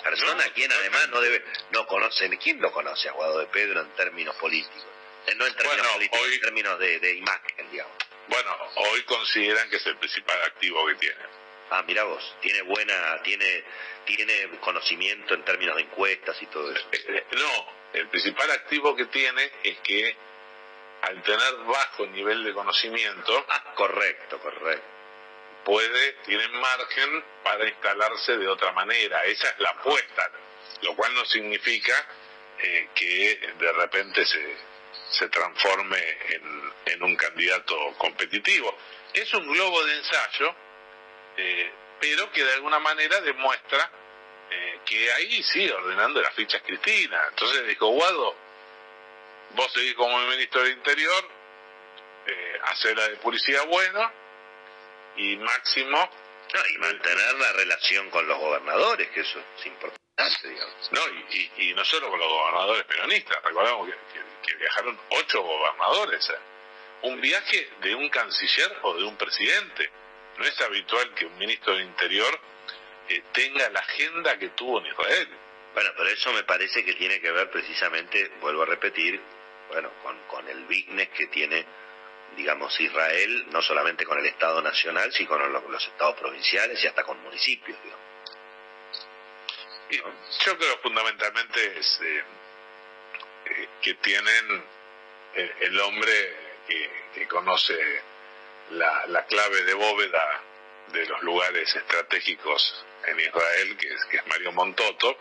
[0.02, 3.90] persona quien además no debe, no conoce, ¿quién lo conoce a Guado de Pedro en
[3.96, 4.84] términos políticos?
[5.26, 7.92] Eh, no en términos políticos, en términos de, imagen, digamos.
[8.28, 11.16] Bueno, hoy consideran que es el principal activo que tiene.
[11.70, 13.64] Ah, mira vos, tiene buena, tiene,
[14.04, 16.86] tiene conocimiento en términos de encuestas y todo eso.
[16.92, 20.16] Eh, eh, no, el principal activo que tiene es que
[21.02, 23.46] al tener bajo nivel de conocimiento.
[23.48, 24.96] Ah, correcto, correcto
[25.66, 29.24] puede, tiene margen para instalarse de otra manera.
[29.24, 30.30] Esa es la apuesta,
[30.82, 32.06] lo cual no significa
[32.58, 34.56] eh, que de repente se,
[35.10, 35.98] se transforme
[36.30, 38.78] en, en, un candidato competitivo.
[39.12, 40.54] Es un globo de ensayo,
[41.36, 43.90] eh, pero que de alguna manera demuestra
[44.48, 47.20] eh, que ahí sigue ordenando las fichas Cristina.
[47.30, 48.36] Entonces dijo, Guado,
[49.54, 51.28] vos seguís como ministro del Interior,
[52.26, 54.10] eh, hacer la de policía bueno,
[55.16, 56.10] y máximo
[56.70, 60.92] y mantener la relación con los gobernadores, que eso es importante, digamos.
[60.92, 61.00] No,
[61.58, 66.30] y, no solo con los gobernadores peronistas, recordamos que, viajaron ocho gobernadores.
[66.30, 66.38] ¿eh?
[67.02, 69.90] Un viaje de un canciller o de un presidente.
[70.38, 72.40] No es habitual que un ministro del Interior
[73.08, 75.28] eh, tenga la agenda que tuvo en Israel.
[75.74, 79.20] Bueno, pero eso me parece que tiene que ver precisamente, vuelvo a repetir,
[79.68, 81.66] bueno, con, con el business que tiene
[82.36, 87.02] digamos, Israel, no solamente con el Estado nacional, sino con los, estados provinciales y hasta
[87.02, 87.78] con municipios.
[90.44, 92.24] Yo creo fundamentalmente es, eh,
[93.46, 94.64] eh, que tienen
[95.34, 96.36] el, hombre
[97.14, 97.74] que, conoce
[98.70, 100.42] la, clave de bóveda
[100.88, 105.16] de los lugares estratégicos en Israel, que es, que es Mario Montoto,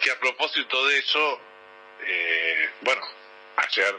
[0.00, 1.40] que a propósito de eso,
[2.06, 3.02] eh, bueno,
[3.56, 3.94] ayer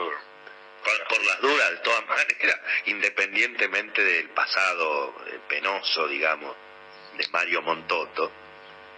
[1.07, 6.55] por, las dudas, de todas maneras, independientemente del pasado eh, penoso, digamos,
[7.17, 8.31] de Mario Montoto,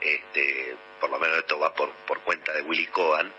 [0.01, 3.31] este, por lo menos esto va por, por cuenta de Willy Cohen,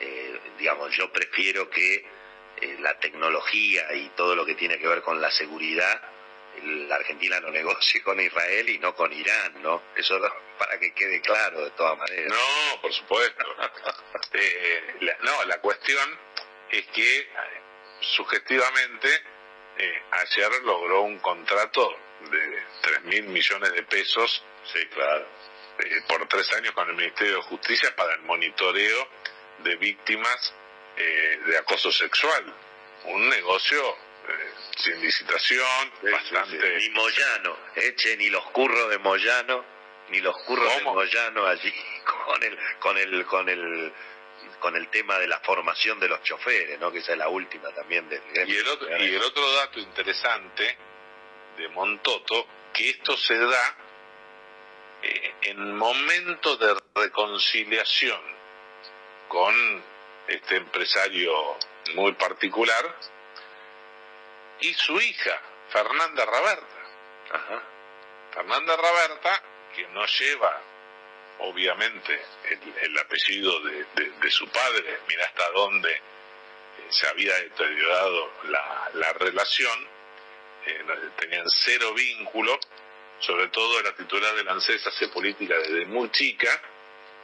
[0.00, 1.94] eh, digamos, yo prefiero que
[2.60, 6.00] eh, la tecnología y todo lo que tiene que ver con la seguridad,
[6.62, 9.82] la Argentina no negocie con Israel y no con Irán, ¿no?
[9.96, 10.20] Eso
[10.58, 12.28] para que quede claro de todas maneras.
[12.28, 13.44] No, por supuesto.
[15.22, 16.18] no, la cuestión
[16.70, 17.28] es que
[18.00, 19.08] sugestivamente,
[19.78, 21.96] eh, ayer logró un contrato
[22.30, 25.26] de 3 mil millones de pesos sí, claro.
[25.78, 29.08] Eh, por tres años con el Ministerio de Justicia para el monitoreo
[29.58, 30.54] de víctimas
[30.96, 32.54] eh, de acoso sexual.
[33.04, 33.96] Un negocio
[34.76, 36.78] sin licitación, bastante...
[36.78, 39.64] Ni Moyano, eche ni los curros de Moyano,
[40.08, 41.72] ni los curros de Moyano allí
[42.26, 43.92] con el, con el, con el
[44.58, 46.92] con el tema de la formación de los choferes, ¿no?
[46.92, 50.76] que esa es la última también del Y el otro, y el otro dato interesante
[51.56, 53.76] de Montoto, que esto se da
[55.02, 58.20] eh, en momentos de reconciliación
[59.28, 59.82] con
[60.26, 61.32] este empresario
[61.94, 62.96] muy particular
[64.60, 66.76] y su hija, Fernanda Raberta.
[67.32, 67.62] Ajá.
[68.32, 69.42] Fernanda Raberta,
[69.74, 70.60] que no lleva
[71.40, 72.20] obviamente
[72.82, 76.00] el, apellido de, su padre, mira hasta dónde eh,
[76.90, 78.32] se había deteriorado
[78.94, 79.88] la, relación,
[80.66, 80.84] eh,
[81.18, 82.58] tenían cero vínculo,
[83.20, 86.60] sobre todo la titular de la ANSES hace política desde muy chica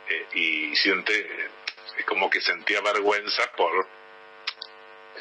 [0.08, 1.50] eh, y siente
[2.06, 3.86] como que sentía vergüenza por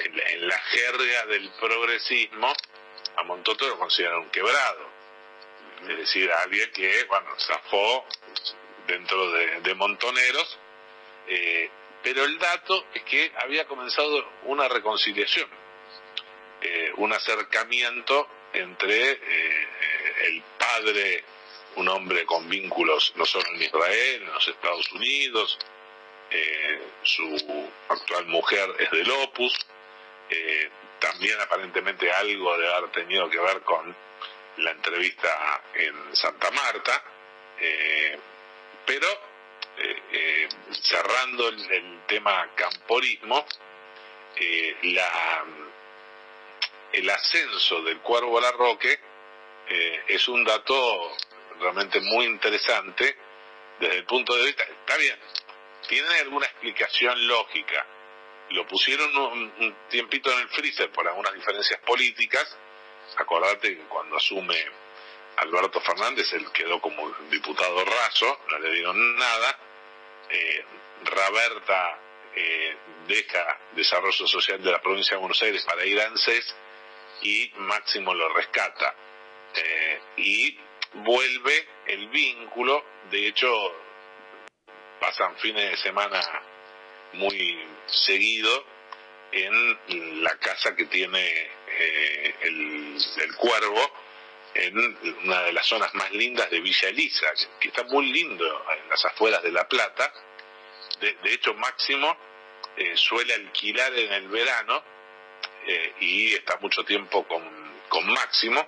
[0.04, 2.54] en, la jerga del progresismo
[3.16, 4.90] a Montoto lo consideran un quebrado.
[5.90, 8.06] Es decir alguien que bueno zafó
[8.88, 10.58] dentro de, montoneros
[11.28, 11.70] eh,
[12.04, 15.50] pero el dato es que había comenzado una reconciliación
[16.62, 19.68] eh, un acercamiento entre eh,
[20.26, 21.24] el padre
[21.76, 25.60] un hombre con vínculos no solo en Israel, en los Estados Unidos,
[27.04, 29.54] su actual mujer es del Opus,
[30.30, 30.70] eh,
[31.00, 33.96] también aparentemente algo de haber tenido que ver con
[34.58, 37.04] la entrevista en Santa Marta,
[37.60, 38.18] eh,
[38.86, 39.08] pero
[40.72, 43.46] cerrando el, tema camporismo,
[44.84, 45.46] la,
[46.94, 49.00] el ascenso del Cuervo Larroque
[50.08, 51.18] es un dato
[51.60, 53.18] realmente muy interesante
[53.80, 55.18] desde el punto de vista, está bien,
[55.88, 57.86] tiene alguna explicación lógica.
[58.50, 62.58] Lo pusieron un, tiempito en el freezer por algunas diferencias políticas.
[63.18, 64.56] Acordate que cuando asume
[65.38, 69.60] Alberto Fernández, él quedó como diputado raso, no le dieron nada.
[70.30, 70.66] Eh,
[71.04, 72.00] Raberta
[72.36, 72.78] eh,
[73.08, 76.56] deja desarrollo social de la provincia de Buenos Aires para ir a ANSES
[77.22, 78.96] y Máximo lo rescata.
[79.56, 80.60] Eh, y
[80.94, 83.48] vuelve el vínculo, de hecho
[85.00, 86.22] pasan fines de semana
[87.16, 88.66] muy seguido
[89.32, 93.92] en la casa que tiene eh, el, Cuervo,
[94.54, 97.28] en una de las zonas más lindas de Villa Elisa,
[97.60, 100.14] que está muy lindo en las afueras de La Plata.
[101.02, 102.18] De, hecho, Máximo
[102.78, 104.82] eh, suele alquilar en el verano
[105.68, 107.44] eh, y está mucho tiempo con,
[107.90, 108.66] con Máximo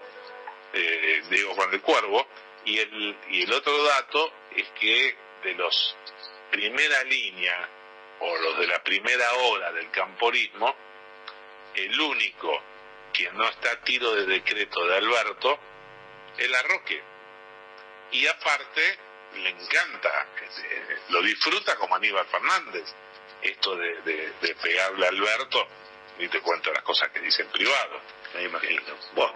[1.30, 2.28] digo Juan del Cuervo,
[2.65, 5.95] y el, y el otro dato es que de los
[6.52, 7.69] primera línea
[8.19, 10.76] o los de la primera hora del camporismo,
[11.76, 12.61] el único
[13.14, 15.60] que no está a tiro de decreto de Alberto
[16.38, 17.02] es la Roque.
[18.11, 18.98] Y aparte,
[19.35, 20.27] le encanta,
[21.10, 22.85] lo disfruta como Aníbal Fernández,
[23.41, 25.68] esto de, pegarle a Alberto,
[26.18, 28.02] ni te cuento las cosas que dice en privado.
[28.34, 28.95] Me imagino.
[29.14, 29.35] Bueno.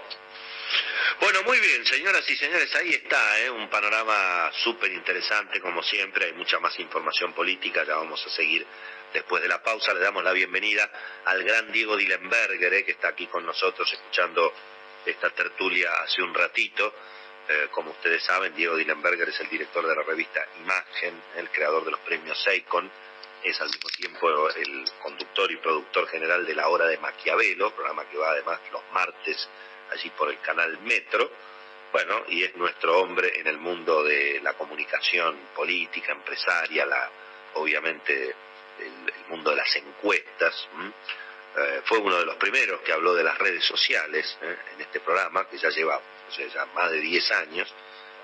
[1.20, 3.50] Bueno, muy bien, señoras y señores, ahí está, ¿eh?
[3.50, 8.66] un panorama súper interesante, como siempre, hay mucha más información política, ya vamos a seguir
[9.14, 10.90] después de la pausa, le damos la bienvenida
[11.26, 12.86] al gran Diego Dillenberger, ¿eh?
[12.86, 14.54] que está aquí con nosotros escuchando
[15.06, 16.94] esta tertulia hace un ratito.
[17.48, 21.84] Eh, como ustedes saben, Diego Dillenberger es el director de la revista Imagen, el creador
[21.84, 22.90] de los premios Seicon,
[23.44, 28.08] es al mismo tiempo el conductor y productor general de La Hora de Maquiavelo, programa
[28.08, 29.50] que va además los martes
[29.92, 31.30] allí por el canal Metro,
[31.92, 37.10] bueno, y es nuestro hombre en el mundo de la comunicación política, empresaria, la,
[37.56, 38.34] obviamente
[38.80, 40.70] el, mundo de las encuestas.
[41.58, 44.58] Eh, fue uno de los primeros que habló de las redes sociales ¿eh?
[44.74, 46.00] en este programa, que ya lleva
[46.74, 47.74] más de 10 años,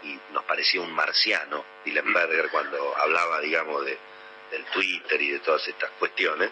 [0.03, 3.97] y nos parecía un marciano, Dillenberger, cuando hablaba, digamos, de,
[4.51, 6.51] del Twitter y de todas estas cuestiones.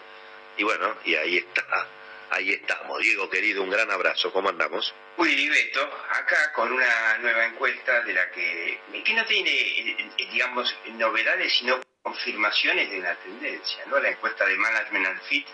[0.58, 1.86] Y bueno, y ahí está
[2.30, 2.98] Ahí estamos.
[3.00, 4.32] Diego, querido, un gran abrazo.
[4.32, 4.94] ¿Cómo andamos?
[5.16, 5.80] Uy, Beto,
[6.10, 11.80] acá con una nueva encuesta de la que, que no tiene, eh, digamos, novedades, sino
[12.02, 13.98] confirmaciones de la tendencia, ¿no?
[13.98, 15.46] La encuesta de Management and Fit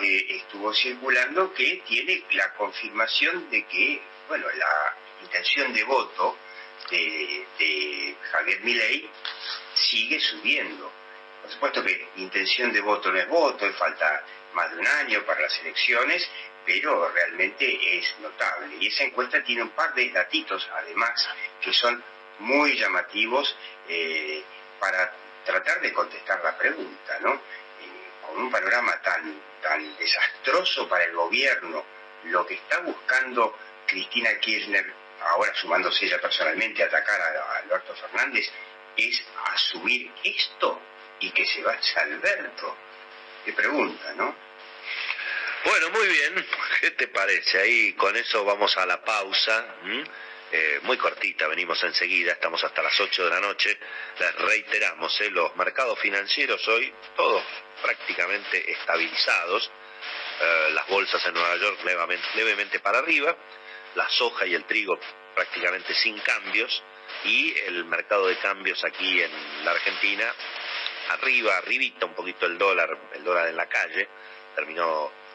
[0.00, 6.36] que estuvo circulando que tiene la confirmación de que, bueno, la intención de voto
[6.90, 9.10] de, de Javier Milei
[9.74, 10.92] sigue subiendo.
[11.42, 14.24] Por supuesto que intención de voto no es voto, falta
[14.56, 16.28] más de un año para las elecciones,
[16.64, 18.76] pero realmente es notable.
[18.80, 21.28] Y esa encuesta tiene un par de datitos, además,
[21.60, 22.02] que son
[22.40, 23.54] muy llamativos
[23.86, 24.42] eh,
[24.80, 25.12] para
[25.44, 27.34] tratar de contestar la pregunta, ¿no?
[27.34, 27.38] Eh,
[28.26, 31.84] con un panorama tan, tan desastroso para el gobierno,
[32.24, 33.56] lo que está buscando
[33.86, 38.50] Cristina Kirchner, ahora sumándose ella personalmente a atacar a, Alberto Fernández,
[38.96, 39.22] es
[39.52, 40.80] asumir esto
[41.20, 42.74] y que se vaya Alberto.
[43.44, 44.45] Qué pregunta, ¿no?
[45.66, 46.46] Bueno, muy bien.
[46.80, 47.58] ¿Qué te parece?
[47.58, 49.66] Ahí con eso vamos a la pausa.
[50.52, 53.76] Eh, muy cortita, venimos enseguida, estamos hasta las 8 de la noche.
[54.38, 55.30] Reiteramos, ¿eh?
[55.30, 57.42] los mercados financieros hoy, todos
[57.82, 59.68] prácticamente estabilizados.
[60.40, 63.36] Eh, las bolsas en Nueva York levemente, levemente para arriba,
[63.96, 65.00] la soja y el trigo
[65.34, 66.80] prácticamente sin cambios
[67.24, 70.32] y el mercado de cambios aquí en la Argentina
[71.08, 74.08] arriba, arribita un poquito el dólar, el dólar en la calle,
[74.54, 75.25] terminó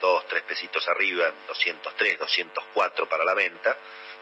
[0.00, 3.76] dos, tres pesitos arriba, 203, 204 para la venta,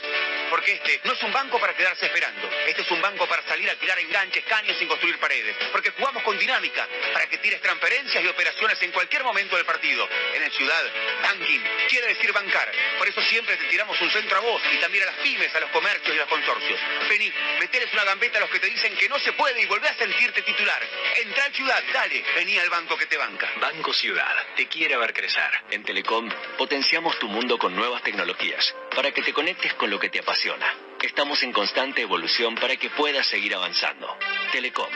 [0.49, 2.49] Porque este no es un banco para quedarse esperando.
[2.68, 5.56] Este es un banco para salir a tirar enganches, caños sin construir paredes.
[5.72, 9.94] Porque jugamos con dinámica para que tires transferencias y operaciones en cualquier momento del partido.
[10.34, 10.84] En el Ciudad,
[11.23, 12.72] banking quiere decir bancar.
[12.97, 15.59] Por eso siempre te tiramos un centro a vos y también a las pymes, a
[15.59, 16.80] los comercios y a los consorcios.
[17.09, 19.88] Vení, meteles una gambeta a los que te dicen que no se puede y volvé
[19.88, 20.81] a sentirte titular.
[21.17, 23.49] Entra al Ciudad, dale, vení al banco que te banca.
[23.59, 25.49] Banco Ciudad te quiere ver crecer.
[25.72, 30.09] En Telecom potenciamos tu mundo con nuevas tecnologías para que te conectes con lo que
[30.09, 30.76] te apasiona.
[31.01, 34.17] Estamos en constante evolución para que puedas seguir avanzando.
[34.51, 34.89] Telecom.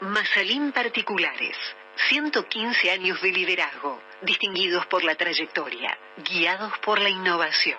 [0.00, 1.56] Masalín Particulares.
[1.96, 7.78] 115 años de liderazgo, distinguidos por la trayectoria, guiados por la innovación.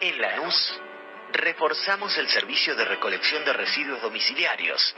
[0.00, 0.80] En Lanús,
[1.32, 4.94] reforzamos el servicio de recolección de residuos domiciliarios.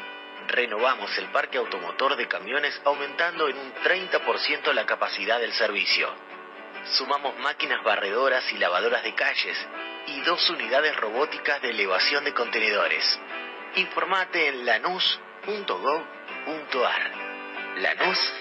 [0.49, 6.09] Renovamos el parque automotor de camiones aumentando en un 30% la capacidad del servicio.
[6.93, 9.59] Sumamos máquinas barredoras y lavadoras de calles
[10.07, 13.19] y dos unidades robóticas de elevación de contenedores.
[13.75, 17.26] Informate en lanús.gov.ar.
[17.77, 18.33] Lanús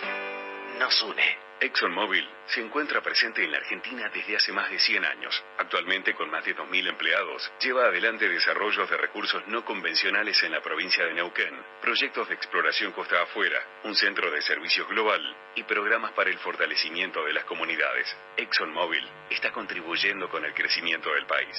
[0.79, 1.45] nos une.
[1.59, 5.43] ExxonMobil se encuentra presente en la Argentina desde hace más de 100 años.
[5.57, 10.61] Actualmente, con más de 2.000 empleados, lleva adelante desarrollos de recursos no convencionales en la
[10.61, 15.21] provincia de Neuquén, proyectos de exploración costa afuera, un centro de servicios global
[15.55, 18.15] y programas para el fortalecimiento de las comunidades.
[18.37, 21.55] ExxonMobil está contribuyendo con el crecimiento del país.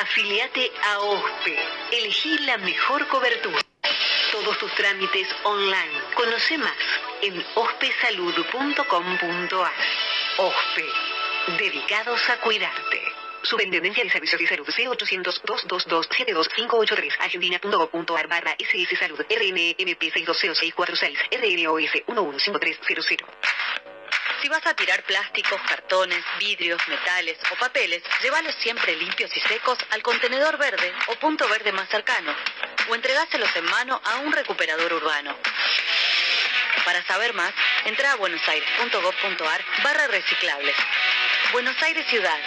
[0.00, 1.58] Afiliate a OSPE.
[1.92, 3.63] Elegí la mejor cobertura.
[4.34, 6.02] Todos tus trámites online.
[6.16, 6.74] Conoce más
[7.22, 9.72] en ospesalud.com.ar.
[10.38, 10.92] OSPE.
[11.56, 13.00] Dedicados a cuidarte.
[13.42, 21.92] Superintendencia de Servicios de Salud 0800 222 72583 argentina.gov.ar barra SS Salud RNMP 620646 RLOS
[22.08, 23.28] 115300
[24.42, 29.78] Si vas a tirar plásticos, cartones, vidrios, metales o papeles, llévalos siempre limpios y secos
[29.90, 32.34] al contenedor verde o punto verde más cercano,
[32.88, 35.36] o entregáselos en mano a un recuperador urbano.
[36.84, 37.52] Para saber más,
[37.86, 40.76] entra a buenosaires.gov.ar barra reciclables.
[41.52, 42.38] Buenos Aires Ciudad.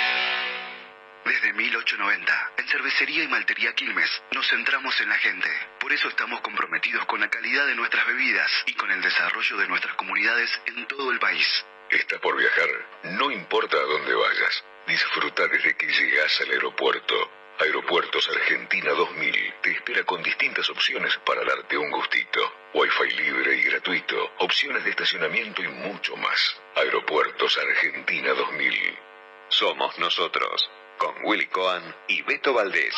[1.26, 5.50] Desde 1890, en Cervecería y Maltería Quilmes, nos centramos en la gente.
[5.80, 9.68] Por eso estamos comprometidos con la calidad de nuestras bebidas y con el desarrollo de
[9.68, 11.66] nuestras comunidades en todo el país.
[11.90, 12.70] Está por viajar,
[13.04, 14.64] no importa a dónde vayas.
[14.88, 17.37] Disfruta desde que llegas al aeropuerto.
[17.60, 22.40] Aeropuertos Argentina 2000 te espera con distintas opciones para darte un gustito.
[22.76, 26.62] Wi-Fi libre y gratuito, opciones de estacionamiento y mucho más.
[26.76, 29.00] Aeropuertos Argentina 2000.
[29.50, 30.70] Somos nosotros,
[31.00, 32.94] con Willy Cohen y Beto Valdés.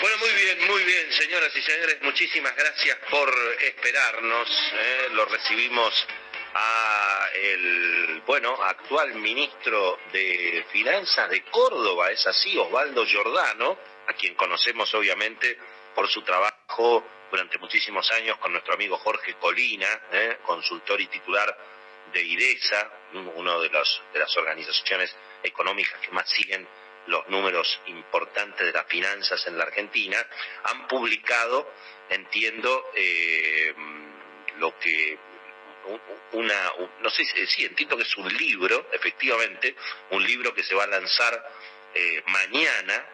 [0.00, 4.72] Bueno, muy bien, muy bien, señoras y señores, muchísimas gracias por esperarnos.
[4.74, 5.08] ¿eh?
[5.12, 6.06] Lo recibimos
[7.40, 14.92] el, bueno, actual ministro de Finanzas de Córdoba, es así, Osvaldo Giordano, a quien conocemos
[14.94, 15.58] obviamente
[15.94, 20.38] por su trabajo durante muchísimos años con nuestro amigo Jorge Colina, ¿eh?
[20.44, 21.56] consultor y titular
[22.12, 22.90] de IDESA,
[23.36, 26.66] una de, los- de las organizaciones económicas que más siguen
[27.06, 30.18] los números importantes de las finanzas en la Argentina,
[30.64, 31.70] han publicado,
[32.10, 33.74] entiendo, eh,
[34.58, 35.18] lo que
[36.32, 39.74] una, un- no sé si sí, entiendo que es un libro, efectivamente,
[40.10, 41.50] un libro que se va a lanzar
[41.94, 43.04] eh, mañana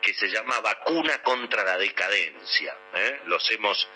[0.00, 2.76] que se llama Vacuna contra la Decadencia.
[2.94, 3.20] ¿eh?
[3.26, 3.88] Los hemos,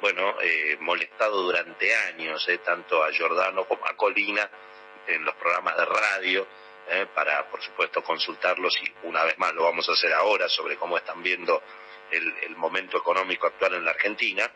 [0.00, 2.58] bueno, eh, molestado durante años, ¿eh?
[2.58, 4.48] tanto a Giordano como a Colina,
[5.06, 6.46] en los programas de radio,
[7.14, 10.96] para, por supuesto, consultarlos y una vez más lo vamos a hacer ahora sobre cómo
[10.98, 11.62] están viendo
[12.10, 14.50] el momento económico actual en la Argentina.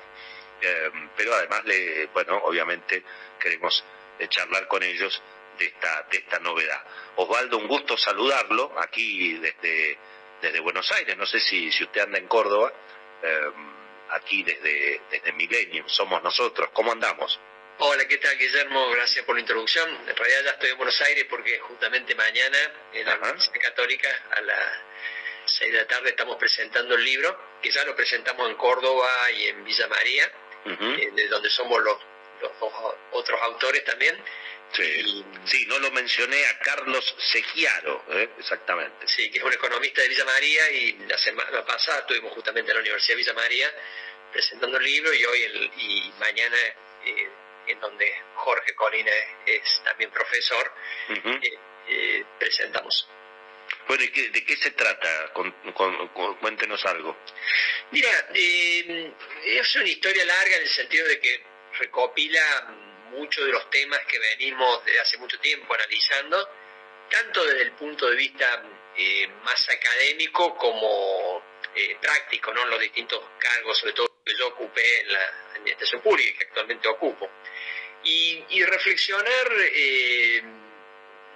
[1.17, 3.03] Pero además, le, bueno, obviamente
[3.39, 3.85] queremos
[4.29, 5.23] charlar con ellos
[5.59, 6.83] de esta, de esta novedad.
[7.17, 9.99] Osvaldo, un gusto saludarlo aquí desde,
[10.41, 11.17] desde Buenos Aires.
[11.17, 12.73] No sé si, si usted anda en Córdoba,
[13.23, 13.75] em,
[14.11, 16.71] aquí desde, desde Millennium, somos nosotros.
[16.73, 17.39] ¿Cómo andamos?
[17.79, 18.91] Hola, ¿qué tal Guillermo?
[18.91, 19.89] Gracias por la introducción.
[19.91, 22.59] En realidad ya estoy en Buenos Aires porque justamente mañana
[22.93, 24.59] en la Universidad Católica a las
[25.47, 29.49] 6 de la tarde estamos presentando el libro, que ya lo presentamos en Córdoba y
[29.49, 30.31] en Villa María,
[30.65, 31.99] eh, de donde somos los,
[32.43, 32.73] los dos
[33.13, 34.23] otros autores también.
[35.45, 38.29] Sí, no lo mencioné a Carlos Segiaro, ¿eh?
[38.39, 39.07] exactamente.
[39.07, 42.79] Sí, que es un economista de Villa María y la semana pasada estuvimos justamente en
[42.79, 43.73] la Universidad de Villa María
[44.33, 46.57] presentando el libro y hoy el, y mañana
[47.05, 47.29] eh,
[47.69, 49.13] en donde Jorge Colina
[49.47, 50.73] es, también profesor,
[51.89, 53.09] eh, presentamos.
[53.87, 55.33] Bueno, ¿y de qué se trata?
[56.41, 57.17] cuéntenos algo.
[57.91, 61.43] Mira, es una historia larga en el sentido de que
[61.79, 62.75] recopila
[63.11, 66.49] muchos de los temas que venimos desde hace mucho tiempo analizando,
[67.11, 68.63] tanto desde el punto de vista
[68.97, 71.43] eh, más académico como
[71.75, 72.65] eh, práctico, ¿no?
[72.67, 77.31] los distintos cargos, sobre todo que yo ocupé en la administración pública que actualmente ocupo.
[78.05, 80.43] Y, reflexionar eh,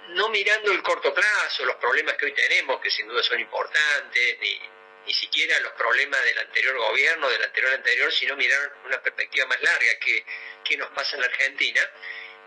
[0.09, 4.39] no mirando el corto plazo, los problemas que hoy tenemos, que sin duda son importantes,
[4.39, 4.59] ni,
[5.05, 9.61] ni siquiera los problemas del anterior gobierno, del anterior anterior, sino mirar una perspectiva más
[9.61, 11.81] larga que, nos pasa en la Argentina.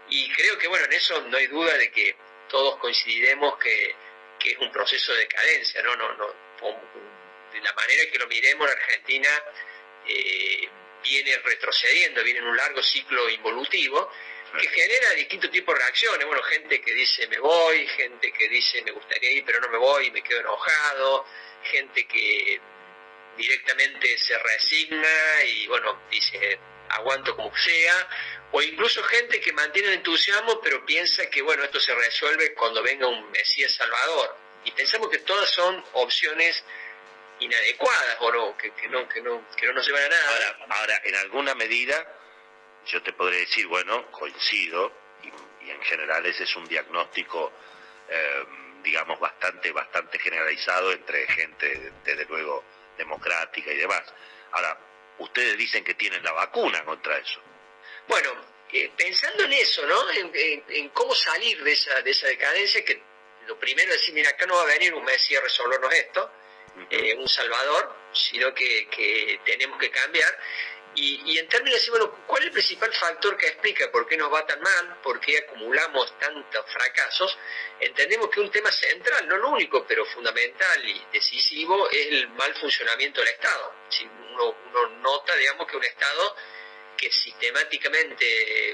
[0.09, 2.15] Y creo que, bueno, en eso no hay duda de que
[2.49, 3.97] todos coincidiremos que,
[4.45, 5.97] es un proceso de decadencia, ¿no?
[5.97, 6.35] no, no
[7.53, 9.29] de la manera que lo miremos, la Argentina
[10.07, 10.69] eh,
[11.03, 14.11] viene retrocediendo, viene en un largo ciclo involutivo
[14.61, 16.27] que genera distintos tipos de reacciones.
[16.27, 19.79] Bueno, gente que dice me voy, gente que dice me gustaría ir pero no me
[19.79, 21.27] voy y me quedo enojado,
[21.65, 22.61] gente que
[23.37, 26.59] directamente se resigna y bueno, dice
[26.91, 28.09] aguanto como sea,
[28.53, 32.83] o incluso gente que mantiene el entusiasmo pero piensa que bueno, esto se resuelve cuando
[32.83, 34.37] venga un Mesías Salvador.
[34.65, 36.63] Y pensamos que todas son opciones
[37.41, 40.29] inadecuadas o no, que, no, que, no, que no nos llevan a nada.
[40.29, 42.07] Ahora, ahora, en alguna medida,
[42.87, 44.93] yo te podré decir, bueno, coincido,
[45.23, 47.53] y, en general ese es un diagnóstico
[48.09, 48.45] eh,
[48.83, 52.65] digamos, bastante, bastante generalizado entre gente, desde luego,
[52.97, 54.03] democrática y demás.
[54.53, 54.79] Ahora,
[55.19, 57.41] ustedes dicen que tienen la vacuna contra eso.
[58.09, 58.31] Bueno,
[58.73, 60.11] eh, pensando en eso, ¿no?
[60.11, 63.03] En, cómo salir de esa, de esa decadencia, que
[63.47, 66.31] lo primero es decir, mira, acá no va a venir un Mesías a resolvernos esto,
[66.91, 70.39] eh, un Salvador, sino que, que tenemos que cambiar.
[70.95, 74.33] Y, en términos de bueno, ¿cuál es el principal factor que explica por qué nos
[74.33, 77.39] va tan mal, por qué acumulamos tantos fracasos?
[77.81, 82.55] Entendemos que un tema central, no lo único, pero fundamental y decisivo, es el mal
[82.57, 83.75] funcionamiento del Estado.
[83.89, 84.55] Si uno,
[85.01, 86.37] nota, digamos, que un Estado
[86.97, 88.73] que sistemáticamente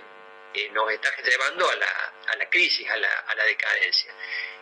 [0.54, 4.12] eh, nos está llevando a la, a la crisis, a la, a la, decadencia.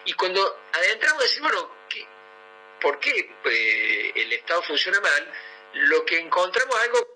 [0.04, 1.74] Y cuando adentramos decir, bueno,
[2.82, 5.32] ¿por qué eh, el Estado funciona mal?
[5.72, 7.15] Lo que encontramos es algo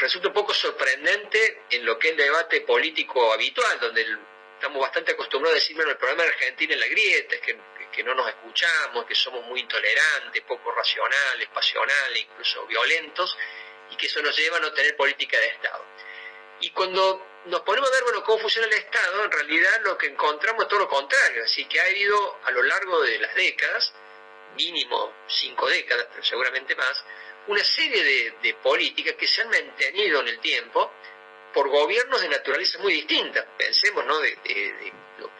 [0.00, 4.06] resulta un poco sorprendente en lo que es el debate político habitual, donde
[4.54, 7.56] estamos bastante acostumbrados a decir, bueno, el problema de Argentina es la grieta, es que,
[8.04, 13.38] no nos escuchamos, que somos muy intolerantes, poco racionales, pasionales, incluso violentos,
[13.90, 15.82] y que eso nos lleva a no tener política de Estado.
[16.60, 20.08] Y cuando nos ponemos a ver, bueno, cómo funciona el Estado, en realidad lo que
[20.08, 23.94] encontramos es todo lo contrario, así que ha habido a lo largo de las décadas,
[24.56, 27.02] mínimo cinco décadas, pero seguramente más,
[27.48, 30.92] una serie de, políticas que se han mantenido en el tiempo
[31.54, 33.46] por gobiernos de naturaleza muy distinta.
[33.56, 34.18] Pensemos ¿no?
[34.18, 34.92] de,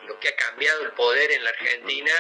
[0.07, 2.13] lo, que ha cambiado el poder en la Argentina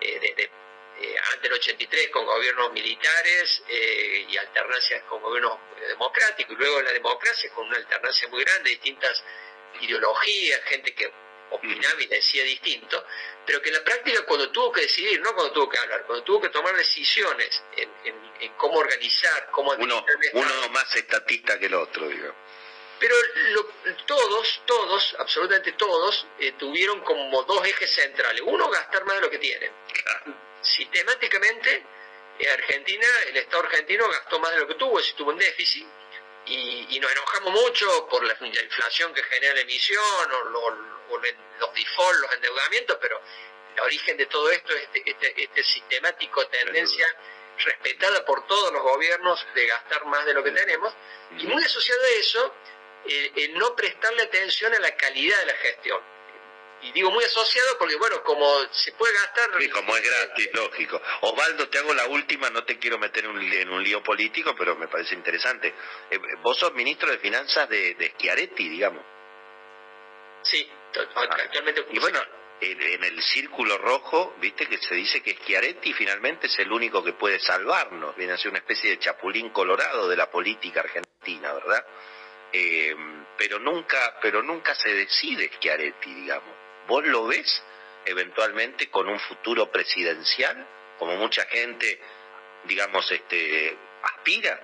[0.00, 0.50] eh, desde
[0.98, 5.58] eh, antes del 83 con gobiernos militares eh, y alternancias con gobiernos
[5.88, 9.22] democráticos y luego la democracia con una alternancia muy grande, distintas
[9.82, 11.12] ideologías, gente que
[11.50, 13.04] opinaba y decía distinto,
[13.44, 16.24] pero que en la práctica cuando tuvo que decidir, no cuando tuvo que hablar, cuando
[16.24, 22.08] tuvo que tomar decisiones en, cómo organizar, cómo uno, uno más estatista que el otro,
[22.08, 22.34] digo.
[22.98, 23.14] Pero
[24.06, 28.42] todos, todos, absolutamente todos, eh, tuvieron como dos ejes centrales.
[28.44, 29.70] Uno, gastar más de lo que tienen.
[30.62, 31.84] Sistemáticamente,
[32.38, 35.86] en Argentina, el Estado argentino gastó más de lo que tuvo, si tuvo un déficit,
[36.46, 40.70] y, nos enojamos mucho por la, inflación que genera la emisión o,
[41.58, 43.20] los defaults, los endeudamientos, pero
[43.74, 47.06] el origen de todo esto es este, este, este sistemático tendencia
[47.58, 50.92] respetada por todos los gobiernos de gastar más de lo que tenemos,
[51.38, 52.54] y muy asociado a eso,
[53.06, 56.15] el, el no prestarle atención a la calidad de la gestión.
[56.82, 59.50] Y digo muy asociado porque, bueno, como se puede gastar...
[59.60, 61.00] Y como es gratis, lógico.
[61.22, 64.02] Osvaldo, te hago la última, no te quiero meter en un, li- en un lío
[64.02, 65.74] político, pero me parece interesante.
[66.10, 69.02] Eh, vos sos ministro de Finanzas de, de Schiaretti, digamos.
[70.42, 71.86] Sí, to- actualmente...
[71.90, 72.20] Y bueno,
[72.60, 77.02] en, en el círculo rojo, viste que se dice que Schiaretti finalmente es el único
[77.02, 78.14] que puede salvarnos.
[78.16, 81.84] Viene a ser una especie de chapulín colorado de la política argentina, ¿verdad?
[82.52, 82.94] Eh,
[83.36, 86.55] pero nunca, pero nunca se decide Schiaretti, digamos.
[86.86, 87.62] ¿Vos lo ves
[88.04, 90.66] eventualmente con un futuro presidencial,
[90.98, 92.00] como mucha gente,
[92.64, 94.60] digamos, este, aspira?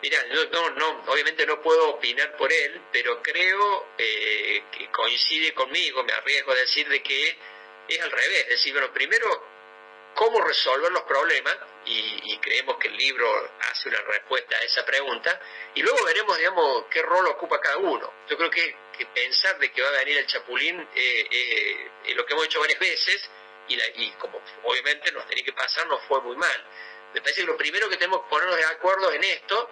[0.00, 5.52] Mira, yo no, no, obviamente no puedo opinar por él, pero creo eh, que coincide
[5.54, 7.36] conmigo, me arriesgo a decir de que
[7.88, 9.26] es al revés, es decir, bueno, primero,
[10.14, 11.56] cómo resolver los problemas,
[11.88, 15.40] y, creemos que el libro hace una respuesta a esa pregunta,
[15.74, 18.12] y luego veremos, digamos, qué rol ocupa cada uno.
[18.28, 18.76] Yo creo que,
[19.14, 22.80] pensar de que va a venir el Chapulín eh, eh, lo que hemos hecho varias
[22.80, 23.30] veces,
[23.68, 26.66] y, como obviamente nos tenía que pasar, nos fue muy mal.
[27.14, 29.70] Me parece que lo primero que tenemos que ponernos de acuerdo en esto,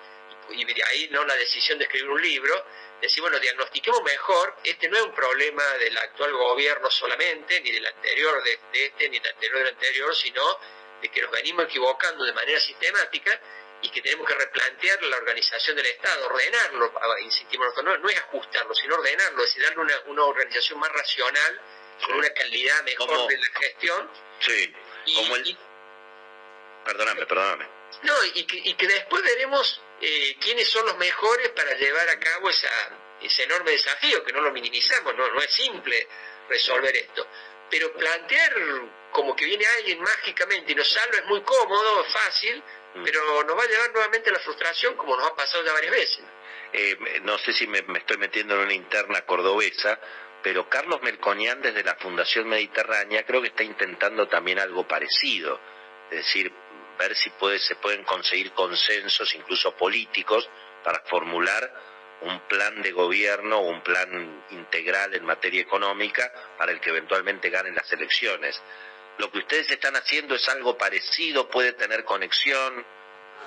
[0.51, 2.64] y de ahí no la decisión de escribir un libro,
[3.01, 7.86] decir, bueno, diagnostiquemos mejor, este no es un problema del actual gobierno solamente, ni del
[7.86, 10.59] anterior de, de este, ni del anterior del anterior, sino
[11.02, 13.39] de que nos venimos equivocando de manera sistemática
[13.82, 16.93] y que tenemos que replantear la organización del Estado, ordenarlo,
[17.23, 20.90] insistimos, nosotros, no, no es ajustarlo, sino ordenarlo, es decir, darle una, una organización más
[20.93, 21.60] racional,
[22.05, 24.10] con una calidad mejor Como- de la gestión.
[24.40, 24.74] Sí,
[25.14, 25.56] como el...
[26.85, 27.68] Perdóname, perdóname.
[28.02, 32.18] No, y que, y que después veremos eh, quiénes son los mejores para llevar a
[32.18, 32.68] cabo esa,
[33.23, 36.06] ese enorme desafío, que no lo minimizamos, no, no es simple
[36.48, 37.27] resolver esto.
[37.70, 38.55] Pero plantear
[39.16, 42.62] como que viene alguien mágicamente y nos salva es muy cómodo, es fácil,
[43.02, 45.93] pero nos va a llevar nuevamente a la frustración como nos ha pasado ya varias
[45.93, 46.20] veces.
[46.74, 49.98] Eh, no sé si me, me estoy metiendo en una interna cordobesa,
[50.43, 55.59] pero Carlos Melconian desde la Fundación Mediterránea creo que está intentando también algo parecido,
[56.10, 56.52] es decir,
[56.98, 60.47] ver si puede, se pueden conseguir consensos, incluso políticos,
[60.84, 61.72] para formular
[62.20, 67.74] un plan de gobierno un plan integral en materia económica para el que eventualmente ganen
[67.74, 68.60] las elecciones.
[69.18, 72.84] Lo que ustedes están haciendo es algo parecido, puede tener conexión,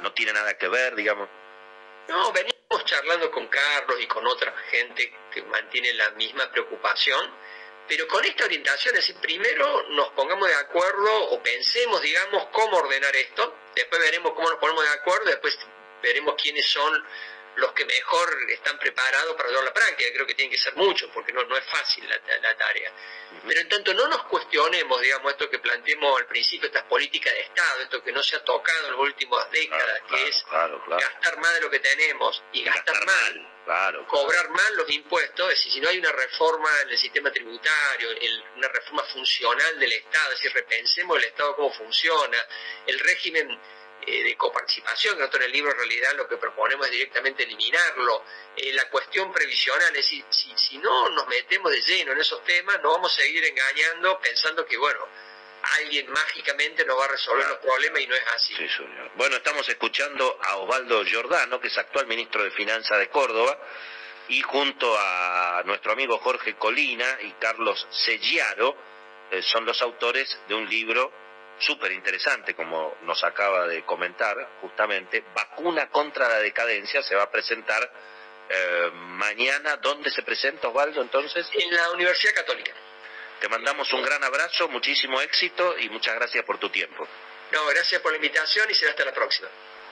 [0.01, 1.29] no tiene nada que ver, digamos.
[2.07, 7.29] No, venimos charlando con Carlos y con otra gente que mantiene la misma preocupación,
[7.87, 12.77] pero con esta orientación, es decir, primero nos pongamos de acuerdo o pensemos, digamos, cómo
[12.77, 15.57] ordenar esto, después veremos cómo nos ponemos de acuerdo, después
[16.01, 17.05] veremos quiénes son
[17.59, 21.09] los que mejor están preparados para llevar la práctica, creo que tienen que ser muchos,
[21.13, 22.91] porque no, no es fácil la, la tarea.
[23.47, 27.41] Pero en tanto no nos cuestionemos, digamos, esto que planteemos al principio, estas políticas de
[27.41, 31.37] Estado, esto que no se ha tocado en las últimas décadas, que es Claro, gastar
[31.39, 34.07] más de lo que tenemos y gastar, mal, Claro.
[34.07, 38.09] cobrar mal los impuestos, es decir, si no hay una reforma en el sistema tributario,
[38.09, 42.43] el- una reforma funcional del Estado, es decir, repensemos el Estado cómo funciona,
[42.87, 43.59] el régimen
[44.09, 47.43] eh, de coparticipación, que nosotros en el libro en realidad lo que proponemos es directamente
[47.43, 48.23] eliminarlo,
[48.55, 52.43] eh, la cuestión previsional, es decir, si, si no nos metemos de lleno en esos
[52.43, 54.99] temas, nos vamos a seguir engañando pensando que, bueno,
[55.77, 58.55] alguien mágicamente nos va a resolver los problemas y no es así.
[58.55, 59.11] Sí, señor.
[59.15, 63.59] Bueno, estamos escuchando a Osvaldo Giordano, que es actual ministro de Finanzas de Córdoba,
[64.29, 68.75] y junto a nuestro amigo Jorge Colina y Carlos Selliaro,
[69.29, 71.11] eh, son los autores de un libro
[71.59, 77.31] súper interesante, como nos acaba de comentar, justamente, Vacuna contra la Decadencia, se va a
[77.31, 77.91] presentar
[78.49, 79.77] eh, mañana.
[79.77, 81.47] ¿Dónde se presenta, Osvaldo, entonces?
[81.53, 82.73] En la Universidad Católica.
[83.39, 87.07] Te mandamos un gran abrazo, muchísimo éxito y muchas gracias por tu tiempo.
[87.51, 89.47] No, gracias por la invitación y será hasta la próxima.